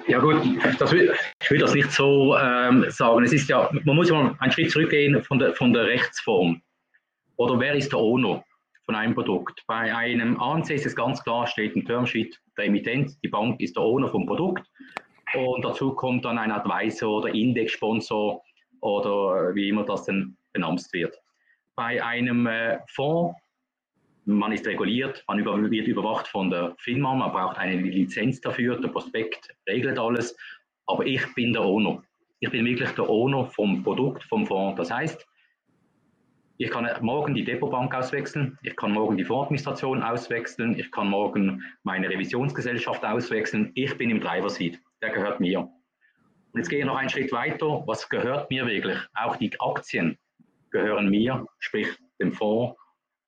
Ja 0.08 0.20
gut, 0.20 0.44
will, 0.44 1.14
ich 1.42 1.52
will 1.52 1.60
das 1.60 1.74
nicht 1.74 1.92
so 1.92 2.36
ähm, 2.38 2.86
sagen. 2.90 3.24
Es 3.24 3.34
ist 3.34 3.50
ja, 3.50 3.70
man 3.86 3.96
muss 3.96 4.12
mal 4.12 4.36
einen 4.40 4.52
Schritt 4.52 4.72
zurückgehen 4.72 5.22
von 5.24 5.40
der, 5.40 5.54
von 5.54 5.72
der 5.72 5.86
Rechtsform. 5.86 6.62
Oder 7.38 7.60
wer 7.60 7.76
ist 7.76 7.92
der 7.92 8.00
Owner 8.00 8.44
von 8.86 8.96
einem 8.96 9.14
Produkt? 9.14 9.64
Bei 9.68 9.96
einem 9.96 10.40
ANC 10.40 10.72
ist 10.72 10.86
es 10.86 10.96
ganz 10.96 11.24
klar, 11.24 11.48
steht 11.48 11.76
ein 11.76 11.86
Termsheet, 11.86 12.40
der 12.58 12.66
Emittent, 12.66 13.18
die 13.24 13.30
Bank 13.30 13.62
ist 13.62 13.76
der 13.78 13.84
Owner 13.84 14.10
vom 14.10 14.26
Produkt. 14.26 14.68
Und 15.34 15.66
dazu 15.66 15.94
kommt 15.94 16.26
dann 16.26 16.38
ein 16.38 16.52
Advisor 16.52 17.18
oder 17.18 17.34
Indexsponsor 17.34 18.42
oder 18.82 19.54
wie 19.54 19.70
immer 19.70 19.84
das 19.84 20.06
denn 20.06 20.38
benannt 20.54 20.88
wird. 20.94 21.16
Bei 21.76 22.04
einem 22.04 22.48
äh, 22.48 22.80
Fonds 22.88 23.36
man 24.28 24.52
ist 24.52 24.68
reguliert, 24.68 25.24
man 25.28 25.40
über, 25.40 25.72
wird 25.72 25.88
überwacht 25.88 26.28
von 26.28 26.50
der 26.50 26.76
FINMA, 26.80 27.16
man 27.16 27.32
braucht 27.32 27.58
eine 27.58 27.82
Lizenz 27.82 28.42
dafür, 28.42 28.80
der 28.80 28.90
Prospekt 28.90 29.56
regelt 29.68 29.98
alles, 29.98 30.36
aber 30.86 31.06
ich 31.06 31.34
bin 31.34 31.54
der 31.54 31.62
Owner. 31.62 32.04
Ich 32.40 32.52
bin 32.52 32.66
wirklich 32.66 32.92
der 32.92 33.10
Owner 33.10 33.46
vom 33.46 33.84
Produkt, 33.84 34.24
vom 34.26 34.46
Fonds. 34.46 34.78
Das 34.78 34.92
heißt, 34.92 35.26
ich 36.58 36.70
kann 36.70 36.90
morgen 37.02 37.36
die 37.36 37.46
Depotbank 37.46 37.94
auswechseln, 37.96 38.60
ich 38.64 38.76
kann 38.76 38.92
morgen 38.92 39.16
die 39.16 39.24
Fondsadministration 39.24 40.04
auswechseln, 40.04 40.78
ich 40.78 40.92
kann 40.92 41.10
morgen 41.10 41.64
meine 41.84 42.10
Revisionsgesellschaft 42.10 43.06
auswechseln. 43.06 43.72
Ich 43.76 43.98
bin 43.98 44.10
im 44.10 44.20
Driver 44.20 44.50
Seat, 44.50 44.80
der 45.02 45.12
gehört 45.12 45.40
mir. 45.40 45.60
Und 45.60 46.62
jetzt 46.62 46.70
gehe 46.70 46.80
ich 46.80 46.86
noch 46.86 46.96
einen 46.96 47.10
Schritt 47.10 47.32
weiter. 47.32 47.84
Was 47.86 48.10
gehört 48.10 48.50
mir 48.50 48.66
wirklich? 48.66 48.98
Auch 49.14 49.36
die 49.36 49.52
Aktien 49.60 50.18
gehören 50.72 51.10
mir, 51.10 51.46
sprich 51.60 51.88
dem 52.20 52.32
Fonds 52.34 52.76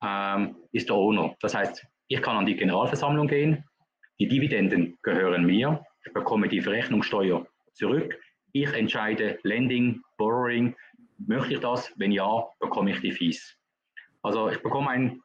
ähm, 0.03 0.55
ist 0.71 0.89
der 0.89 0.95
Owner. 0.95 1.35
Das 1.41 1.55
heißt, 1.55 1.85
ich 2.07 2.21
kann 2.21 2.37
an 2.37 2.45
die 2.45 2.55
Generalversammlung 2.55 3.27
gehen, 3.27 3.63
die 4.19 4.27
Dividenden 4.27 4.97
gehören 5.03 5.45
mir, 5.45 5.83
ich 6.05 6.13
bekomme 6.13 6.47
die 6.47 6.61
Verrechnungssteuer 6.61 7.45
zurück, 7.73 8.19
ich 8.51 8.73
entscheide 8.73 9.39
Lending, 9.43 10.01
Borrowing, 10.17 10.75
möchte 11.17 11.53
ich 11.53 11.59
das? 11.59 11.91
Wenn 11.97 12.11
ja, 12.11 12.47
bekomme 12.59 12.91
ich 12.91 13.01
die 13.01 13.11
Fees. 13.11 13.57
Also 14.23 14.49
ich 14.49 14.61
bekomme 14.61 14.89
ein, 14.89 15.21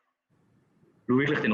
wirklich 1.07 1.41
den 1.41 1.53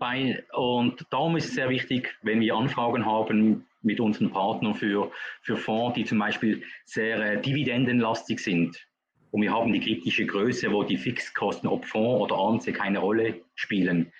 Rolls-Royce. 0.00 0.42
und 0.52 1.06
darum 1.10 1.36
ist 1.36 1.46
es 1.46 1.54
sehr 1.54 1.68
wichtig, 1.68 2.16
wenn 2.22 2.40
wir 2.40 2.54
Anfragen 2.54 3.06
haben 3.06 3.66
mit 3.82 4.00
unseren 4.00 4.30
Partnern 4.30 4.74
für, 4.74 5.10
für 5.42 5.56
Fonds, 5.56 5.94
die 5.94 6.04
zum 6.04 6.18
Beispiel 6.18 6.62
sehr 6.84 7.18
äh, 7.20 7.40
dividendenlastig 7.40 8.40
sind, 8.40 8.86
und 9.34 9.42
wir 9.42 9.50
haben 9.50 9.72
die 9.72 9.80
kritische 9.80 10.26
Größe, 10.26 10.70
wo 10.70 10.84
die 10.84 10.96
Fixkosten, 10.96 11.68
ob 11.68 11.84
Fonds 11.84 12.22
oder 12.22 12.38
AMC, 12.38 12.72
keine 12.72 13.00
Rolle 13.00 13.40
spielen, 13.56 14.12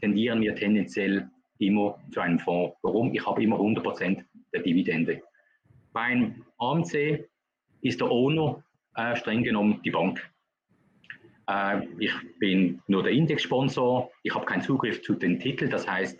tendieren 0.00 0.40
wir 0.40 0.54
tendenziell 0.54 1.28
immer 1.58 1.98
zu 2.10 2.20
einem 2.20 2.38
Fonds. 2.38 2.74
Warum? 2.80 3.12
Ich 3.12 3.26
habe 3.26 3.42
immer 3.42 3.56
100% 3.56 4.24
der 4.54 4.62
Dividende. 4.62 5.20
Beim 5.92 6.46
AMC 6.56 7.28
ist 7.82 8.00
der 8.00 8.10
Owner 8.10 8.64
äh, 8.96 9.14
streng 9.14 9.42
genommen 9.42 9.82
die 9.84 9.90
Bank. 9.90 10.31
Äh, 11.48 11.82
ich 11.98 12.12
bin 12.38 12.82
nur 12.86 13.02
der 13.02 13.12
Indexsponsor, 13.12 14.10
ich 14.22 14.34
habe 14.34 14.46
keinen 14.46 14.62
Zugriff 14.62 15.02
zu 15.02 15.14
den 15.14 15.38
Titeln, 15.38 15.70
das 15.70 15.88
heißt, 15.88 16.18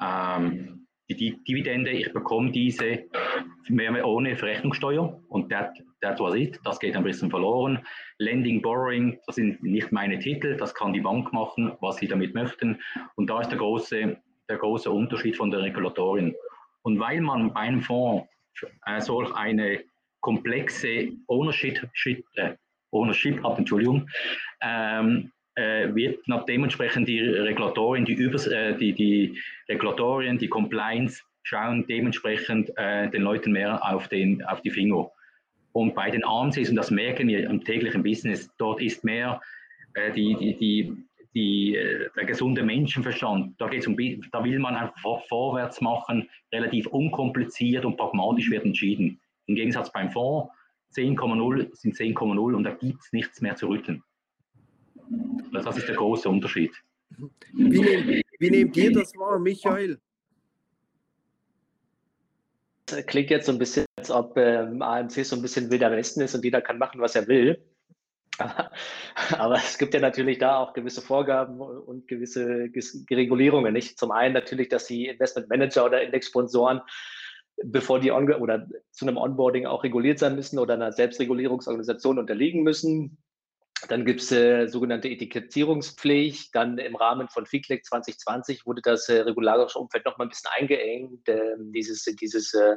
ähm, 0.00 0.86
die 1.10 1.42
Dividende, 1.44 1.90
ich 1.90 2.12
bekomme 2.12 2.50
diese 2.50 3.04
mehr 3.68 4.06
ohne 4.06 4.36
Verrechnungssteuer 4.36 5.20
und 5.28 5.50
that, 5.50 5.72
that 6.00 6.18
was 6.20 6.34
it, 6.34 6.58
das 6.64 6.78
geht 6.78 6.96
ein 6.96 7.04
bisschen 7.04 7.30
verloren. 7.30 7.84
Lending, 8.18 8.62
Borrowing, 8.62 9.18
das 9.26 9.36
sind 9.36 9.62
nicht 9.62 9.92
meine 9.92 10.18
Titel, 10.18 10.56
das 10.56 10.74
kann 10.74 10.92
die 10.92 11.00
Bank 11.00 11.32
machen, 11.32 11.72
was 11.80 11.96
sie 11.96 12.08
damit 12.08 12.34
möchten. 12.34 12.80
Und 13.16 13.28
da 13.28 13.40
ist 13.40 13.50
der 13.50 13.58
große, 13.58 14.16
der 14.48 14.56
große 14.56 14.90
Unterschied 14.90 15.36
von 15.36 15.50
der 15.50 15.60
Regulatorin. 15.60 16.34
Und 16.82 16.98
weil 16.98 17.20
man 17.20 17.52
bei 17.52 17.60
einem 17.60 17.82
Fonds 17.82 18.26
äh, 18.86 19.00
solch 19.00 19.32
eine 19.34 19.84
komplexe 20.20 21.12
Ownership, 21.26 21.88
äh, 22.36 22.54
Ownership 22.92 23.42
hat, 23.42 23.58
Entschuldigung, 23.58 24.08
ähm, 24.60 25.32
äh, 25.54 25.94
wird 25.94 26.26
nach 26.28 26.44
dementsprechend 26.44 27.08
die 27.08 27.20
Regulatorien, 27.20 28.04
die, 28.04 28.14
Übers 28.14 28.46
äh, 28.46 28.76
die, 28.76 28.92
die 28.92 29.38
Regulatorien, 29.68 30.38
die 30.38 30.48
Compliance 30.48 31.22
schauen 31.42 31.86
dementsprechend 31.86 32.70
äh, 32.76 33.10
den 33.10 33.22
Leuten 33.22 33.52
mehr 33.52 33.84
auf, 33.84 34.08
den, 34.08 34.44
auf 34.44 34.60
die 34.62 34.70
Finger. 34.70 35.10
Und 35.72 35.94
bei 35.94 36.10
den 36.10 36.24
AMCs, 36.24 36.70
und 36.70 36.76
das 36.76 36.90
merken 36.90 37.28
wir 37.28 37.48
im 37.48 37.64
täglichen 37.64 38.02
Business, 38.02 38.50
dort 38.58 38.80
ist 38.80 39.04
mehr 39.04 39.40
äh, 39.94 40.12
die, 40.12 40.36
die, 40.36 40.56
die, 40.56 40.96
die, 41.34 41.76
äh, 41.76 42.10
der 42.16 42.24
gesunde 42.24 42.62
Menschenverstand. 42.62 43.60
Da, 43.60 43.68
geht's 43.68 43.86
um, 43.86 43.96
da 43.96 44.44
will 44.44 44.58
man 44.58 44.76
einfach 44.76 45.22
vorwärts 45.28 45.80
machen, 45.80 46.28
relativ 46.52 46.86
unkompliziert 46.86 47.84
und 47.84 47.96
pragmatisch 47.96 48.50
wird 48.50 48.64
entschieden. 48.64 49.18
Im 49.46 49.56
Gegensatz 49.56 49.90
beim 49.90 50.10
Fonds, 50.10 50.50
10,0 50.94 51.74
sind 51.74 51.96
10,0 51.96 52.54
und 52.54 52.64
da 52.64 52.70
gibt 52.72 53.00
es 53.00 53.12
nichts 53.12 53.40
mehr 53.40 53.56
zu 53.56 53.68
rütteln. 53.68 54.02
Also 55.52 55.66
das 55.66 55.78
ist 55.78 55.88
der 55.88 55.96
große 55.96 56.28
Unterschied. 56.28 56.72
Wie, 57.52 57.80
nehm, 57.80 58.22
wie 58.38 58.50
nehmt 58.50 58.76
ihr 58.76 58.92
das 58.92 59.14
wahr, 59.16 59.38
Michael? 59.38 59.98
Das 62.86 63.06
klingt 63.06 63.30
jetzt 63.30 63.46
so 63.46 63.52
ein 63.52 63.58
bisschen, 63.58 63.86
als 63.96 64.10
ob 64.10 64.36
ähm, 64.36 64.82
AMC 64.82 65.24
so 65.24 65.36
ein 65.36 65.42
bisschen 65.42 65.70
wilder 65.70 65.90
Westen 65.90 66.20
ist 66.20 66.34
und 66.34 66.44
jeder 66.44 66.60
kann 66.60 66.78
machen, 66.78 67.00
was 67.00 67.14
er 67.14 67.26
will. 67.28 67.62
Aber, 68.38 68.70
aber, 69.38 69.54
es 69.56 69.76
gibt 69.76 69.94
ja 69.94 70.00
natürlich 70.00 70.38
da 70.38 70.58
auch 70.58 70.72
gewisse 70.72 71.02
Vorgaben 71.02 71.60
und 71.60 72.08
gewisse 72.08 72.70
Regulierungen. 73.10 73.72
Nicht? 73.72 73.98
Zum 73.98 74.10
einen 74.10 74.34
natürlich, 74.34 74.68
dass 74.68 74.86
die 74.86 75.08
Investmentmanager 75.08 75.84
oder 75.84 76.02
Indexsponsoren, 76.02 76.80
bevor 77.64 78.00
die 78.00 78.12
on 78.12 78.32
oder 78.32 78.66
zu 78.90 79.06
einem 79.06 79.16
Onboarding 79.16 79.66
auch 79.66 79.84
reguliert 79.84 80.18
sein 80.18 80.34
müssen 80.36 80.58
oder 80.58 80.74
einer 80.74 80.92
Selbstregulierungsorganisation 80.92 82.18
unterliegen 82.18 82.62
müssen. 82.62 83.18
Dann 83.88 84.04
gibt 84.04 84.20
es 84.20 84.30
äh, 84.30 84.68
sogenannte 84.68 85.08
Etikettierungspflicht. 85.08 86.54
Dann 86.54 86.78
im 86.78 86.94
Rahmen 86.94 87.28
von 87.28 87.46
FICLEC 87.46 87.84
2020 87.84 88.64
wurde 88.64 88.80
das 88.82 89.08
äh, 89.08 89.20
regularische 89.20 89.78
Umfeld 89.78 90.04
noch 90.04 90.18
mal 90.18 90.26
ein 90.26 90.28
bisschen 90.28 90.50
eingeengt. 90.56 91.28
Äh, 91.28 91.56
dieses 91.58 92.04
dieses 92.04 92.54
äh, 92.54 92.76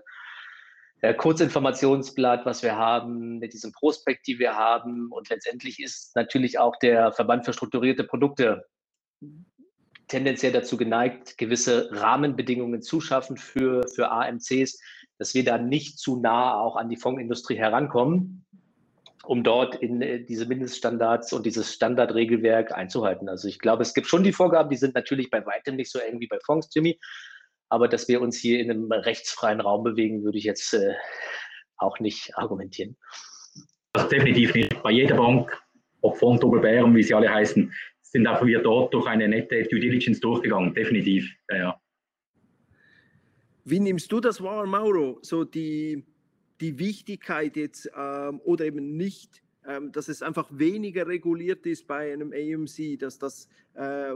Kurzinformationsblatt, 1.13 2.45
was 2.45 2.63
wir 2.63 2.76
haben, 2.76 3.38
mit 3.38 3.53
diesem 3.53 3.71
Prospekt, 3.71 4.26
die 4.28 4.39
wir 4.39 4.55
haben. 4.55 5.11
Und 5.11 5.30
letztendlich 5.30 5.80
ist 5.80 6.15
natürlich 6.15 6.57
auch 6.57 6.76
der 6.78 7.11
Verband 7.11 7.45
für 7.45 7.53
strukturierte 7.53 8.03
Produkte 8.03 8.65
tendenziell 10.08 10.51
dazu 10.51 10.78
geneigt, 10.78 11.38
gewisse 11.38 11.89
Rahmenbedingungen 11.91 12.82
zu 12.82 13.01
schaffen 13.01 13.38
für, 13.38 13.88
für 13.93 14.12
AMCs, 14.12 14.80
dass 15.18 15.34
wir 15.34 15.43
da 15.43 15.58
nicht 15.58 15.99
zu 15.99 16.20
nah 16.20 16.60
auch 16.60 16.76
an 16.76 16.89
die 16.89 16.97
Fondsindustrie 16.97 17.58
herankommen 17.58 18.45
um 19.28 19.43
dort 19.43 19.76
in 19.76 20.01
äh, 20.01 20.24
diese 20.24 20.45
Mindeststandards 20.45 21.34
und 21.34 21.45
dieses 21.45 21.74
Standardregelwerk 21.74 22.72
einzuhalten. 22.72 23.30
Also 23.30 23.47
ich 23.47 23.60
glaube, 23.60 23.84
es 23.84 23.93
gibt 23.93 24.08
schon 24.08 24.24
die 24.24 24.34
Vorgaben, 24.34 24.70
die 24.70 24.78
sind 24.78 24.95
natürlich 24.95 25.30
bei 25.30 25.45
weitem 25.45 25.76
nicht 25.76 25.91
so 25.91 25.99
eng 25.99 26.20
wie 26.20 26.28
bei 26.28 26.39
Fonds, 26.45 26.70
Jimmy. 26.74 26.99
Aber 27.70 27.88
dass 27.88 28.08
wir 28.08 28.22
uns 28.22 28.38
hier 28.38 28.60
in 28.60 28.70
einem 28.70 28.91
rechtsfreien 28.91 29.60
Raum 29.60 29.84
bewegen, 29.84 30.24
würde 30.24 30.38
ich 30.38 30.43
jetzt 30.43 30.74
äh, 30.74 30.93
auch 31.78 31.99
nicht 31.99 32.38
argumentieren. 32.38 32.95
Also 33.93 34.08
definitiv 34.10 34.53
nicht. 34.53 34.84
Bei 34.84 34.91
jeder 34.91 35.18
Bank, 35.18 35.51
ob 36.01 36.18
Fonds, 36.18 36.41
Doppelbären, 36.41 36.95
wie 36.95 37.03
sie 37.03 37.14
alle 37.14 37.34
heißen, 37.34 37.74
sind 38.16 38.28
auch 38.28 38.45
wir 38.45 38.63
dort 38.63 38.93
durch 38.93 39.07
eine 39.07 39.28
nette 39.28 39.63
Due 39.63 39.82
Diligence 39.82 40.22
durchgegangen. 40.22 40.74
Definitiv. 40.74 41.30
Ja, 41.49 41.57
ja. 41.57 41.82
Wie 43.66 43.82
nimmst 43.82 44.09
du 44.09 44.22
das 44.22 44.41
wahr, 44.41 44.66
Mauro? 44.66 45.20
So 45.22 45.43
die 45.43 46.01
die 46.61 46.80
Wichtigkeit 46.80 47.57
jetzt 47.57 47.91
ähm, 47.93 48.39
oder 48.45 48.63
eben 48.63 48.95
nicht, 48.95 49.43
ähm, 49.68 49.91
dass 49.91 50.07
es 50.07 50.22
einfach 50.22 50.47
weniger 50.49 51.05
reguliert 51.07 51.66
ist 51.66 51.86
bei 51.88 52.13
einem 52.13 52.32
AMC, 52.32 52.97
dass 52.99 53.20
das 53.20 53.49
äh, 53.74 54.16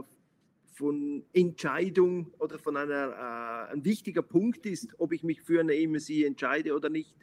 von 0.72 1.22
Entscheidung 1.34 2.32
oder 2.38 2.58
von 2.58 2.78
einer 2.78 3.68
äh, 3.68 3.74
ein 3.74 3.84
wichtiger 3.84 4.22
Punkt 4.22 4.64
ist, 4.64 4.88
ob 4.96 5.12
ich 5.12 5.22
mich 5.24 5.42
für 5.42 5.60
eine 5.60 5.74
AMC 5.74 6.24
entscheide 6.24 6.74
oder 6.74 6.88
nicht? 6.88 7.14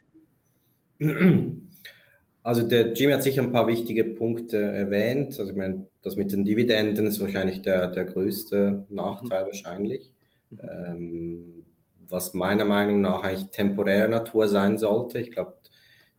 Also 2.44 2.66
der 2.66 2.92
Jimmy 2.92 3.12
hat 3.12 3.22
sicher 3.22 3.42
ein 3.42 3.52
paar 3.52 3.66
wichtige 3.66 4.04
Punkte 4.04 4.56
erwähnt. 4.56 5.38
Also 5.38 5.50
ich 5.50 5.56
meine, 5.56 5.86
das 6.08 6.16
mit 6.16 6.32
den 6.32 6.44
Dividenden 6.44 7.06
ist 7.06 7.20
wahrscheinlich 7.20 7.62
der, 7.62 7.88
der 7.88 8.04
größte 8.04 8.86
Nachteil 8.88 9.46
wahrscheinlich. 9.46 10.10
Mhm. 10.50 10.58
Ähm, 10.62 11.64
was 12.08 12.34
meiner 12.34 12.64
Meinung 12.64 13.02
nach 13.02 13.22
eigentlich 13.22 13.50
temporärer 13.50 14.08
Natur 14.08 14.48
sein 14.48 14.78
sollte. 14.78 15.18
Ich 15.18 15.30
glaube, 15.30 15.54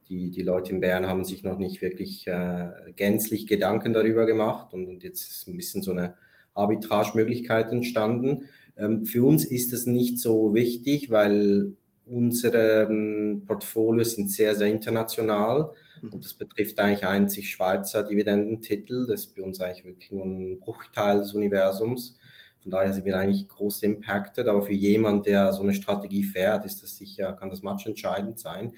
die, 0.07 0.29
die 0.31 0.43
Leute 0.43 0.71
in 0.71 0.81
Bern 0.81 1.07
haben 1.07 1.25
sich 1.25 1.43
noch 1.43 1.57
nicht 1.57 1.81
wirklich 1.81 2.27
äh, 2.27 2.69
gänzlich 2.95 3.47
Gedanken 3.47 3.93
darüber 3.93 4.25
gemacht 4.25 4.73
und, 4.73 4.87
und, 4.87 5.03
jetzt 5.03 5.29
ist 5.29 5.47
ein 5.47 5.57
bisschen 5.57 5.81
so 5.81 5.91
eine 5.91 6.15
Arbitragemöglichkeit 6.53 7.71
entstanden. 7.71 8.45
Ähm, 8.77 9.05
für 9.05 9.23
uns 9.23 9.45
ist 9.45 9.73
das 9.73 9.85
nicht 9.85 10.19
so 10.19 10.53
wichtig, 10.53 11.09
weil 11.09 11.73
unsere 12.09 12.87
ähm, 12.89 13.43
Portfolios 13.45 14.15
sind 14.15 14.31
sehr, 14.31 14.55
sehr 14.55 14.67
international 14.67 15.71
mhm. 16.01 16.13
und 16.13 16.25
das 16.25 16.33
betrifft 16.33 16.79
eigentlich 16.79 17.05
einzig 17.05 17.49
Schweizer 17.51 18.03
Dividendentitel. 18.03 19.07
Das 19.07 19.21
ist 19.21 19.35
bei 19.35 19.43
uns 19.43 19.61
eigentlich 19.61 19.85
wirklich 19.85 20.11
nur 20.11 20.25
ein 20.25 20.59
Bruchteil 20.59 21.19
des 21.19 21.33
Universums. 21.33 22.17
Von 22.61 22.71
daher 22.71 22.91
sind 22.91 23.05
wir 23.05 23.17
eigentlich 23.17 23.47
groß 23.47 23.83
impacted, 23.83 24.47
aber 24.47 24.61
für 24.61 24.73
jemanden, 24.73 25.23
der 25.23 25.53
so 25.53 25.63
eine 25.63 25.73
Strategie 25.73 26.23
fährt, 26.23 26.65
ist 26.65 26.83
das 26.83 26.97
sicher, 26.97 27.33
kann 27.33 27.49
das 27.49 27.61
match 27.61 27.85
entscheidend 27.85 28.39
sein. 28.39 28.73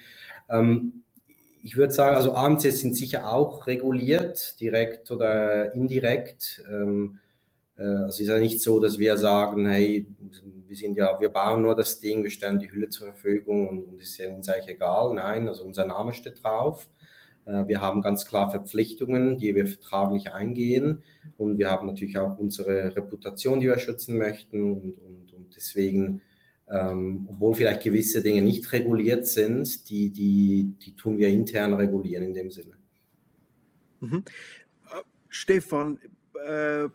Ähm, 0.49 1.03
ich 1.63 1.77
würde 1.77 1.93
sagen, 1.93 2.15
also 2.15 2.33
AMCs 2.33 2.79
sind 2.79 2.95
sicher 2.95 3.31
auch 3.31 3.67
reguliert, 3.67 4.59
direkt 4.59 5.11
oder 5.11 5.73
indirekt. 5.73 6.63
Ähm, 6.69 7.19
äh, 7.77 7.83
also 7.83 8.07
es 8.07 8.19
ist 8.19 8.27
ja 8.27 8.39
nicht 8.39 8.61
so, 8.61 8.79
dass 8.79 8.99
wir 8.99 9.17
sagen, 9.17 9.67
hey, 9.67 10.07
wir 10.71 10.77
sind 10.77 10.95
ja, 10.95 11.19
wir 11.19 11.27
bauen 11.27 11.63
nur 11.63 11.75
das 11.75 11.99
Ding, 11.99 12.23
wir 12.23 12.29
stellen 12.29 12.57
die 12.57 12.71
Hülle 12.71 12.87
zur 12.87 13.07
Verfügung 13.07 13.67
und, 13.67 13.83
und 13.83 14.01
ist 14.01 14.21
uns 14.21 14.47
eigentlich 14.47 14.75
egal. 14.75 15.13
Nein, 15.13 15.49
also 15.49 15.65
unser 15.65 15.85
Name 15.85 16.13
steht 16.13 16.41
drauf. 16.41 16.87
Äh, 17.45 17.67
wir 17.67 17.81
haben 17.81 18.01
ganz 18.01 18.25
klar 18.25 18.49
Verpflichtungen, 18.49 19.37
die 19.37 19.53
wir 19.53 19.67
vertraglich 19.67 20.31
eingehen. 20.31 21.03
Und 21.35 21.57
wir 21.57 21.69
haben 21.69 21.87
natürlich 21.87 22.17
auch 22.17 22.39
unsere 22.39 22.95
Reputation, 22.95 23.59
die 23.59 23.67
wir 23.67 23.79
schützen 23.79 24.17
möchten. 24.17 24.61
Und, 24.61 24.93
und, 24.93 25.33
und 25.33 25.53
deswegen, 25.57 26.21
ähm, 26.69 27.27
obwohl 27.29 27.55
vielleicht 27.55 27.83
gewisse 27.83 28.23
Dinge 28.23 28.41
nicht 28.41 28.71
reguliert 28.71 29.27
sind, 29.27 29.89
die, 29.89 30.09
die, 30.09 30.73
die 30.81 30.95
tun 30.95 31.17
wir 31.17 31.27
intern 31.27 31.73
regulieren 31.73 32.23
in 32.23 32.33
dem 32.33 32.49
Sinne. 32.49 32.77
Mhm. 33.99 34.23
Äh, 34.85 35.01
Stefan, 35.27 35.99
äh, 36.47 36.87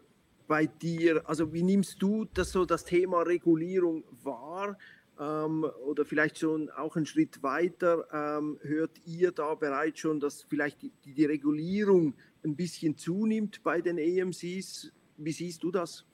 bei 0.47 0.67
dir, 0.67 1.23
also 1.29 1.53
wie 1.53 1.63
nimmst 1.63 2.01
du 2.01 2.27
das 2.33 2.53
so 2.53 2.65
das 2.65 2.85
Thema 2.85 3.23
Regulierung 3.23 4.05
wahr? 4.23 4.77
Ähm, 5.19 5.65
oder 5.87 6.05
vielleicht 6.05 6.39
schon 6.39 6.69
auch 6.71 6.95
einen 6.97 7.07
Schritt 7.07 7.43
weiter, 7.43 8.07
ähm, 8.13 8.59
hört 8.63 8.91
ihr 9.07 9.33
da 9.33 9.55
bereits 9.55 10.01
schon, 10.01 10.21
dass 10.21 10.43
vielleicht 10.43 10.83
die, 10.83 10.93
die, 11.07 11.25
Regulierung 11.25 12.15
ein 12.45 12.55
bisschen 12.55 12.99
zunimmt 12.99 13.63
bei 13.63 13.81
den 13.81 13.97
EMCs? 13.97 14.93
Wie 15.17 15.33
siehst 15.33 15.63
du 15.63 15.71
das? 15.71 16.05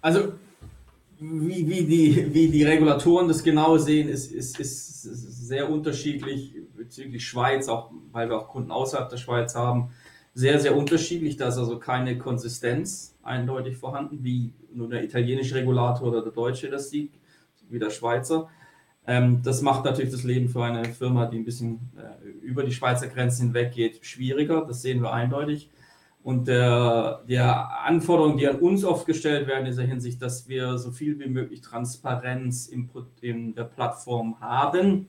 Also 0.00 0.32
wie, 1.18 1.68
wie, 1.68 1.84
die, 1.84 2.34
wie 2.34 2.48
die 2.48 2.64
Regulatoren 2.64 3.28
das 3.28 3.42
genau 3.42 3.78
sehen, 3.78 4.08
ist, 4.08 4.32
ist, 4.32 4.58
ist 4.58 5.02
sehr 5.02 5.70
unterschiedlich 5.70 6.54
bezüglich 6.76 7.26
Schweiz, 7.26 7.68
auch 7.68 7.92
weil 8.12 8.28
wir 8.28 8.38
auch 8.38 8.48
Kunden 8.48 8.70
außerhalb 8.70 9.08
der 9.08 9.16
Schweiz 9.16 9.54
haben. 9.54 9.90
Sehr, 10.38 10.60
sehr 10.60 10.76
unterschiedlich. 10.76 11.38
Da 11.38 11.48
ist 11.48 11.56
also 11.56 11.78
keine 11.78 12.18
Konsistenz 12.18 13.16
eindeutig 13.22 13.78
vorhanden, 13.78 14.22
wie 14.22 14.52
nur 14.70 14.86
der 14.86 15.02
italienische 15.02 15.54
Regulator 15.54 16.08
oder 16.08 16.20
der 16.20 16.32
deutsche 16.32 16.68
das 16.68 16.90
sieht 16.90 17.12
wie 17.70 17.78
der 17.78 17.88
Schweizer. 17.88 18.50
Ähm, 19.06 19.40
das 19.42 19.62
macht 19.62 19.86
natürlich 19.86 20.10
das 20.10 20.24
Leben 20.24 20.50
für 20.50 20.62
eine 20.62 20.84
Firma, 20.92 21.24
die 21.24 21.38
ein 21.38 21.46
bisschen 21.46 21.90
äh, 21.96 22.28
über 22.44 22.64
die 22.64 22.72
Schweizer 22.72 23.06
Grenzen 23.06 23.46
hinweg 23.46 23.72
geht, 23.72 24.04
schwieriger. 24.04 24.66
Das 24.66 24.82
sehen 24.82 25.00
wir 25.00 25.10
eindeutig. 25.10 25.70
Und 26.22 26.48
der, 26.48 27.22
der 27.26 27.86
Anforderungen, 27.86 28.36
die 28.36 28.46
an 28.46 28.56
uns 28.56 28.84
oft 28.84 29.06
gestellt 29.06 29.48
werden 29.48 29.60
in 29.60 29.70
dieser 29.70 29.84
Hinsicht, 29.84 30.20
dass 30.20 30.50
wir 30.50 30.76
so 30.76 30.90
viel 30.90 31.18
wie 31.18 31.30
möglich 31.30 31.62
Transparenz 31.62 32.66
in, 32.66 32.90
in 33.22 33.54
der 33.54 33.64
Plattform 33.64 34.38
haben. 34.38 35.06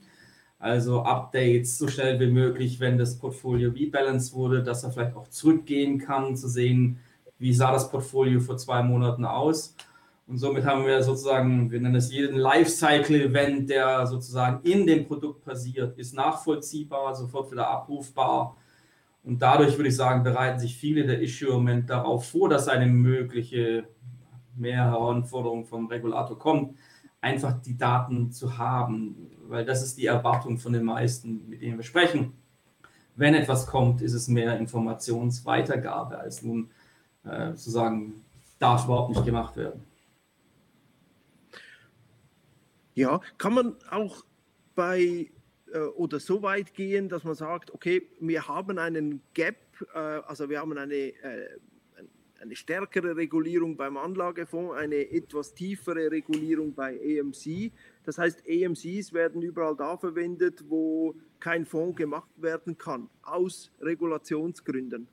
Also 0.58 1.02
Updates 1.02 1.78
so 1.78 1.88
schnell 1.88 2.18
wie 2.18 2.30
möglich, 2.30 2.80
wenn 2.80 2.98
das 2.98 3.18
Portfolio 3.18 3.70
rebalanced 3.70 4.34
wurde, 4.34 4.62
dass 4.62 4.82
er 4.82 4.90
vielleicht 4.90 5.16
auch 5.16 5.28
zurückgehen 5.28 5.98
kann, 5.98 6.36
zu 6.36 6.48
sehen, 6.48 6.98
wie 7.38 7.54
sah 7.54 7.70
das 7.70 7.90
Portfolio 7.90 8.40
vor 8.40 8.56
zwei 8.56 8.82
Monaten 8.82 9.24
aus 9.24 9.76
und 10.28 10.36
somit 10.36 10.66
haben 10.66 10.84
wir 10.84 11.02
sozusagen, 11.02 11.70
wir 11.70 11.80
nennen 11.80 11.94
es 11.94 12.12
jeden 12.12 12.36
Lifecycle-Event, 12.36 13.70
der 13.70 14.06
sozusagen 14.06 14.62
in 14.62 14.86
dem 14.86 15.06
Produkt 15.06 15.42
passiert, 15.42 15.96
ist 15.96 16.12
nachvollziehbar, 16.12 17.14
sofort 17.14 17.50
wieder 17.50 17.66
abrufbar. 17.66 18.54
Und 19.24 19.40
dadurch 19.40 19.78
würde 19.78 19.88
ich 19.88 19.96
sagen, 19.96 20.22
bereiten 20.22 20.60
sich 20.60 20.76
viele 20.76 21.06
der 21.06 21.22
Issue-Moment 21.22 21.88
darauf 21.88 22.28
vor, 22.28 22.50
dass 22.50 22.68
eine 22.68 22.84
mögliche 22.84 23.88
mehr 24.54 24.84
Herausforderung 24.84 25.64
vom 25.64 25.86
Regulator 25.86 26.38
kommt, 26.38 26.76
einfach 27.20 27.60
die 27.62 27.76
Daten 27.76 28.30
zu 28.30 28.58
haben, 28.58 29.30
weil 29.48 29.64
das 29.64 29.82
ist 29.82 29.98
die 29.98 30.06
Erwartung 30.06 30.58
von 30.58 30.72
den 30.72 30.84
meisten, 30.84 31.48
mit 31.48 31.62
denen 31.62 31.76
wir 31.76 31.84
sprechen. 31.84 32.32
Wenn 33.16 33.34
etwas 33.34 33.66
kommt, 33.66 34.00
ist 34.00 34.14
es 34.14 34.28
mehr 34.28 34.56
Informationsweitergabe 34.58 36.18
als 36.18 36.42
nun 36.42 36.70
äh, 37.24 37.54
zu 37.54 37.70
sagen, 37.70 38.24
darf 38.58 38.84
überhaupt 38.84 39.10
nicht 39.10 39.24
gemacht 39.24 39.56
werden. 39.56 39.82
Ja, 42.94 43.20
kann 43.38 43.54
man 43.54 43.76
auch 43.90 44.24
bei 44.74 45.30
äh, 45.72 45.78
oder 45.78 46.20
so 46.20 46.42
weit 46.42 46.74
gehen, 46.74 47.08
dass 47.08 47.24
man 47.24 47.34
sagt, 47.34 47.72
okay, 47.72 48.02
wir 48.20 48.48
haben 48.48 48.78
einen 48.78 49.22
Gap, 49.34 49.56
äh, 49.94 49.98
also 49.98 50.48
wir 50.48 50.60
haben 50.60 50.76
eine, 50.76 50.94
äh, 50.94 51.48
eine 52.40 52.54
stärkere 52.56 53.16
Regulierung 53.16 53.76
beim 53.76 53.96
Anlagefonds, 53.96 54.74
eine 54.76 55.10
etwas 55.10 55.54
tiefere 55.54 56.10
Regulierung 56.10 56.74
bei 56.74 56.96
EMC. 56.96 57.72
Das 58.04 58.18
heißt, 58.18 58.46
EMCs 58.46 59.12
werden 59.12 59.42
überall 59.42 59.76
da 59.76 59.96
verwendet, 59.96 60.64
wo 60.68 61.14
kein 61.40 61.66
Fonds 61.66 61.96
gemacht 61.96 62.30
werden 62.36 62.78
kann, 62.78 63.08
aus 63.22 63.70
Regulationsgründen. 63.80 65.08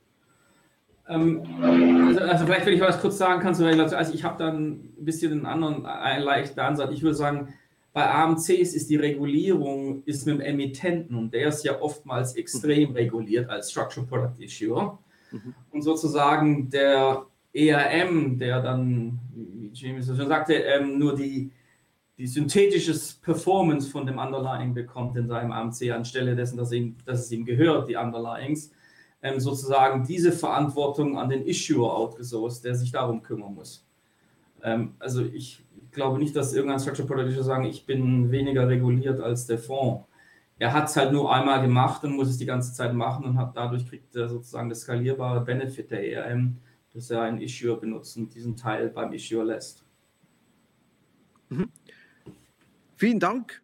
Ähm, 1.07 1.43
also, 1.61 2.19
also, 2.19 2.45
vielleicht, 2.45 2.65
wenn 2.65 2.73
ich 2.73 2.81
was 2.81 2.99
kurz 2.99 3.17
sagen 3.17 3.41
kann 3.41 3.53
zur 3.53 3.67
Regulation, 3.67 3.97
also 3.97 4.13
ich 4.13 4.23
habe 4.23 4.39
dann 4.39 4.71
ein 4.97 5.05
bisschen 5.05 5.31
einen 5.31 5.45
anderen, 5.45 5.85
einen 5.85 6.23
leichten 6.23 6.59
Ansatz. 6.59 6.91
Ich 6.91 7.03
würde 7.03 7.15
sagen, 7.15 7.53
bei 7.93 8.09
AMCs 8.11 8.49
ist 8.49 8.89
die 8.89 8.97
Regulierung 8.97 10.03
ist 10.05 10.25
mit 10.25 10.35
dem 10.35 10.41
Emittenten 10.41 11.15
und 11.15 11.33
der 11.33 11.47
ist 11.47 11.63
ja 11.63 11.79
oftmals 11.79 12.35
extrem 12.35 12.91
reguliert 12.91 13.49
als 13.49 13.71
Structural 13.71 14.07
Product 14.07 14.43
Issuer. 14.43 14.99
Mhm. 15.31 15.53
Und 15.71 15.81
sozusagen 15.81 16.69
der 16.69 17.25
ERM, 17.53 18.37
der 18.37 18.61
dann, 18.61 19.19
wie 19.33 19.71
James 19.73 20.07
schon 20.07 20.27
sagte, 20.27 20.53
ähm, 20.53 20.99
nur 20.99 21.15
die, 21.15 21.51
die 22.17 22.27
synthetische 22.27 22.93
Performance 23.21 23.89
von 23.89 24.05
dem 24.05 24.19
Underlying 24.19 24.73
bekommt 24.73 25.15
in 25.17 25.27
seinem 25.27 25.51
AMC 25.51 25.91
anstelle 25.91 26.35
dessen, 26.35 26.57
dass, 26.57 26.71
ihm, 26.71 26.95
dass 27.05 27.21
es 27.21 27.31
ihm 27.31 27.45
gehört, 27.45 27.89
die 27.89 27.95
Underlyings, 27.95 28.71
ähm, 29.21 29.39
sozusagen 29.39 30.05
diese 30.05 30.31
Verantwortung 30.31 31.17
an 31.17 31.29
den 31.29 31.45
Issuer 31.45 31.95
outgesourced, 31.95 32.63
der 32.63 32.75
sich 32.75 32.91
darum 32.91 33.23
kümmern 33.23 33.53
muss. 33.53 33.85
Ähm, 34.61 34.95
also 34.99 35.23
ich 35.23 35.63
glaube 35.91 36.19
nicht, 36.19 36.35
dass 36.35 36.53
irgendein 36.53 36.79
Structured 36.79 37.07
Product 37.07 37.41
sagen, 37.41 37.65
ich 37.65 37.85
bin 37.85 38.31
weniger 38.31 38.67
reguliert 38.67 39.19
als 39.19 39.47
der 39.47 39.57
Fonds. 39.57 40.05
Er 40.57 40.71
hat 40.71 40.87
es 40.89 40.95
halt 40.95 41.11
nur 41.11 41.33
einmal 41.33 41.61
gemacht 41.61 42.03
und 42.03 42.15
muss 42.15 42.29
es 42.29 42.37
die 42.37 42.45
ganze 42.45 42.73
Zeit 42.73 42.93
machen 42.93 43.25
und 43.25 43.37
hat 43.37 43.57
dadurch 43.57 43.87
kriegt 43.87 44.15
er 44.15 44.29
sozusagen 44.29 44.69
das 44.69 44.81
skalierbare 44.81 45.41
Benefit 45.41 45.91
der 45.91 46.09
ERM, 46.09 46.57
dass 46.93 47.09
er 47.09 47.23
einen 47.23 47.41
Issuer 47.41 47.79
benutzt 47.79 48.15
und 48.15 48.33
diesen 48.33 48.55
Teil 48.55 48.89
beim 48.89 49.11
Issuer 49.11 49.43
lässt. 49.43 49.83
Mhm. 51.49 51.69
Vielen 52.95 53.19
Dank. 53.19 53.61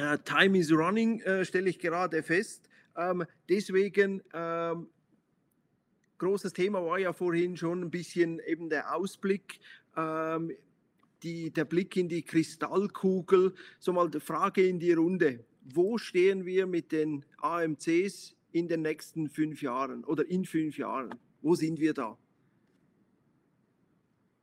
Uh, 0.00 0.16
time 0.24 0.56
is 0.56 0.72
running, 0.72 1.22
uh, 1.26 1.44
stelle 1.44 1.68
ich 1.68 1.78
gerade 1.78 2.22
fest. 2.22 2.66
Um, 2.94 3.20
ähm, 3.20 3.26
deswegen 3.48 4.20
um, 4.20 4.26
ähm, 4.32 4.86
großes 6.16 6.54
Thema 6.54 6.84
war 6.84 6.98
ja 6.98 7.12
vorhin 7.12 7.56
schon 7.56 7.82
ein 7.82 7.90
bisschen 7.90 8.40
eben 8.46 8.70
der 8.70 8.94
Ausblick. 8.94 9.60
Ähm, 9.96 10.52
die, 11.22 11.50
der 11.50 11.66
Blick 11.66 11.96
in 11.96 12.08
die 12.08 12.22
Kristallkugel, 12.22 13.54
so 13.78 13.92
mal 13.92 14.08
die 14.08 14.20
Frage 14.20 14.66
in 14.66 14.78
die 14.78 14.92
Runde. 14.92 15.44
Wo 15.72 15.98
stehen 15.98 16.46
wir 16.46 16.66
mit 16.66 16.90
den 16.90 17.24
AMCs 17.38 18.34
in 18.52 18.66
den 18.66 18.82
nächsten 18.82 19.28
fünf 19.28 19.62
Jahren 19.62 20.04
oder 20.04 20.28
in 20.28 20.44
fünf 20.44 20.78
Jahren? 20.78 21.14
Wo 21.42 21.54
sind 21.54 21.78
wir 21.78 21.94
da? 21.94 22.18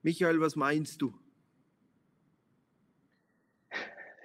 Michael, 0.04 0.40
was 0.40 0.56
meinst 0.56 1.02
du? 1.02 1.14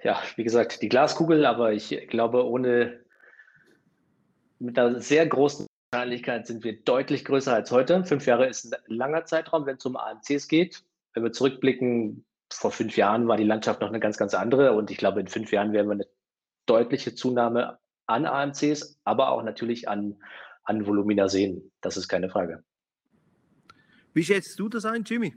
Ja, 0.03 0.21
wie 0.35 0.43
gesagt, 0.43 0.81
die 0.81 0.89
Glaskugel, 0.89 1.45
aber 1.45 1.73
ich 1.73 2.07
glaube, 2.09 2.45
ohne 2.45 3.03
mit 4.59 4.79
einer 4.79 5.01
sehr 5.01 5.25
großen 5.27 5.67
Wahrscheinlichkeit 5.91 6.47
sind 6.47 6.63
wir 6.63 6.81
deutlich 6.81 7.25
größer 7.25 7.53
als 7.53 7.71
heute. 7.71 8.03
Fünf 8.05 8.25
Jahre 8.25 8.47
ist 8.47 8.73
ein 8.73 8.81
langer 8.87 9.25
Zeitraum, 9.25 9.65
wenn 9.65 9.77
es 9.77 9.85
um 9.85 9.97
AMCs 9.97 10.47
geht. 10.47 10.83
Wenn 11.13 11.23
wir 11.23 11.31
zurückblicken, 11.31 12.25
vor 12.51 12.71
fünf 12.71 12.95
Jahren 12.95 13.27
war 13.27 13.37
die 13.37 13.43
Landschaft 13.43 13.81
noch 13.81 13.89
eine 13.89 13.99
ganz, 13.99 14.17
ganz 14.17 14.33
andere 14.33 14.73
und 14.73 14.89
ich 14.89 14.97
glaube, 14.97 15.19
in 15.19 15.27
fünf 15.27 15.51
Jahren 15.51 15.73
werden 15.73 15.87
wir 15.87 15.93
eine 15.93 16.07
deutliche 16.65 17.15
Zunahme 17.15 17.77
an 18.05 18.25
AMCs, 18.25 18.99
aber 19.03 19.29
auch 19.29 19.43
natürlich 19.43 19.87
an, 19.87 20.15
an 20.63 20.85
Volumina 20.85 21.27
sehen. 21.27 21.71
Das 21.81 21.97
ist 21.97 22.07
keine 22.07 22.29
Frage. 22.29 22.63
Wie 24.13 24.23
schätzt 24.23 24.59
du 24.59 24.69
das 24.69 24.85
ein, 24.85 25.03
Jimmy? 25.03 25.33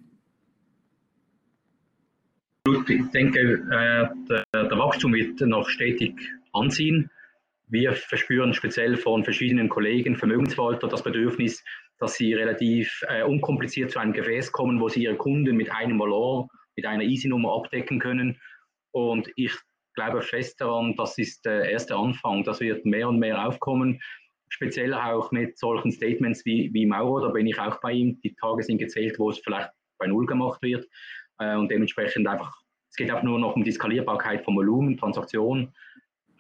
Ich 2.89 3.11
denke, 3.11 3.39
äh, 3.41 4.09
der, 4.29 4.45
der 4.53 4.79
Wachstum 4.79 5.14
wird 5.14 5.41
noch 5.41 5.68
stetig 5.68 6.14
anziehen. 6.53 7.11
Wir 7.68 7.95
verspüren 7.95 8.55
speziell 8.55 8.97
von 8.97 9.24
verschiedenen 9.24 9.68
Kollegen, 9.68 10.16
Vermögensverwalter, 10.16 10.89
das 10.89 11.03
Bedürfnis, 11.03 11.64
dass 11.99 12.14
sie 12.14 12.35
relativ 12.35 13.03
äh, 13.09 13.22
unkompliziert 13.22 13.91
zu 13.93 13.99
einem 13.99 14.12
Gefäß 14.12 14.53
kommen, 14.53 14.81
wo 14.81 14.89
sie 14.89 15.05
ihre 15.05 15.16
Kunden 15.16 15.57
mit 15.57 15.70
einem 15.70 15.99
Valor 15.99 16.49
mit 16.77 16.87
einer 16.87 17.05
Easy-Nummer 17.05 17.55
abdecken 17.55 17.99
können. 17.99 18.39
Und 18.93 19.31
ich 19.35 19.53
glaube 19.97 20.23
fest 20.23 20.61
daran, 20.61 20.95
das 20.97 21.19
ist 21.19 21.45
der 21.45 21.69
erste 21.71 21.97
Anfang. 21.97 22.45
Das 22.45 22.61
wird 22.61 22.85
mehr 22.87 23.09
und 23.09 23.19
mehr 23.19 23.47
aufkommen, 23.47 24.01
speziell 24.49 24.95
auch 24.95 25.33
mit 25.33 25.59
solchen 25.59 25.91
Statements 25.91 26.45
wie, 26.45 26.73
wie 26.73 26.87
Mauro. 26.87 27.21
Da 27.21 27.31
bin 27.31 27.47
ich 27.47 27.59
auch 27.59 27.81
bei 27.81 27.93
ihm. 27.93 28.21
Die 28.21 28.35
Tage 28.35 28.63
sind 28.63 28.79
gezählt, 28.79 29.19
wo 29.19 29.31
es 29.31 29.39
vielleicht 29.41 29.71
bei 29.99 30.07
Null 30.07 30.27
gemacht 30.27 30.63
wird. 30.63 30.87
Äh, 31.39 31.57
und 31.57 31.71
dementsprechend 31.71 32.29
einfach, 32.29 32.55
es 32.91 32.97
geht 32.97 33.11
auch 33.11 33.23
nur 33.23 33.39
noch 33.39 33.57
um 33.57 33.65
die 33.65 33.73
Skalierbarkeit 33.73 34.45
von 34.45 34.55
Volumen, 34.55 34.97
Transaktionen. 34.97 35.75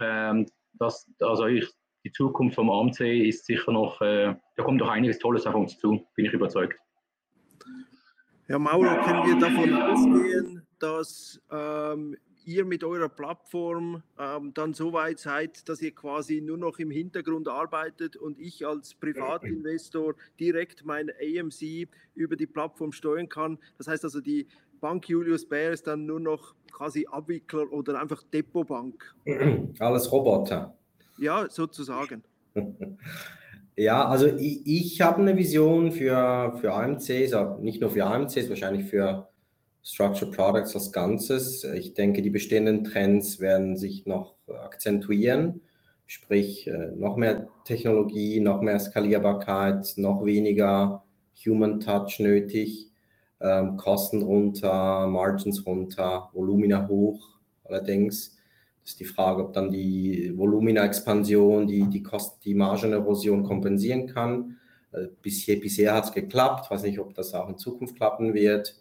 Ähm, 0.00 0.46
das, 0.74 1.10
also 1.20 1.46
ich, 1.46 1.68
die 2.04 2.12
Zukunft 2.12 2.54
vom 2.54 2.70
AMC 2.70 3.00
ist 3.00 3.46
sicher 3.46 3.72
noch, 3.72 4.00
äh, 4.00 4.34
da 4.56 4.62
kommt 4.62 4.80
doch 4.80 4.88
einiges 4.88 5.18
Tolles 5.18 5.46
auf 5.46 5.54
uns 5.54 5.78
zu, 5.78 6.06
bin 6.14 6.26
ich 6.26 6.32
überzeugt. 6.32 6.78
Herr 8.46 8.60
Mauro, 8.60 9.02
können 9.02 9.26
wir 9.26 9.38
davon 9.40 9.74
ausgehen, 9.74 10.66
dass 10.78 11.42
ähm, 11.50 12.16
ihr 12.46 12.64
mit 12.64 12.84
eurer 12.84 13.08
Plattform 13.08 14.02
ähm, 14.18 14.54
dann 14.54 14.72
so 14.72 14.92
weit 14.92 15.18
seid, 15.18 15.68
dass 15.68 15.82
ihr 15.82 15.94
quasi 15.94 16.40
nur 16.40 16.56
noch 16.56 16.78
im 16.78 16.90
Hintergrund 16.90 17.48
arbeitet 17.48 18.16
und 18.16 18.38
ich 18.38 18.66
als 18.66 18.94
Privatinvestor 18.94 20.14
direkt 20.38 20.84
mein 20.84 21.10
AMC 21.10 21.88
über 22.14 22.36
die 22.36 22.46
Plattform 22.46 22.92
steuern 22.92 23.28
kann. 23.28 23.58
Das 23.78 23.88
heißt 23.88 24.04
also, 24.04 24.20
die 24.20 24.46
Bank 24.80 25.08
Julius 25.08 25.46
Baer 25.46 25.72
ist 25.72 25.86
dann 25.86 26.06
nur 26.06 26.20
noch 26.20 26.54
quasi 26.70 27.06
Abwickler 27.10 27.70
oder 27.72 28.00
einfach 28.00 28.22
Depotbank. 28.22 29.14
Alles 29.78 30.10
Roboter. 30.12 30.76
Ja, 31.18 31.48
sozusagen. 31.50 32.22
Ja, 33.78 34.08
also 34.08 34.26
ich, 34.26 34.66
ich 34.66 35.00
habe 35.02 35.20
eine 35.20 35.36
Vision 35.36 35.92
für, 35.92 36.56
für 36.58 36.72
AMCs, 36.72 37.34
aber 37.34 37.58
nicht 37.58 37.82
nur 37.82 37.90
für 37.90 38.06
AMCs, 38.06 38.48
wahrscheinlich 38.48 38.86
für 38.86 39.28
Structured 39.86 40.32
Products 40.32 40.74
als 40.74 40.90
Ganzes. 40.90 41.62
Ich 41.62 41.94
denke, 41.94 42.20
die 42.20 42.30
bestehenden 42.30 42.82
Trends 42.82 43.38
werden 43.38 43.76
sich 43.76 44.04
noch 44.04 44.34
akzentuieren, 44.48 45.60
sprich 46.06 46.66
äh, 46.66 46.90
noch 46.96 47.16
mehr 47.16 47.48
Technologie, 47.64 48.40
noch 48.40 48.62
mehr 48.62 48.80
Skalierbarkeit, 48.80 49.94
noch 49.96 50.24
weniger 50.24 51.04
Human 51.46 51.78
Touch 51.78 52.18
nötig, 52.18 52.90
ähm, 53.40 53.76
Kosten 53.76 54.22
runter, 54.22 55.06
Margins 55.06 55.64
runter, 55.64 56.30
Volumina 56.32 56.88
hoch 56.88 57.36
allerdings 57.68 58.36
ist 58.84 59.00
die 59.00 59.04
Frage, 59.04 59.44
ob 59.44 59.52
dann 59.52 59.70
die 59.70 60.32
Volumina-Expansion 60.36 61.66
die, 61.66 61.84
die, 61.88 62.04
die 62.44 62.54
Margenerosion 62.54 63.42
kompensieren 63.42 64.06
kann. 64.06 64.58
Äh, 64.92 65.06
bisher, 65.22 65.56
bisher 65.56 65.94
hat 65.94 66.04
es 66.04 66.12
geklappt, 66.12 66.70
weiß 66.70 66.82
nicht, 66.82 67.00
ob 67.00 67.14
das 67.14 67.34
auch 67.34 67.48
in 67.48 67.58
Zukunft 67.58 67.96
klappen 67.96 68.34
wird. 68.34 68.76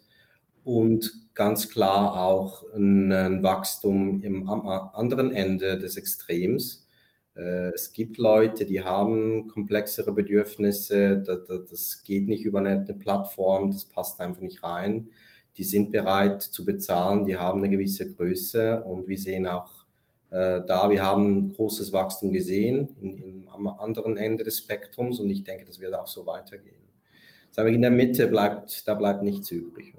Und 0.66 1.30
ganz 1.34 1.68
klar 1.68 2.20
auch 2.20 2.64
ein, 2.74 3.40
Wachstum 3.44 4.20
im, 4.24 4.48
am 4.48 4.66
anderen 4.66 5.30
Ende 5.30 5.78
des 5.78 5.96
Extrems. 5.96 6.88
Äh, 7.36 7.68
es 7.72 7.92
gibt 7.92 8.18
Leute, 8.18 8.66
die 8.66 8.82
haben 8.82 9.46
komplexere 9.46 10.12
Bedürfnisse, 10.12 11.22
das, 11.22 12.02
geht 12.02 12.26
nicht 12.26 12.44
über 12.44 12.58
eine, 12.58 12.80
Plattform, 12.98 13.70
das 13.70 13.84
passt 13.84 14.20
einfach 14.20 14.42
nicht 14.42 14.64
rein. 14.64 15.10
Die 15.56 15.62
sind 15.62 15.92
bereit 15.92 16.42
zu 16.42 16.64
bezahlen, 16.64 17.26
die 17.26 17.36
haben 17.36 17.60
eine 17.60 17.70
gewisse 17.70 18.12
Größe 18.12 18.82
und 18.82 19.06
wir 19.06 19.18
sehen 19.18 19.46
auch 19.46 19.70
äh, 20.30 20.62
da. 20.66 20.90
Wir 20.90 21.04
haben 21.04 21.52
großes 21.52 21.92
Wachstum 21.92 22.32
gesehen 22.32 23.46
am 23.54 23.68
anderen 23.68 24.16
Ende 24.16 24.42
des 24.42 24.58
Spektrums 24.58 25.20
und 25.20 25.30
ich 25.30 25.44
denke, 25.44 25.64
das 25.64 25.78
wird 25.78 25.94
auch 25.94 26.08
so 26.08 26.26
weitergehen. 26.26 26.74
In 27.56 27.82
der 27.82 27.92
Mitte 27.92 28.26
bleibt, 28.26 28.86
da 28.88 28.94
bleibt 28.94 29.22
nichts 29.22 29.52
übrig. 29.52 29.94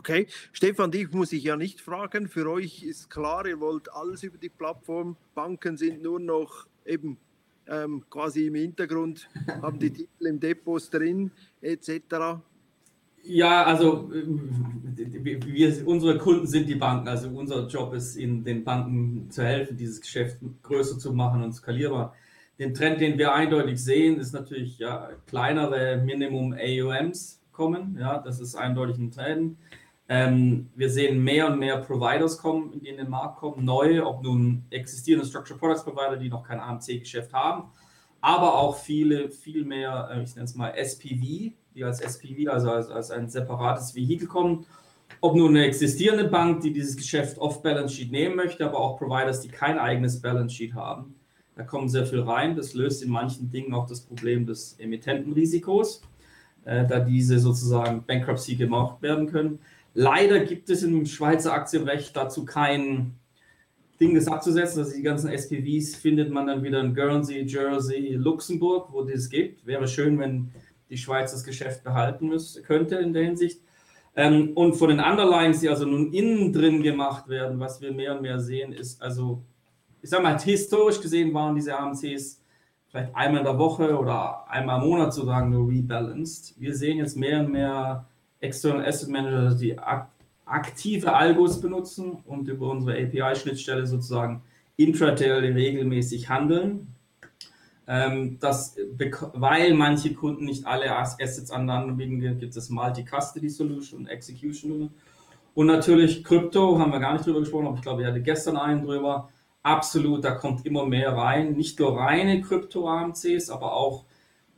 Okay, 0.00 0.26
Stefan, 0.52 0.90
dich 0.90 1.12
muss 1.12 1.30
ich 1.30 1.44
ja 1.44 1.58
nicht 1.58 1.82
fragen. 1.82 2.26
Für 2.26 2.50
euch 2.50 2.82
ist 2.82 3.10
klar, 3.10 3.46
ihr 3.46 3.60
wollt 3.60 3.92
alles 3.92 4.22
über 4.22 4.38
die 4.38 4.48
Plattform. 4.48 5.14
Banken 5.34 5.76
sind 5.76 6.02
nur 6.02 6.18
noch 6.18 6.66
eben 6.86 7.18
ähm, 7.66 8.04
quasi 8.08 8.46
im 8.46 8.54
Hintergrund, 8.54 9.28
haben 9.60 9.78
die 9.78 9.90
Titel 9.90 10.26
im 10.26 10.40
Depots 10.40 10.88
drin, 10.88 11.30
etc. 11.60 12.40
Ja, 13.24 13.64
also 13.64 14.10
wir, 14.10 15.86
unsere 15.86 16.16
Kunden 16.16 16.46
sind 16.46 16.66
die 16.66 16.76
Banken. 16.76 17.06
Also 17.06 17.28
unser 17.28 17.68
Job 17.68 17.92
ist, 17.92 18.16
ihnen 18.16 18.42
den 18.42 18.64
Banken 18.64 19.30
zu 19.30 19.44
helfen, 19.44 19.76
dieses 19.76 20.00
Geschäft 20.00 20.38
größer 20.62 20.98
zu 20.98 21.12
machen 21.12 21.42
und 21.42 21.52
skalierbar. 21.52 22.14
Den 22.58 22.72
Trend, 22.72 23.02
den 23.02 23.18
wir 23.18 23.34
eindeutig 23.34 23.84
sehen, 23.84 24.18
ist 24.18 24.32
natürlich 24.32 24.78
ja, 24.78 25.10
kleinere 25.26 25.98
Minimum 26.02 26.54
AUMs 26.58 27.42
kommen. 27.52 27.98
Ja, 28.00 28.16
das 28.16 28.40
ist 28.40 28.54
eindeutig 28.54 28.96
ein 28.96 29.10
Trend. 29.10 29.58
Ähm, 30.12 30.68
wir 30.74 30.90
sehen 30.90 31.22
mehr 31.22 31.46
und 31.46 31.60
mehr 31.60 31.76
Providers 31.76 32.36
kommen, 32.36 32.80
die 32.80 32.88
in 32.88 32.96
den 32.96 33.08
Markt 33.08 33.38
kommen, 33.38 33.64
neue, 33.64 34.04
ob 34.04 34.24
nun 34.24 34.64
existierende 34.70 35.24
Structured 35.24 35.60
Products 35.60 35.84
Provider, 35.84 36.16
die 36.16 36.28
noch 36.28 36.42
kein 36.42 36.58
AMC-Geschäft 36.58 37.32
haben, 37.32 37.70
aber 38.20 38.58
auch 38.58 38.76
viele, 38.76 39.30
viel 39.30 39.64
mehr, 39.64 40.10
äh, 40.12 40.24
ich 40.24 40.34
nenne 40.34 40.46
es 40.46 40.56
mal 40.56 40.70
SPV, 40.70 41.52
die 41.76 41.84
als 41.84 42.00
SPV, 42.00 42.50
also 42.50 42.72
als, 42.72 42.90
als 42.90 43.12
ein 43.12 43.30
separates 43.30 43.94
Vehikel 43.94 44.26
kommen. 44.26 44.66
Ob 45.20 45.36
nun 45.36 45.50
eine 45.50 45.64
existierende 45.64 46.24
Bank, 46.24 46.60
die 46.62 46.72
dieses 46.72 46.96
Geschäft 46.96 47.38
off-Balance 47.38 47.94
Sheet 47.94 48.10
nehmen 48.10 48.34
möchte, 48.34 48.66
aber 48.66 48.80
auch 48.80 48.98
Providers, 48.98 49.42
die 49.42 49.48
kein 49.48 49.78
eigenes 49.78 50.20
Balance 50.20 50.56
Sheet 50.56 50.74
haben. 50.74 51.14
Da 51.54 51.62
kommen 51.62 51.88
sehr 51.88 52.06
viel 52.06 52.22
rein. 52.22 52.56
Das 52.56 52.74
löst 52.74 53.04
in 53.04 53.10
manchen 53.10 53.48
Dingen 53.48 53.74
auch 53.74 53.86
das 53.86 54.00
Problem 54.00 54.44
des 54.44 54.76
Emittentenrisikos, 54.80 56.02
äh, 56.64 56.84
da 56.84 56.98
diese 56.98 57.38
sozusagen 57.38 58.04
Bankruptcy 58.04 58.56
gemacht 58.56 59.00
werden 59.02 59.28
können. 59.28 59.60
Leider 59.94 60.40
gibt 60.40 60.70
es 60.70 60.82
im 60.82 61.04
Schweizer 61.06 61.52
Aktienrecht 61.52 62.16
dazu 62.16 62.44
kein 62.44 63.16
Ding, 64.00 64.14
das 64.14 64.28
abzusetzen. 64.28 64.80
Also 64.80 64.96
die 64.96 65.02
ganzen 65.02 65.30
SPVs 65.30 65.96
findet 65.96 66.30
man 66.30 66.46
dann 66.46 66.62
wieder 66.62 66.80
in 66.80 66.94
Guernsey, 66.94 67.42
Jersey, 67.42 68.14
Luxemburg, 68.14 68.88
wo 68.92 69.02
das 69.02 69.28
gibt. 69.28 69.66
Wäre 69.66 69.88
schön, 69.88 70.18
wenn 70.18 70.50
die 70.88 70.96
Schweiz 70.96 71.32
das 71.32 71.44
Geschäft 71.44 71.84
behalten 71.84 72.28
müsste, 72.28 72.62
könnte 72.62 72.96
in 72.96 73.12
der 73.12 73.24
Hinsicht. 73.24 73.60
Ähm, 74.16 74.52
und 74.54 74.74
von 74.74 74.88
den 74.88 75.00
Underlines, 75.00 75.60
die 75.60 75.68
also 75.68 75.86
nun 75.86 76.12
innen 76.12 76.52
drin 76.52 76.82
gemacht 76.82 77.28
werden, 77.28 77.60
was 77.60 77.80
wir 77.80 77.92
mehr 77.92 78.16
und 78.16 78.22
mehr 78.22 78.40
sehen, 78.40 78.72
ist 78.72 79.00
also, 79.00 79.42
ich 80.02 80.10
sage 80.10 80.22
mal, 80.22 80.38
historisch 80.38 81.00
gesehen 81.00 81.32
waren 81.32 81.54
diese 81.54 81.78
AMCs 81.78 82.40
vielleicht 82.88 83.14
einmal 83.14 83.40
in 83.40 83.44
der 83.44 83.58
Woche 83.58 83.96
oder 83.96 84.50
einmal 84.50 84.82
im 84.82 84.88
Monat 84.88 85.14
sozusagen 85.14 85.50
nur 85.50 85.68
rebalanced. 85.68 86.54
Wir 86.58 86.74
sehen 86.74 86.98
jetzt 86.98 87.16
mehr 87.16 87.40
und 87.40 87.52
mehr 87.52 88.06
External 88.40 88.84
Asset 88.86 89.08
Manager, 89.08 89.54
die 89.54 89.76
aktive 90.44 91.12
Algos 91.12 91.60
benutzen 91.60 92.18
und 92.24 92.48
über 92.48 92.70
unsere 92.70 92.96
API-Schnittstelle 92.96 93.86
sozusagen 93.86 94.42
intraday 94.76 95.52
regelmäßig 95.52 96.28
handeln 96.28 96.94
ähm, 97.90 98.38
das, 98.38 98.76
weil 99.32 99.74
manche 99.74 100.14
Kunden 100.14 100.44
nicht 100.44 100.64
alle 100.64 100.96
Assets 100.96 101.50
aneinander 101.50 101.94
biegen, 101.94 102.20
gibt 102.38 102.54
es 102.54 102.70
Multi-Custody-Solution, 102.70 104.06
Execution. 104.06 104.92
Und 105.54 105.66
natürlich 105.66 106.22
Krypto, 106.22 106.78
haben 106.78 106.92
wir 106.92 107.00
gar 107.00 107.14
nicht 107.14 107.26
drüber 107.26 107.40
gesprochen, 107.40 107.66
aber 107.66 107.74
ich 107.74 107.82
glaube, 107.82 108.02
ich 108.02 108.08
hatte 108.08 108.22
gestern 108.22 108.56
einen 108.56 108.84
drüber. 108.84 109.28
Absolut, 109.64 110.24
da 110.24 110.30
kommt 110.30 110.64
immer 110.66 110.86
mehr 110.86 111.16
rein. 111.16 111.54
Nicht 111.54 111.80
nur 111.80 111.98
reine 111.98 112.40
Krypto-AMCs, 112.42 113.50
aber 113.50 113.72
auch, 113.72 114.04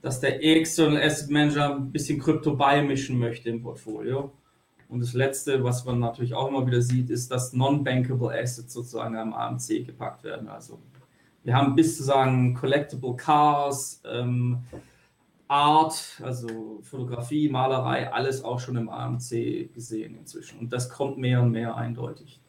dass 0.02 0.20
der 0.20 0.44
External 0.44 1.00
Asset 1.00 1.30
Manager 1.30 1.76
ein 1.76 1.92
bisschen 1.92 2.18
Krypto 2.18 2.54
beimischen 2.56 3.18
möchte 3.18 3.48
im 3.48 3.62
Portfolio. 3.62 4.32
Und 4.88 5.00
das 5.00 5.14
Letzte, 5.14 5.64
was 5.64 5.86
man 5.86 6.00
natürlich 6.00 6.34
auch 6.34 6.48
immer 6.48 6.66
wieder 6.66 6.82
sieht, 6.82 7.08
ist, 7.08 7.30
dass 7.30 7.54
Non-Bankable 7.54 8.38
Assets 8.38 8.74
sozusagen 8.74 9.16
am 9.16 9.32
AMC 9.32 9.86
gepackt 9.86 10.24
werden. 10.24 10.48
Also 10.48 10.78
wir 11.44 11.54
haben 11.54 11.74
bis 11.74 11.96
zu 11.96 12.02
sagen 12.02 12.52
Collectible 12.52 13.16
Cars, 13.16 14.02
ähm, 14.04 14.58
Art, 15.48 16.20
also 16.22 16.80
Fotografie, 16.82 17.48
Malerei, 17.48 18.12
alles 18.12 18.42
auch 18.42 18.58
schon 18.58 18.76
im 18.76 18.88
AMC 18.88 19.72
gesehen 19.72 20.16
inzwischen. 20.18 20.58
Und 20.58 20.72
das 20.72 20.90
kommt 20.90 21.16
mehr 21.16 21.40
und 21.40 21.52
mehr 21.52 21.76
eindeutig. 21.76 22.41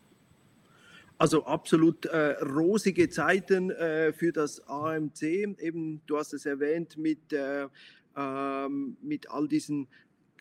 Also 1.24 1.45
absolut 1.45 2.05
äh, 2.07 2.32
rosige 2.41 3.07
Zeiten 3.07 3.71
äh, 3.71 4.11
für 4.11 4.34
das 4.34 4.59
AMC. 4.67 5.21
Eben, 5.57 6.01
du 6.05 6.17
hast 6.17 6.34
es 6.34 6.45
erwähnt 6.45 6.97
mit, 6.97 7.32
äh, 7.32 7.67
ähm, 8.17 8.97
mit 9.01 9.32
all 9.32 9.47
diesen 9.47 9.88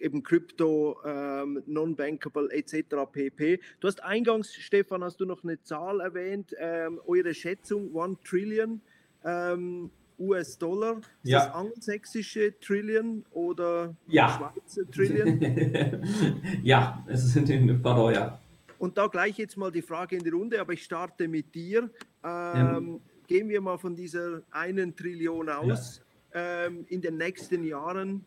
eben 0.01 0.25
Krypto, 0.25 0.97
ähm, 1.07 1.63
Non-Bankable 1.67 2.51
etc. 2.51 2.97
pp. 3.13 3.61
Du 3.79 3.87
hast 3.87 4.03
eingangs, 4.03 4.53
Stefan, 4.53 5.05
hast 5.05 5.21
du 5.21 5.25
noch 5.25 5.45
eine 5.45 5.63
Zahl 5.63 6.01
erwähnt, 6.01 6.53
ähm, 6.59 7.01
eure 7.07 7.33
Schätzung, 7.33 7.97
1 7.97 8.19
Trillion 8.25 8.81
ähm, 9.25 9.89
US-Dollar. 10.19 10.97
Ist 11.23 11.31
ja. 11.31 11.47
das 11.47 11.55
angelsächsische 11.55 12.59
Trillion 12.59 13.25
oder 13.31 13.95
ja. 14.09 14.37
Schweizer 14.37 14.91
Trillion? 14.91 16.03
ja, 16.65 17.07
es 17.07 17.33
sind 17.33 17.49
in 17.51 17.81
pardon, 17.81 18.13
ja. 18.13 18.42
Und 18.83 18.99
da 18.99 19.07
gleich 19.07 19.39
jetzt 19.39 19.57
mal 19.57 19.71
die 19.71 19.81
Frage 19.81 20.17
in 20.17 20.25
die 20.25 20.31
Runde, 20.31 20.61
aber 20.61 20.73
ich 20.73 20.83
starte 20.83 21.29
mit 21.29 21.55
dir. 21.55 21.89
Ja. 22.25 22.81
Gehen 23.29 23.49
wir 23.49 23.61
mal 23.61 23.79
von 23.79 23.95
dieser 23.95 24.43
einen 24.51 24.97
Trillion 24.97 25.49
aus. 25.49 26.03
Ja. 26.35 26.67
Ähm, 26.67 26.85
in 26.89 27.01
den 27.01 27.17
nächsten 27.17 27.63
Jahren, 27.63 28.25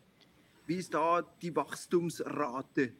wie 0.66 0.76
ist 0.76 0.94
da 0.94 1.22
die 1.42 1.54
Wachstumsrate? 1.54 2.92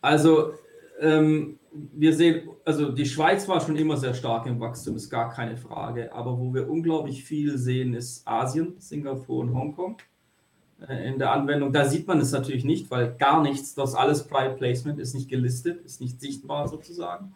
Also 0.00 0.54
ähm, 0.98 1.60
wir 1.70 2.16
sehen, 2.16 2.50
also 2.64 2.90
die 2.90 3.06
Schweiz 3.06 3.46
war 3.46 3.60
schon 3.60 3.76
immer 3.76 3.96
sehr 3.96 4.14
stark 4.14 4.46
im 4.46 4.58
Wachstum, 4.58 4.96
ist 4.96 5.08
gar 5.08 5.30
keine 5.30 5.56
Frage. 5.56 6.12
Aber 6.12 6.36
wo 6.36 6.52
wir 6.52 6.68
unglaublich 6.68 7.22
viel 7.22 7.58
sehen, 7.58 7.94
ist 7.94 8.26
Asien, 8.26 8.74
Singapur 8.80 9.38
und 9.38 9.54
Hongkong 9.54 9.98
in 10.86 11.18
der 11.18 11.32
Anwendung. 11.32 11.72
Da 11.72 11.84
sieht 11.86 12.06
man 12.06 12.20
es 12.20 12.30
natürlich 12.32 12.64
nicht, 12.64 12.90
weil 12.90 13.14
gar 13.16 13.42
nichts, 13.42 13.74
das 13.74 13.94
alles 13.94 14.26
Private 14.26 14.56
Placement 14.56 14.98
ist 14.98 15.14
nicht 15.14 15.28
gelistet, 15.28 15.84
ist 15.84 16.00
nicht 16.00 16.20
sichtbar 16.20 16.68
sozusagen. 16.68 17.34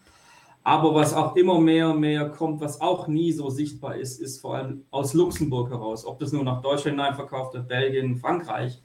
Aber 0.65 0.95
was 0.95 1.13
auch 1.13 1.35
immer 1.35 1.59
mehr 1.59 1.91
und 1.91 2.01
mehr 2.01 2.29
kommt, 2.29 2.61
was 2.61 2.81
auch 2.81 3.09
nie 3.09 3.33
so 3.33 3.51
sichtbar 3.51 3.97
ist, 3.97 4.21
ist 4.21 4.41
vor 4.41 4.55
allem 4.55 4.85
aus 4.93 5.13
Luxemburg 5.13 5.71
heraus. 5.71 6.07
Ob 6.07 6.21
das 6.21 6.33
nur 6.33 6.45
nach 6.45 6.63
Deutschland 6.63 6.99
hineinverkauft 6.99 7.55
wird, 7.55 7.67
Belgien, 7.67 8.17
Frankreich, 8.17 8.81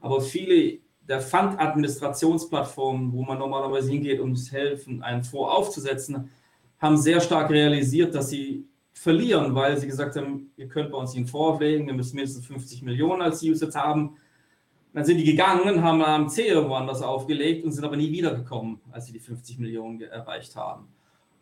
aber 0.00 0.20
viele 0.20 0.80
der 1.08 1.20
Fund-Administrationsplattform, 1.20 3.12
wo 3.12 3.22
man 3.22 3.38
normalerweise 3.38 3.90
hingeht, 3.90 4.20
um 4.20 4.32
es 4.32 4.52
helfen, 4.52 5.02
einen 5.02 5.24
Fonds 5.24 5.50
aufzusetzen, 5.50 6.30
haben 6.78 6.98
sehr 6.98 7.20
stark 7.20 7.50
realisiert, 7.50 8.14
dass 8.14 8.28
sie 8.28 8.68
verlieren, 8.94 9.54
weil 9.54 9.76
sie 9.76 9.86
gesagt 9.86 10.16
haben, 10.16 10.50
ihr 10.56 10.68
könnt 10.68 10.90
bei 10.90 10.98
uns 10.98 11.14
einen 11.14 11.28
auflegen, 11.30 11.86
wir 11.86 11.94
müssen 11.94 12.16
mindestens 12.16 12.46
50 12.46 12.82
Millionen 12.82 13.20
als 13.20 13.42
Usage 13.42 13.74
haben. 13.74 14.16
Dann 14.94 15.04
sind 15.04 15.18
die 15.18 15.24
gegangen, 15.24 15.82
haben 15.82 16.00
AMC 16.00 16.38
irgendwo 16.38 16.74
anders 16.74 17.02
aufgelegt 17.02 17.64
und 17.64 17.72
sind 17.72 17.84
aber 17.84 17.96
nie 17.96 18.12
wiedergekommen, 18.12 18.80
als 18.92 19.06
sie 19.06 19.12
die 19.12 19.18
50 19.18 19.58
Millionen 19.58 20.00
erreicht 20.00 20.54
haben. 20.54 20.86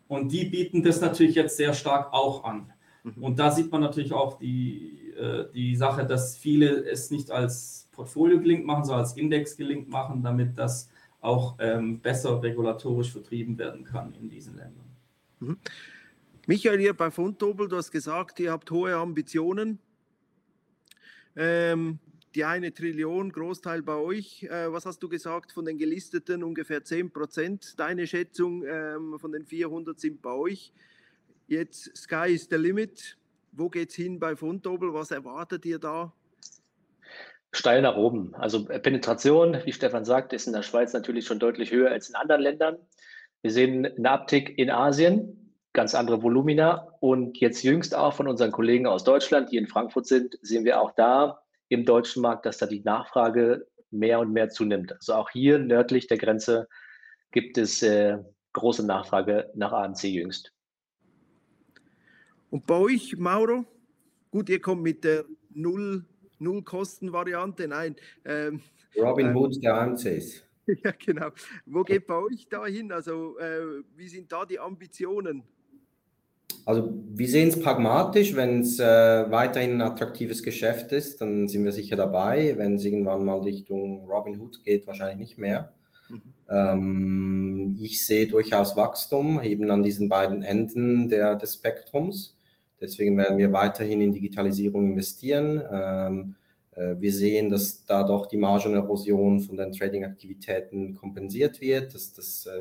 Und 0.07 0.31
die 0.31 0.45
bieten 0.45 0.83
das 0.83 0.99
natürlich 0.99 1.35
jetzt 1.35 1.55
sehr 1.55 1.73
stark 1.73 2.11
auch 2.11 2.43
an. 2.43 2.73
Mhm. 3.03 3.23
Und 3.23 3.39
da 3.39 3.51
sieht 3.51 3.71
man 3.71 3.81
natürlich 3.81 4.13
auch 4.13 4.39
die, 4.39 5.13
äh, 5.17 5.45
die 5.53 5.75
Sache, 5.75 6.05
dass 6.05 6.35
viele 6.35 6.83
es 6.85 7.11
nicht 7.11 7.29
als 7.31 7.87
Portfolio 7.91 8.39
gelingt 8.39 8.65
machen, 8.65 8.85
sondern 8.85 9.03
als 9.03 9.15
Index 9.15 9.55
gelingt 9.55 9.89
machen, 9.89 10.23
damit 10.23 10.57
das 10.57 10.89
auch 11.21 11.55
ähm, 11.59 11.99
besser 11.99 12.41
regulatorisch 12.41 13.11
vertrieben 13.11 13.57
werden 13.57 13.85
kann 13.85 14.13
in 14.19 14.29
diesen 14.29 14.55
Ländern. 14.57 14.85
Mhm. 15.39 15.57
Michael, 16.45 16.81
ihr 16.81 16.93
bei 16.93 17.09
Fundobel, 17.09 17.69
du 17.69 17.77
hast 17.77 17.89
gesagt, 17.89 18.37
ihr 18.41 18.51
habt 18.51 18.69
hohe 18.69 18.93
Ambitionen. 18.93 19.79
Ähm, 21.37 21.99
die 22.35 22.43
eine 22.43 22.73
Trillion, 22.73 23.31
Großteil 23.31 23.81
bei 23.81 23.95
euch. 23.95 24.43
Äh, 24.43 24.69
was 24.69 24.85
hast 24.85 25.01
du 25.01 25.07
gesagt 25.07 25.53
von 25.53 25.63
den 25.63 25.77
gelisteten? 25.77 26.43
Ungefähr 26.43 26.83
10 26.83 27.11
Prozent. 27.11 27.79
Deine 27.79 28.05
Schätzung 28.07 28.65
ähm, 28.65 29.17
von 29.19 29.31
den 29.31 29.45
400 29.45 29.97
sind 29.97 30.21
bei 30.21 30.33
euch. 30.33 30.73
Jetzt 31.47 31.95
Sky 31.95 32.33
is 32.33 32.49
the 32.49 32.57
limit. 32.57 33.17
Wo 33.53 33.69
geht 33.69 33.91
es 33.91 33.95
hin 33.95 34.19
bei 34.19 34.35
Fundobel? 34.35 34.93
Was 34.93 35.11
erwartet 35.11 35.65
ihr 35.65 35.79
da? 35.79 36.11
Steil 37.53 37.81
nach 37.83 37.95
oben. 37.95 38.35
Also 38.35 38.67
äh, 38.67 38.79
Penetration, 38.79 39.59
wie 39.63 39.71
Stefan 39.71 40.03
sagt, 40.03 40.33
ist 40.33 40.47
in 40.47 40.53
der 40.53 40.63
Schweiz 40.63 40.91
natürlich 40.91 41.25
schon 41.25 41.39
deutlich 41.39 41.71
höher 41.71 41.91
als 41.91 42.09
in 42.09 42.15
anderen 42.15 42.41
Ländern. 42.41 42.79
Wir 43.41 43.51
sehen 43.51 43.85
einen 43.85 44.07
Uptick 44.07 44.57
in 44.57 44.69
Asien, 44.69 45.42
ganz 45.73 45.95
andere 45.95 46.21
Volumina. 46.21 46.87
Und 46.99 47.39
jetzt 47.39 47.63
jüngst 47.63 47.95
auch 47.95 48.13
von 48.13 48.27
unseren 48.27 48.51
Kollegen 48.51 48.87
aus 48.87 49.03
Deutschland, 49.03 49.51
die 49.51 49.57
in 49.57 49.67
Frankfurt 49.67 50.07
sind, 50.07 50.37
sehen 50.41 50.65
wir 50.65 50.79
auch 50.79 50.91
da 50.95 51.41
im 51.69 51.85
deutschen 51.85 52.21
Markt, 52.21 52.45
dass 52.45 52.59
da 52.59 52.65
die 52.65 52.81
Nachfrage 52.81 53.67
mehr 53.91 54.19
und 54.19 54.31
mehr 54.31 54.49
zunimmt. 54.49 54.93
Also 54.93 55.13
auch 55.15 55.29
hier 55.29 55.59
nördlich 55.59 56.07
der 56.07 56.17
Grenze 56.17 56.67
gibt 57.31 57.57
es 57.57 57.81
äh, 57.81 58.17
große 58.53 58.85
Nachfrage 58.85 59.51
nach 59.55 59.71
AMC 59.71 60.03
jüngst. 60.03 60.51
Und 62.49 62.65
bei 62.67 62.75
euch, 62.75 63.17
Mauro? 63.17 63.65
Gut, 64.29 64.49
ihr 64.49 64.61
kommt 64.61 64.83
mit 64.83 65.03
der 65.03 65.25
Null 65.49 66.05
Null-Kosten-Variante, 66.39 67.67
nein. 67.67 67.95
Ähm, 68.25 68.61
Robin 68.97 69.27
ähm, 69.27 69.35
Hood 69.35 69.63
der 69.63 69.75
AMCs. 69.75 70.43
Ja, 70.65 70.93
genau. 70.97 71.29
Wo 71.65 71.83
geht 71.83 72.07
bei 72.07 72.15
euch 72.15 72.47
da 72.47 72.65
hin? 72.65 72.89
Also, 72.93 73.37
äh, 73.37 73.83
wie 73.97 74.07
sind 74.07 74.31
da 74.31 74.45
die 74.45 74.57
Ambitionen? 74.57 75.43
Also, 76.65 76.93
wir 77.09 77.27
sehen 77.27 77.49
es 77.49 77.59
pragmatisch. 77.59 78.35
Wenn 78.35 78.61
es 78.61 78.79
äh, 78.79 79.29
weiterhin 79.29 79.73
ein 79.73 79.81
attraktives 79.81 80.43
Geschäft 80.43 80.91
ist, 80.91 81.19
dann 81.19 81.47
sind 81.47 81.65
wir 81.65 81.71
sicher 81.71 81.95
dabei. 81.95 82.53
Wenn 82.57 82.75
es 82.75 82.85
irgendwann 82.85 83.25
mal 83.25 83.39
Richtung 83.39 84.05
Robin 84.09 84.39
Hood 84.39 84.63
geht, 84.63 84.87
wahrscheinlich 84.87 85.17
nicht 85.17 85.37
mehr. 85.37 85.73
Mhm. 86.09 86.21
Ähm, 86.49 87.77
ich 87.81 88.05
sehe 88.05 88.27
durchaus 88.27 88.77
Wachstum 88.77 89.41
eben 89.41 89.69
an 89.71 89.83
diesen 89.83 90.09
beiden 90.09 90.43
Enden 90.43 91.09
der, 91.09 91.35
des 91.35 91.55
Spektrums. 91.55 92.37
Deswegen 92.79 93.17
werden 93.17 93.37
wir 93.37 93.51
weiterhin 93.53 94.01
in 94.01 94.13
Digitalisierung 94.13 94.91
investieren. 94.91 95.61
Ähm, 95.71 96.35
äh, 96.75 96.95
wir 96.99 97.13
sehen, 97.13 97.49
dass 97.49 97.85
da 97.85 98.03
doch 98.03 98.25
die 98.27 98.37
Margenerosion 98.37 99.39
von 99.39 99.57
den 99.57 99.71
Trading-Aktivitäten 99.71 100.95
kompensiert 100.95 101.61
wird. 101.61 101.93
Das, 101.93 102.13
das, 102.13 102.45
äh, 102.45 102.51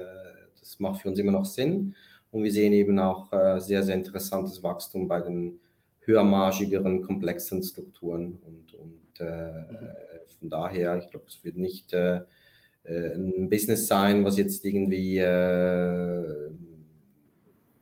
das 0.58 0.78
macht 0.78 1.02
für 1.02 1.08
uns 1.08 1.18
immer 1.18 1.32
noch 1.32 1.44
Sinn. 1.44 1.94
Und 2.32 2.42
wir 2.42 2.50
sehen 2.50 2.72
eben 2.72 2.98
auch 2.98 3.32
äh, 3.32 3.60
sehr, 3.60 3.84
sehr 3.84 3.94
interessantes 3.94 4.62
Wachstum 4.62 5.06
bei 5.06 5.20
den 5.20 5.60
höhermargigeren, 6.00 7.02
komplexen 7.02 7.62
Strukturen. 7.62 8.40
Und, 8.44 8.74
und 8.74 9.20
äh, 9.20 9.52
von 10.38 10.50
daher, 10.50 10.98
ich 10.98 11.08
glaube, 11.10 11.26
es 11.28 11.44
wird 11.44 11.56
nicht 11.56 11.92
äh, 11.92 12.22
äh, 12.84 13.14
ein 13.14 13.48
Business 13.48 13.86
sein, 13.86 14.24
was 14.24 14.38
jetzt 14.38 14.64
irgendwie 14.64 15.18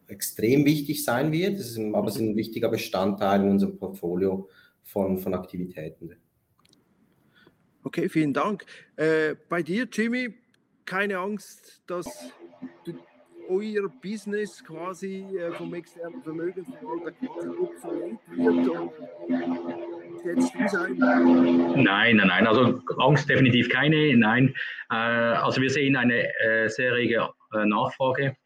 extrem 0.08 0.64
wichtig 0.64 1.04
sein 1.04 1.32
wird. 1.32 1.58
Es 1.58 1.70
ist, 1.70 1.78
aber 1.78 2.08
es 2.08 2.16
ist 2.16 2.22
ein 2.22 2.36
wichtiger 2.36 2.68
Bestandteil 2.68 3.42
in 3.42 3.50
unserem 3.50 3.78
Portfolio 3.78 4.48
von, 4.82 5.18
von 5.18 5.32
Aktivitäten. 5.34 6.16
Okay, 7.82 8.08
vielen 8.08 8.34
Dank. 8.34 8.66
Äh, 8.96 9.36
bei 9.48 9.62
dir, 9.62 9.88
Jimmy, 9.90 10.34
keine 10.84 11.18
Angst, 11.18 11.82
dass 11.86 12.06
du, 12.84 12.92
euer 13.50 13.88
Business 14.00 14.62
quasi 14.64 15.26
äh, 15.36 15.52
vom 15.52 15.74
externen 15.74 16.22
Vermögensverwalter 16.22 17.60
obsolet 17.60 18.18
wird? 18.36 18.70
Nein, 21.76 22.16
nein, 22.16 22.28
nein. 22.28 22.46
Also 22.46 22.80
Angst 22.98 23.28
definitiv 23.28 23.68
keine. 23.68 24.16
Nein. 24.16 24.54
Äh, 24.90 24.94
also 24.94 25.60
wir 25.60 25.70
sehen 25.70 25.96
eine 25.96 26.28
äh, 26.40 26.68
sehr 26.68 26.94
rege 26.94 27.28
Nachfrage 27.52 28.36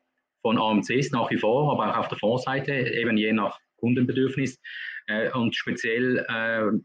von 0.40 0.56
AMCs 0.56 1.10
nach 1.10 1.30
wie 1.30 1.36
vor, 1.36 1.72
aber 1.72 1.92
auch 1.92 1.98
auf 1.98 2.08
der 2.08 2.16
Fondsseite, 2.16 2.72
eben 2.72 3.18
je 3.18 3.34
nach 3.34 3.58
Kundenbedürfnis 3.76 4.58
und 5.34 5.54
speziell 5.54 6.24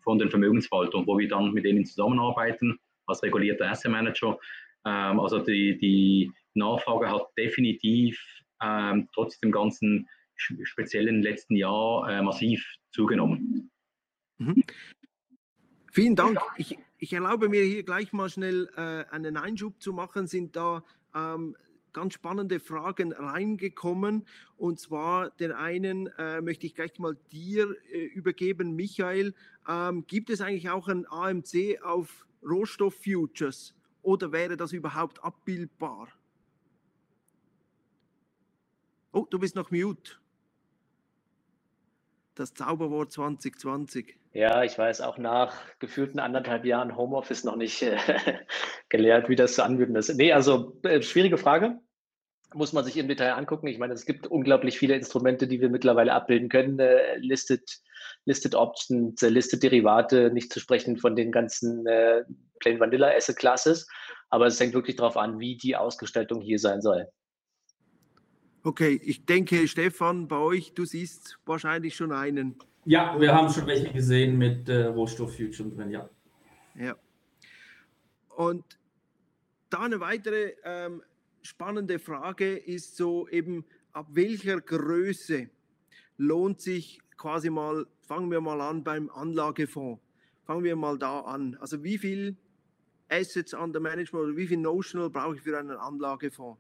von 0.04 0.20
den 0.20 0.30
Vermögensverwaltungen, 0.30 1.08
wo 1.08 1.18
wir 1.18 1.30
dann 1.30 1.54
mit 1.54 1.64
denen 1.64 1.86
zusammenarbeiten 1.86 2.78
als 3.06 3.24
regulierter 3.24 3.70
Asset 3.70 3.90
Manager. 3.90 4.38
Ähm, 4.86 5.20
also 5.20 5.40
die, 5.40 5.78
die 5.78 6.32
Nachfrage 6.54 7.10
hat 7.10 7.28
definitiv 7.38 8.20
ähm, 8.62 9.08
trotz 9.14 9.40
dem 9.40 9.52
ganzen 9.52 10.08
speziellen 10.36 11.22
letzten 11.22 11.56
Jahr 11.56 12.10
äh, 12.10 12.22
massiv 12.22 12.66
zugenommen. 12.92 13.72
Mhm. 14.38 14.64
Vielen 15.92 16.16
Dank. 16.16 16.40
Ich, 16.58 16.78
ich, 16.98 17.14
erlaube 17.14 17.50
mir 17.50 17.64
hier 17.64 17.84
gleich 17.84 18.14
mal 18.14 18.30
schnell 18.30 18.70
äh, 18.78 19.04
einen 19.14 19.38
Einschub 19.38 19.82
zu 19.82 19.92
machen. 19.92 20.28
Sind 20.28 20.56
da 20.56 20.84
ähm, 21.14 21.56
ganz 21.94 22.14
spannende 22.14 22.60
Fragen 22.60 23.12
reingekommen. 23.12 24.26
Und 24.56 24.80
zwar 24.80 25.32
den 25.32 25.52
einen 25.52 26.08
äh, 26.18 26.42
möchte 26.42 26.66
ich 26.68 26.76
gleich 26.76 26.98
mal 27.00 27.18
dir 27.32 27.76
äh, 27.92 27.98
übergeben, 28.06 28.76
Michael. 28.76 29.34
Ähm, 29.68 30.06
gibt 30.08 30.30
es 30.30 30.42
eigentlich 30.42 30.70
auch 30.70 30.88
ein 30.88 31.06
AMC 31.10 31.82
auf 31.84 32.26
Rohstofffutures 32.44 33.76
oder 34.02 34.32
wäre 34.32 34.56
das 34.56 34.72
überhaupt 34.72 35.24
abbildbar? 35.24 36.08
Oh, 39.20 39.28
du 39.30 39.38
bist 39.38 39.54
noch 39.58 39.70
mute. 39.70 40.14
Das 42.36 42.54
Zauberwort 42.54 43.12
2020. 43.12 44.16
Ja, 44.32 44.64
ich 44.64 44.78
weiß 44.78 45.02
auch 45.02 45.18
nach 45.18 45.58
gefühlten 45.80 46.22
anderthalb 46.22 46.64
Jahren 46.64 46.96
Homeoffice 46.96 47.44
noch 47.44 47.58
nicht 47.58 47.82
äh, 47.82 47.98
gelernt, 48.90 49.28
wie 49.28 49.36
das 49.36 49.56
zu 49.56 49.64
anwenden 49.66 49.98
ist. 49.98 50.16
Nee, 50.16 50.32
also 50.32 50.80
äh, 50.84 51.02
schwierige 51.02 51.38
Frage. 51.38 51.82
Muss 52.54 52.72
man 52.72 52.86
sich 52.86 52.96
im 52.96 53.10
Detail 53.10 53.34
angucken. 53.34 53.68
Ich 53.68 53.78
meine, 53.78 53.94
es 53.94 54.06
gibt 54.06 54.26
unglaublich 54.26 54.80
viele 54.80 54.96
Instrumente, 54.96 55.48
die 55.50 55.60
wir 55.60 55.70
mittlerweile 55.70 56.14
abbilden 56.14 56.48
können. 56.48 56.80
Äh, 56.80 57.18
listed, 57.18 57.70
listed 58.24 58.56
Options, 58.56 59.22
äh, 59.22 59.28
Listed 59.28 59.64
Derivate, 59.64 60.32
nicht 60.32 60.54
zu 60.54 60.62
sprechen 60.62 60.96
von 60.96 61.18
den 61.18 61.34
ganzen 61.34 61.86
äh, 61.88 62.24
Plain 62.62 62.80
Vanilla 62.80 63.10
Asset 63.10 63.36
Classes. 63.36 63.86
Aber 64.30 64.46
es 64.46 64.58
hängt 64.62 64.76
wirklich 64.76 64.96
darauf 64.96 65.18
an, 65.18 65.42
wie 65.42 65.58
die 65.58 65.76
Ausgestaltung 65.76 66.40
hier 66.40 66.58
sein 66.58 66.82
soll. 66.82 67.10
Okay, 68.70 69.02
ich 69.04 69.26
denke, 69.26 69.68
Stefan, 69.68 70.28
bei 70.28 70.38
euch, 70.38 70.74
du 70.76 70.86
siehst 70.86 71.40
wahrscheinlich 71.48 71.96
schon 71.96 72.12
einen. 72.12 72.56
Ja, 72.86 73.20
wir 73.20 73.34
haben 73.34 73.52
schon 73.52 73.66
welche 73.66 73.92
gesehen 73.92 74.38
mit 74.38 74.70
äh, 74.70 74.84
Rohstofffuture 74.84 75.72
drin, 75.72 75.90
ja. 75.90 76.08
Ja. 76.76 76.96
Und 78.36 78.64
da 79.72 79.80
eine 79.80 80.00
weitere 80.00 80.54
ähm, 80.64 81.02
spannende 81.42 81.98
Frage 81.98 82.58
ist 82.58 82.96
so 82.96 83.28
eben, 83.30 83.66
ab 83.92 84.06
welcher 84.12 84.62
Größe 84.62 85.50
lohnt 86.18 86.62
sich 86.62 87.00
quasi 87.18 87.50
mal, 87.50 87.88
fangen 88.02 88.30
wir 88.30 88.40
mal 88.40 88.62
an 88.62 88.84
beim 88.84 89.10
Anlagefonds. 89.10 90.00
Fangen 90.46 90.64
wir 90.64 90.76
mal 90.76 91.00
da 91.00 91.22
an. 91.22 91.58
Also 91.60 91.84
wie 91.84 91.98
viel 91.98 92.38
Assets 93.10 93.56
under 93.56 93.80
Management 93.80 94.26
oder 94.26 94.38
wie 94.38 94.46
viel 94.46 94.58
Notional 94.60 95.10
brauche 95.10 95.38
ich 95.38 95.42
für 95.42 95.58
einen 95.58 95.72
Anlagefonds? 95.72 96.60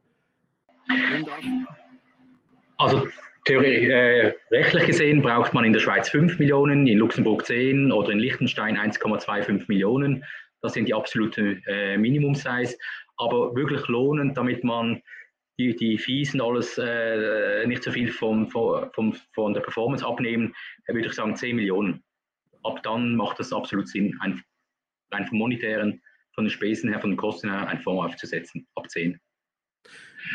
Also 2.79 3.07
äh, 3.45 4.33
rechtlich 4.51 4.85
gesehen 4.85 5.21
braucht 5.21 5.53
man 5.53 5.65
in 5.65 5.73
der 5.73 5.79
Schweiz 5.81 6.09
5 6.09 6.39
Millionen, 6.39 6.87
in 6.87 6.97
Luxemburg 6.97 7.45
10 7.45 7.91
oder 7.91 8.11
in 8.11 8.19
Liechtenstein 8.19 8.77
1,25 8.77 9.65
Millionen. 9.67 10.23
Das 10.61 10.73
sind 10.73 10.87
die 10.87 10.93
absolute 10.93 11.61
äh, 11.67 11.97
Minimum-Size. 11.97 12.77
Aber 13.17 13.53
wirklich 13.55 13.85
lohnend, 13.87 14.37
damit 14.37 14.63
man 14.63 15.01
die, 15.57 15.75
die 15.75 15.97
Fees 15.97 16.33
und 16.33 16.41
alles 16.41 16.77
äh, 16.77 17.67
nicht 17.67 17.83
so 17.83 17.91
viel 17.91 18.11
vom, 18.11 18.49
vom, 18.49 19.13
von 19.33 19.53
der 19.53 19.61
Performance 19.61 20.05
abnehmen, 20.05 20.53
äh, 20.85 20.93
würde 20.93 21.07
ich 21.07 21.13
sagen 21.13 21.35
10 21.35 21.57
Millionen. 21.57 22.01
Ab 22.63 22.81
dann 22.83 23.15
macht 23.15 23.39
das 23.39 23.51
absolut 23.51 23.89
Sinn, 23.89 24.17
ein, 24.21 24.41
rein 25.11 25.27
vom 25.27 25.37
monetären 25.37 26.01
von 26.33 26.45
den 26.45 26.51
Spesen 26.51 26.89
her, 26.89 27.01
von 27.01 27.09
den 27.09 27.17
Kosten 27.17 27.49
her, 27.49 27.67
einen 27.67 27.81
Fonds 27.81 28.13
aufzusetzen, 28.13 28.65
ab 28.75 28.89
10. 28.89 29.19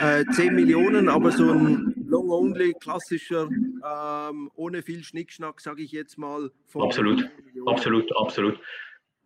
Äh, 0.00 0.24
10 0.32 0.54
Millionen, 0.54 1.08
aber 1.08 1.30
so 1.30 1.50
ein 1.50 1.94
Long-Only, 2.14 2.74
klassischer, 2.74 3.48
ähm, 3.48 4.50
ohne 4.54 4.82
viel 4.82 5.02
Schnickschnack, 5.02 5.60
sage 5.60 5.82
ich 5.82 5.90
jetzt 5.90 6.16
mal. 6.16 6.50
Absolut, 6.74 7.28
absolut, 7.66 8.16
absolut. 8.16 8.60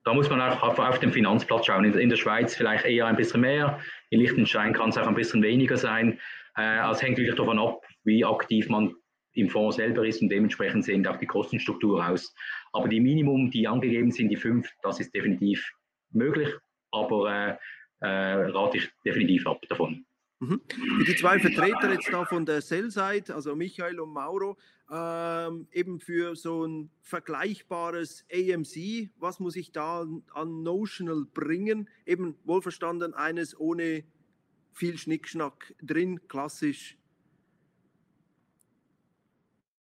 Da 0.04 0.14
muss 0.14 0.30
man 0.30 0.40
auch 0.40 0.62
auf, 0.62 0.78
auf 0.78 0.98
den 0.98 1.12
Finanzplatz 1.12 1.66
schauen. 1.66 1.84
In, 1.84 1.92
in, 1.98 2.08
der 2.08 2.16
Schweiz 2.16 2.56
vielleicht 2.56 2.86
eher 2.86 3.04
ein 3.06 3.16
bisschen 3.16 3.42
mehr, 3.42 3.78
in 4.08 4.20
Liechtenstein 4.20 4.72
kann 4.72 4.88
es 4.88 4.96
auch 4.96 5.06
ein 5.06 5.14
bisschen 5.14 5.42
weniger 5.42 5.76
sein. 5.76 6.18
Äh, 6.56 6.90
es 6.90 7.02
hängt 7.02 7.18
wirklich 7.18 7.36
davon 7.36 7.58
ab, 7.58 7.82
wie 8.04 8.24
aktiv 8.24 8.70
man 8.70 8.94
im 9.34 9.50
Fonds 9.50 9.76
selber 9.76 10.06
ist 10.06 10.22
und 10.22 10.30
dementsprechend 10.30 10.84
sehen 10.84 11.06
auch 11.06 11.18
die 11.18 11.26
Kostenstruktur 11.26 12.06
aus. 12.08 12.34
Aber 12.72 12.88
die 12.88 13.00
Minimum, 13.00 13.50
die 13.50 13.68
angegeben 13.68 14.10
sind, 14.12 14.30
die 14.30 14.36
fünf, 14.36 14.66
das 14.82 14.98
ist 14.98 15.14
definitiv 15.14 15.70
möglich, 16.10 16.48
aber 16.90 17.30
äh, 17.30 17.56
äh, 18.00 18.50
rate 18.50 18.78
ich 18.78 18.88
definitiv 19.04 19.46
ab 19.46 19.60
davon. 19.68 20.06
Mhm. 20.40 20.60
Die 21.06 21.16
zwei 21.16 21.40
Vertreter 21.40 21.92
jetzt 21.92 22.08
da 22.12 22.24
von 22.24 22.46
der 22.46 22.60
Sell-Side, 22.60 23.34
also 23.34 23.56
Michael 23.56 23.98
und 23.98 24.12
Mauro, 24.12 24.56
ähm, 24.90 25.66
eben 25.72 25.98
für 25.98 26.36
so 26.36 26.64
ein 26.64 26.90
vergleichbares 27.02 28.24
AMC, 28.32 29.10
was 29.18 29.40
muss 29.40 29.56
ich 29.56 29.72
da 29.72 30.06
an 30.34 30.62
Notional 30.62 31.24
bringen? 31.34 31.88
Eben 32.06 32.36
wohlverstanden 32.44 33.14
eines 33.14 33.58
ohne 33.58 34.04
viel 34.72 34.96
Schnickschnack 34.96 35.74
drin, 35.82 36.28
klassisch. 36.28 36.96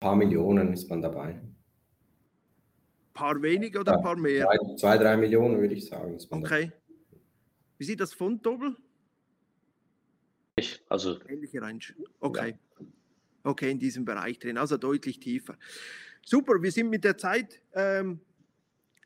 paar 0.00 0.16
Millionen 0.16 0.72
ist 0.72 0.88
man 0.88 1.02
dabei. 1.02 1.34
Ein 1.34 1.56
paar 3.12 3.42
weniger 3.42 3.80
oder 3.80 3.96
ein 3.96 4.02
paar 4.02 4.16
mehr? 4.16 4.46
Zwei, 4.46 4.76
zwei, 4.76 4.98
drei 4.98 5.16
Millionen 5.18 5.60
würde 5.60 5.74
ich 5.74 5.86
sagen. 5.86 6.16
okay. 6.30 6.72
Wie 7.76 7.84
sieht 7.84 8.00
das 8.00 8.14
Fonddobel? 10.66 10.86
Also 10.88 11.20
ähnliche 11.28 11.62
Range. 11.62 11.84
Okay. 12.20 12.50
Ja. 12.50 12.86
Okay, 13.44 13.70
in 13.70 13.78
diesem 13.78 14.04
Bereich 14.04 14.38
drin, 14.38 14.58
also 14.58 14.76
deutlich 14.76 15.20
tiefer. 15.20 15.56
Super, 16.24 16.60
wir 16.60 16.72
sind 16.72 16.90
mit 16.90 17.04
der 17.04 17.16
Zeit 17.16 17.62
ähm, 17.72 18.20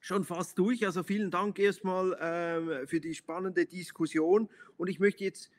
schon 0.00 0.24
fast 0.24 0.58
durch. 0.58 0.84
Also 0.84 1.02
vielen 1.02 1.30
Dank 1.30 1.58
erstmal 1.58 2.16
ähm, 2.20 2.88
für 2.88 2.98
die 2.98 3.14
spannende 3.14 3.66
Diskussion. 3.66 4.48
Und 4.76 4.88
ich 4.88 4.98
möchte 4.98 5.22
jetzt 5.24 5.50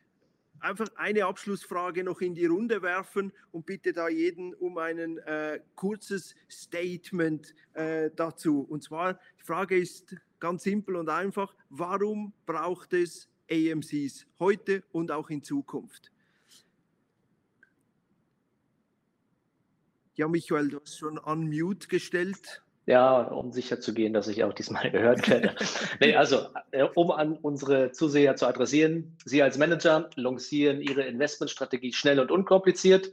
einfach 0.59 0.87
eine 0.95 1.25
Abschlussfrage 1.25 2.03
noch 2.03 2.21
in 2.21 2.35
die 2.35 2.45
Runde 2.45 2.81
werfen 2.81 3.31
und 3.51 3.65
bitte 3.65 3.93
da 3.93 4.09
jeden 4.09 4.53
um 4.53 4.77
ein 4.77 5.17
äh, 5.19 5.59
kurzes 5.75 6.35
Statement 6.49 7.53
äh, 7.73 8.09
dazu. 8.15 8.65
Und 8.69 8.83
zwar, 8.83 9.19
die 9.39 9.43
Frage 9.43 9.77
ist 9.77 10.15
ganz 10.39 10.63
simpel 10.63 10.95
und 10.95 11.09
einfach, 11.09 11.55
warum 11.69 12.33
braucht 12.45 12.93
es 12.93 13.29
AMCs 13.53 14.25
heute 14.39 14.83
und 14.91 15.11
auch 15.11 15.29
in 15.29 15.43
Zukunft? 15.43 16.11
Ja, 20.15 20.27
Michael, 20.27 20.69
du 20.69 20.79
hast 20.79 20.97
schon 20.97 21.17
unmute 21.17 21.87
gestellt. 21.87 22.61
Ja, 22.85 23.21
um 23.21 23.51
sicher 23.51 23.79
zu 23.79 23.93
gehen, 23.93 24.13
dass 24.13 24.27
ich 24.27 24.43
auch 24.43 24.53
diesmal 24.53 24.91
gehört 24.91 25.27
werde. 25.29 25.55
nee, 25.99 26.15
also, 26.15 26.47
äh, 26.71 26.83
um 26.95 27.11
an 27.11 27.37
unsere 27.37 27.91
Zuseher 27.91 28.35
zu 28.35 28.45
adressieren, 28.45 29.17
Sie 29.25 29.41
als 29.41 29.57
Manager 29.57 30.09
lancieren 30.15 30.81
Ihre 30.81 31.03
Investmentstrategie 31.03 31.93
schnell 31.93 32.19
und 32.19 32.31
unkompliziert 32.31 33.11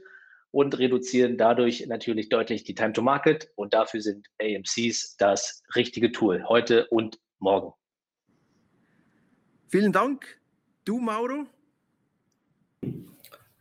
und 0.51 0.77
reduzieren 0.77 1.37
dadurch 1.37 1.85
natürlich 1.87 2.29
deutlich 2.29 2.63
die 2.63 2.75
Time 2.75 2.93
to 2.93 3.01
Market. 3.01 3.49
Und 3.55 3.73
dafür 3.73 4.01
sind 4.01 4.27
AMCs 4.41 5.15
das 5.17 5.63
richtige 5.75 6.11
Tool, 6.11 6.43
heute 6.47 6.87
und 6.87 7.19
morgen. 7.39 7.73
Vielen 9.71 9.93
Dank. 9.93 10.25
Du, 10.83 10.99
Mauro? 10.99 11.45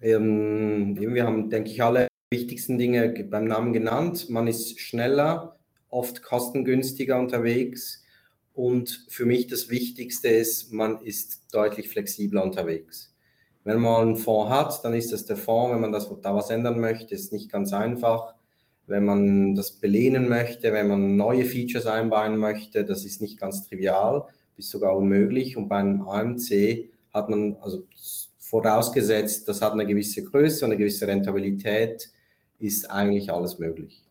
Ähm, 0.01 0.97
wir 0.99 1.25
haben, 1.25 1.49
denke 1.51 1.71
ich, 1.71 1.85
alle 1.85 2.09
wichtigsten 2.33 2.79
Dinge 2.79 3.11
beim 3.31 3.45
Namen 3.45 3.73
genannt. 3.73 4.29
Man 4.29 4.49
ist 4.49 4.81
schneller, 4.81 5.61
oft 5.89 6.25
kostengünstiger 6.25 7.17
unterwegs 7.17 8.03
und 8.55 9.07
für 9.09 9.25
mich 9.25 9.47
das 9.47 9.71
Wichtigste 9.71 10.27
ist, 10.27 10.73
man 10.73 11.01
ist 11.01 11.55
deutlich 11.55 11.89
flexibler 11.89 12.43
unterwegs. 12.43 13.15
Wenn 13.63 13.79
man 13.79 14.09
einen 14.09 14.17
Fonds 14.17 14.51
hat, 14.51 14.85
dann 14.85 14.95
ist 14.95 15.13
das 15.13 15.27
der 15.27 15.37
Fonds. 15.37 15.75
Wenn 15.75 15.81
man 15.81 15.93
das, 15.93 16.11
da 16.23 16.35
was 16.35 16.51
ändern 16.51 16.81
möchte, 16.81 17.15
ist 17.15 17.33
nicht 17.33 17.53
ganz 17.53 17.73
einfach. 17.73 18.35
Wenn 18.89 19.05
man 19.05 19.55
das 19.55 19.71
belehnen 19.71 20.29
möchte, 20.29 20.73
wenn 20.73 20.89
man 20.89 21.15
neue 21.15 21.45
Features 21.45 21.87
einbauen 21.87 22.37
möchte, 22.37 22.85
das 22.85 23.05
ist 23.05 23.21
nicht 23.21 23.39
ganz 23.39 23.69
trivial, 23.69 24.27
bis 24.57 24.71
sogar 24.71 24.97
unmöglich. 24.97 25.57
Und 25.57 25.69
beim 25.69 26.03
AMC 26.03 26.91
hat 27.13 27.29
man, 27.29 27.57
also 27.61 27.85
vorausgesetzt, 28.39 29.49
das 29.49 29.63
hat 29.63 29.73
eine 29.73 29.87
gewisse 29.87 30.25
Größe 30.25 30.65
und 30.65 30.73
eine 30.73 30.79
gewisse 30.79 31.07
Rentabilität, 31.07 32.11
ist 32.59 32.91
eigentlich 32.91 33.33
alles 33.33 33.59
möglich. 33.59 34.03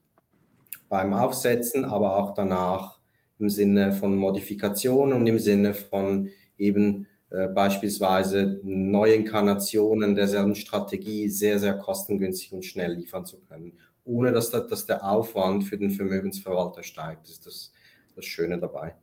Beim 0.88 1.14
Aufsetzen, 1.14 1.86
aber 1.86 2.18
auch 2.18 2.34
danach 2.34 3.00
im 3.38 3.50
Sinne 3.50 3.92
von 3.92 4.16
Modifikation 4.16 5.14
und 5.14 5.28
im 5.28 5.40
Sinne 5.40 5.74
von 5.74 6.30
eben 6.58 7.08
äh, 7.30 7.48
beispielsweise 7.48 8.60
Neuinkarnationen 8.64 10.16
derselben 10.16 10.56
Strategie 10.56 11.30
sehr, 11.30 11.60
sehr 11.60 11.78
kostengünstig 11.78 12.54
und 12.54 12.66
schnell 12.66 12.94
liefern 12.94 13.26
zu 13.26 13.40
können, 13.42 13.78
ohne 14.04 14.32
dass, 14.32 14.50
da, 14.50 14.62
dass 14.62 14.86
der 14.86 15.08
Aufwand 15.08 15.64
für 15.64 15.78
den 15.78 15.92
Vermögensverwalter 15.92 16.82
steigt. 16.82 17.24
Das 17.24 17.32
ist 17.32 17.46
das, 17.46 17.72
das 18.16 18.26
Schöne 18.26 18.58
dabei. 18.60 18.96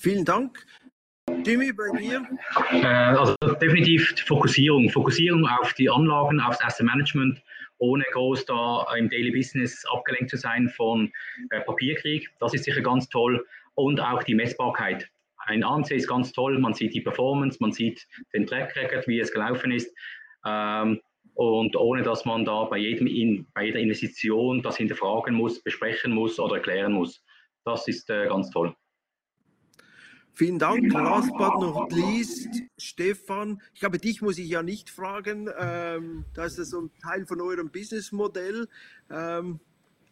Vielen 0.00 0.24
Dank. 0.24 0.64
Jimmy, 1.44 1.72
bei 1.72 1.98
dir? 1.98 2.26
Äh, 2.72 2.86
also 2.86 3.36
definitiv 3.60 4.14
Fokussierung. 4.26 4.88
Fokussierung 4.88 5.46
auf 5.46 5.74
die 5.74 5.90
Anlagen, 5.90 6.40
aufs 6.40 6.62
Asset 6.64 6.86
Management 6.86 7.42
ohne 7.80 8.04
groß 8.12 8.46
da 8.46 8.86
im 8.96 9.10
Daily 9.10 9.30
Business 9.30 9.84
abgelenkt 9.92 10.30
zu 10.30 10.38
sein 10.38 10.70
von 10.70 11.12
äh, 11.50 11.60
Papierkrieg. 11.60 12.28
Das 12.38 12.54
ist 12.54 12.64
sicher 12.64 12.80
ganz 12.80 13.10
toll. 13.10 13.44
Und 13.74 14.00
auch 14.00 14.22
die 14.22 14.34
Messbarkeit. 14.34 15.06
Ein 15.46 15.62
AMC 15.64 15.90
ist 15.90 16.08
ganz 16.08 16.32
toll, 16.32 16.58
man 16.58 16.72
sieht 16.72 16.94
die 16.94 17.00
Performance, 17.02 17.58
man 17.60 17.72
sieht 17.72 18.06
den 18.32 18.46
Track 18.46 18.76
Record, 18.76 19.06
wie 19.06 19.20
es 19.20 19.32
gelaufen 19.32 19.70
ist. 19.70 19.94
Ähm, 20.46 21.00
und 21.34 21.76
ohne 21.76 22.02
dass 22.02 22.24
man 22.24 22.46
da 22.46 22.64
bei, 22.64 22.78
jedem 22.78 23.46
bei 23.52 23.64
jeder 23.64 23.80
Investition 23.80 24.62
das 24.62 24.78
hinterfragen 24.78 25.34
muss, 25.34 25.62
besprechen 25.62 26.12
muss 26.12 26.38
oder 26.38 26.56
erklären 26.56 26.92
muss. 26.92 27.22
Das 27.64 27.86
ist 27.86 28.08
äh, 28.08 28.26
ganz 28.28 28.50
toll. 28.50 28.74
Vielen 30.40 30.58
Dank. 30.58 30.90
Last 30.94 31.30
but 31.36 31.60
not 31.60 31.92
least, 31.92 32.48
Stefan. 32.78 33.60
Ich 33.74 33.80
glaube, 33.80 33.98
dich 33.98 34.22
muss 34.22 34.38
ich 34.38 34.48
ja 34.48 34.62
nicht 34.62 34.88
fragen. 34.88 35.50
Ähm, 35.60 36.24
das 36.32 36.56
ist 36.56 36.70
so 36.70 36.80
ein 36.80 36.90
Teil 37.02 37.26
von 37.26 37.42
eurem 37.42 37.68
Businessmodell. 37.68 38.66
Ähm, 39.10 39.60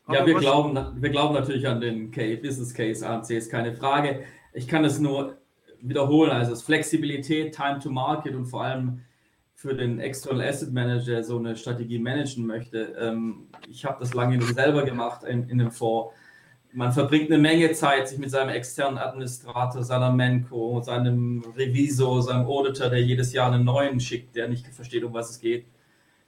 ja, 0.06 0.26
wir 0.26 0.34
glauben, 0.34 1.00
wir 1.00 1.08
glauben 1.08 1.32
natürlich 1.32 1.66
an 1.66 1.80
den 1.80 2.10
Business 2.10 2.74
Case 2.74 3.08
AMC, 3.08 3.30
ist 3.30 3.50
keine 3.50 3.74
Frage. 3.74 4.24
Ich 4.52 4.68
kann 4.68 4.84
es 4.84 4.98
nur 4.98 5.38
wiederholen. 5.80 6.30
Also 6.30 6.52
es 6.52 6.62
Flexibilität, 6.62 7.54
Time 7.54 7.78
to 7.78 7.88
Market 7.88 8.34
und 8.34 8.44
vor 8.44 8.64
allem 8.64 9.00
für 9.54 9.74
den 9.74 9.98
External 9.98 10.46
Asset 10.46 10.74
Manager 10.74 11.24
so 11.24 11.38
eine 11.38 11.56
Strategie 11.56 11.98
managen 11.98 12.44
möchte. 12.44 12.94
Ähm, 13.00 13.48
ich 13.66 13.86
habe 13.86 13.96
das 14.00 14.12
lange 14.12 14.36
nur 14.36 14.52
selber 14.52 14.82
gemacht 14.82 15.24
in, 15.24 15.48
in 15.48 15.58
einem 15.58 15.70
Fonds 15.70 16.12
man 16.72 16.92
verbringt 16.92 17.30
eine 17.30 17.38
Menge 17.40 17.72
Zeit, 17.72 18.08
sich 18.08 18.18
mit 18.18 18.30
seinem 18.30 18.50
externen 18.50 18.98
Administrator, 18.98 19.82
seiner 19.82 20.12
Menko, 20.12 20.80
seinem 20.82 21.44
Revisor, 21.56 22.22
seinem 22.22 22.46
Auditor, 22.46 22.90
der 22.90 23.02
jedes 23.02 23.32
Jahr 23.32 23.52
einen 23.52 23.64
neuen 23.64 24.00
schickt, 24.00 24.36
der 24.36 24.48
nicht 24.48 24.66
versteht, 24.68 25.04
um 25.04 25.14
was 25.14 25.30
es 25.30 25.40
geht, 25.40 25.66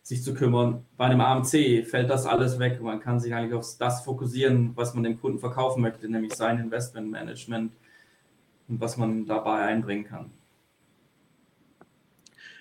sich 0.02 0.22
zu 0.22 0.34
kümmern. 0.34 0.84
Bei 0.96 1.06
einem 1.06 1.20
AMC 1.20 1.86
fällt 1.86 2.08
das 2.08 2.26
alles 2.26 2.58
weg. 2.58 2.80
Man 2.80 3.00
kann 3.00 3.20
sich 3.20 3.34
eigentlich 3.34 3.54
auf 3.54 3.66
das 3.78 4.02
fokussieren, 4.02 4.72
was 4.76 4.94
man 4.94 5.04
dem 5.04 5.20
Kunden 5.20 5.38
verkaufen 5.38 5.82
möchte, 5.82 6.08
nämlich 6.08 6.34
sein 6.34 6.58
Investmentmanagement 6.58 7.72
und 8.68 8.80
was 8.80 8.96
man 8.96 9.26
dabei 9.26 9.62
einbringen 9.66 10.04
kann. 10.04 10.30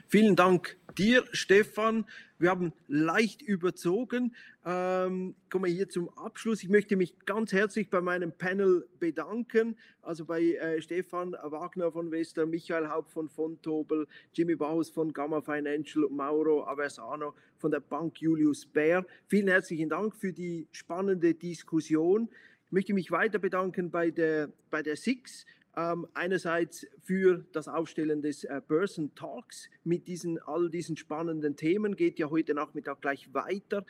Vielen 0.07 0.35
Dank 0.35 0.77
dir, 0.97 1.23
Stefan. 1.31 2.05
Wir 2.39 2.51
haben 2.51 2.71
leicht 2.87 3.41
überzogen. 3.41 4.33
Ähm, 4.65 5.35
kommen 5.49 5.65
wir 5.65 5.73
hier 5.73 5.89
zum 5.89 6.07
Abschluss. 6.17 6.63
Ich 6.63 6.69
möchte 6.69 6.95
mich 6.95 7.19
ganz 7.25 7.51
herzlich 7.51 7.89
bei 7.89 7.99
meinem 7.99 8.31
Panel 8.31 8.87
bedanken. 8.97 9.75
Also 10.01 10.23
bei 10.23 10.41
äh, 10.41 10.81
Stefan 10.81 11.33
Wagner 11.33 11.91
von 11.91 12.11
Wester, 12.11 12.45
Michael 12.45 12.87
Haupt 12.87 13.11
von 13.11 13.27
Fontobel, 13.27 14.07
Jimmy 14.33 14.55
Baus 14.55 14.89
von 14.89 15.11
Gamma 15.11 15.41
Financial, 15.41 16.07
Mauro 16.09 16.65
Aversano 16.65 17.35
von 17.57 17.71
der 17.71 17.81
Bank 17.81 18.21
Julius 18.21 18.65
Baer. 18.65 19.05
Vielen 19.27 19.49
herzlichen 19.49 19.89
Dank 19.89 20.15
für 20.15 20.31
die 20.31 20.65
spannende 20.71 21.33
Diskussion. 21.33 22.29
Ich 22.67 22.71
möchte 22.71 22.93
mich 22.93 23.11
weiter 23.11 23.39
bedanken 23.39 23.91
bei 23.91 24.11
der, 24.11 24.49
bei 24.69 24.81
der 24.81 24.95
SIX 24.95 25.45
ähm, 25.79 26.07
einerseits 26.13 26.85
für 27.03 27.45
das 27.53 27.67
Aufstellen 27.67 28.21
des 28.21 28.43
äh, 28.43 28.61
Börsen 28.67 29.15
Talks 29.15 29.69
mit 29.83 30.07
diesen, 30.07 30.39
all 30.39 30.69
diesen 30.69 30.97
spannenden 30.97 31.55
Themen, 31.55 31.95
geht 31.95 32.19
ja 32.19 32.29
heute 32.29 32.53
Nachmittag 32.53 33.01
gleich 33.01 33.33
weiter. 33.33 33.85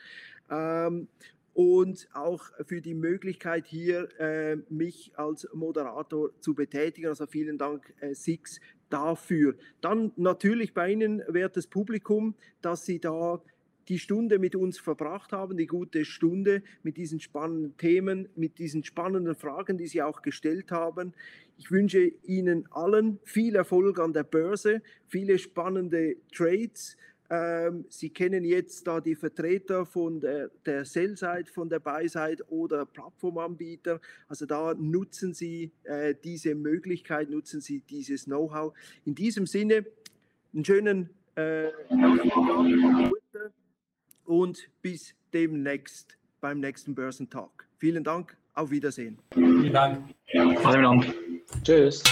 Ähm, 0.50 1.08
und 1.52 2.08
auch 2.12 2.44
für 2.64 2.80
die 2.80 2.94
Möglichkeit 2.94 3.66
hier 3.66 4.08
äh, 4.20 4.56
mich 4.68 5.12
als 5.16 5.48
Moderator 5.52 6.30
zu 6.40 6.54
betätigen. 6.54 7.08
Also 7.08 7.26
vielen 7.26 7.58
Dank, 7.58 7.92
äh, 8.00 8.14
Six, 8.14 8.60
dafür. 8.88 9.56
Dann 9.80 10.12
natürlich 10.16 10.74
bei 10.74 10.92
Ihnen, 10.92 11.22
wertes 11.28 11.66
Publikum, 11.66 12.34
dass 12.62 12.86
Sie 12.86 13.00
da 13.00 13.42
die 13.88 13.98
Stunde 13.98 14.38
mit 14.38 14.54
uns 14.54 14.78
verbracht 14.78 15.32
haben, 15.32 15.56
die 15.56 15.66
gute 15.66 16.04
Stunde 16.04 16.62
mit 16.82 16.96
diesen 16.96 17.20
spannenden 17.20 17.76
Themen, 17.76 18.28
mit 18.36 18.58
diesen 18.58 18.84
spannenden 18.84 19.34
Fragen, 19.34 19.78
die 19.78 19.86
Sie 19.86 20.02
auch 20.02 20.22
gestellt 20.22 20.70
haben. 20.70 21.12
Ich 21.58 21.70
wünsche 21.70 22.12
Ihnen 22.22 22.66
allen 22.70 23.18
viel 23.24 23.56
Erfolg 23.56 23.98
an 23.98 24.12
der 24.12 24.24
Börse, 24.24 24.82
viele 25.06 25.38
spannende 25.38 26.16
Trades. 26.32 26.96
Ähm, 27.28 27.84
Sie 27.88 28.10
kennen 28.10 28.44
jetzt 28.44 28.86
da 28.86 29.00
die 29.00 29.14
Vertreter 29.14 29.86
von 29.86 30.20
der, 30.20 30.50
der 30.66 30.84
Sell-Side, 30.84 31.46
von 31.52 31.68
der 31.68 31.78
Buy-Side 31.78 32.44
oder 32.48 32.86
Plattformanbieter. 32.86 34.00
Also 34.26 34.46
da 34.46 34.74
nutzen 34.74 35.32
Sie 35.32 35.70
äh, 35.84 36.14
diese 36.24 36.54
Möglichkeit, 36.54 37.30
nutzen 37.30 37.60
Sie 37.60 37.80
dieses 37.80 38.24
Know-how. 38.24 38.72
In 39.04 39.14
diesem 39.14 39.46
Sinne, 39.46 39.86
einen 40.52 40.64
schönen 40.64 41.10
äh, 41.36 41.68
und 44.30 44.68
bis 44.80 45.14
demnächst 45.34 46.16
beim 46.40 46.60
nächsten 46.60 46.94
Börsentalk. 46.94 47.66
Vielen 47.78 48.04
Dank, 48.04 48.36
auf 48.54 48.70
Wiedersehen. 48.70 49.18
Vielen 49.32 49.72
Dank. 49.72 50.14
Vielen 50.26 50.54
Dank. 50.54 51.14
Tschüss. 51.64 52.04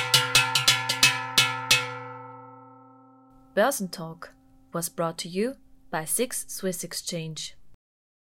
Börsentalk 3.55 4.35
was 4.73 4.91
brought 4.91 5.19
to 5.19 5.29
you 5.29 5.55
by 5.91 6.05
Six 6.05 6.45
Swiss 6.49 6.83
Exchange. 6.83 7.57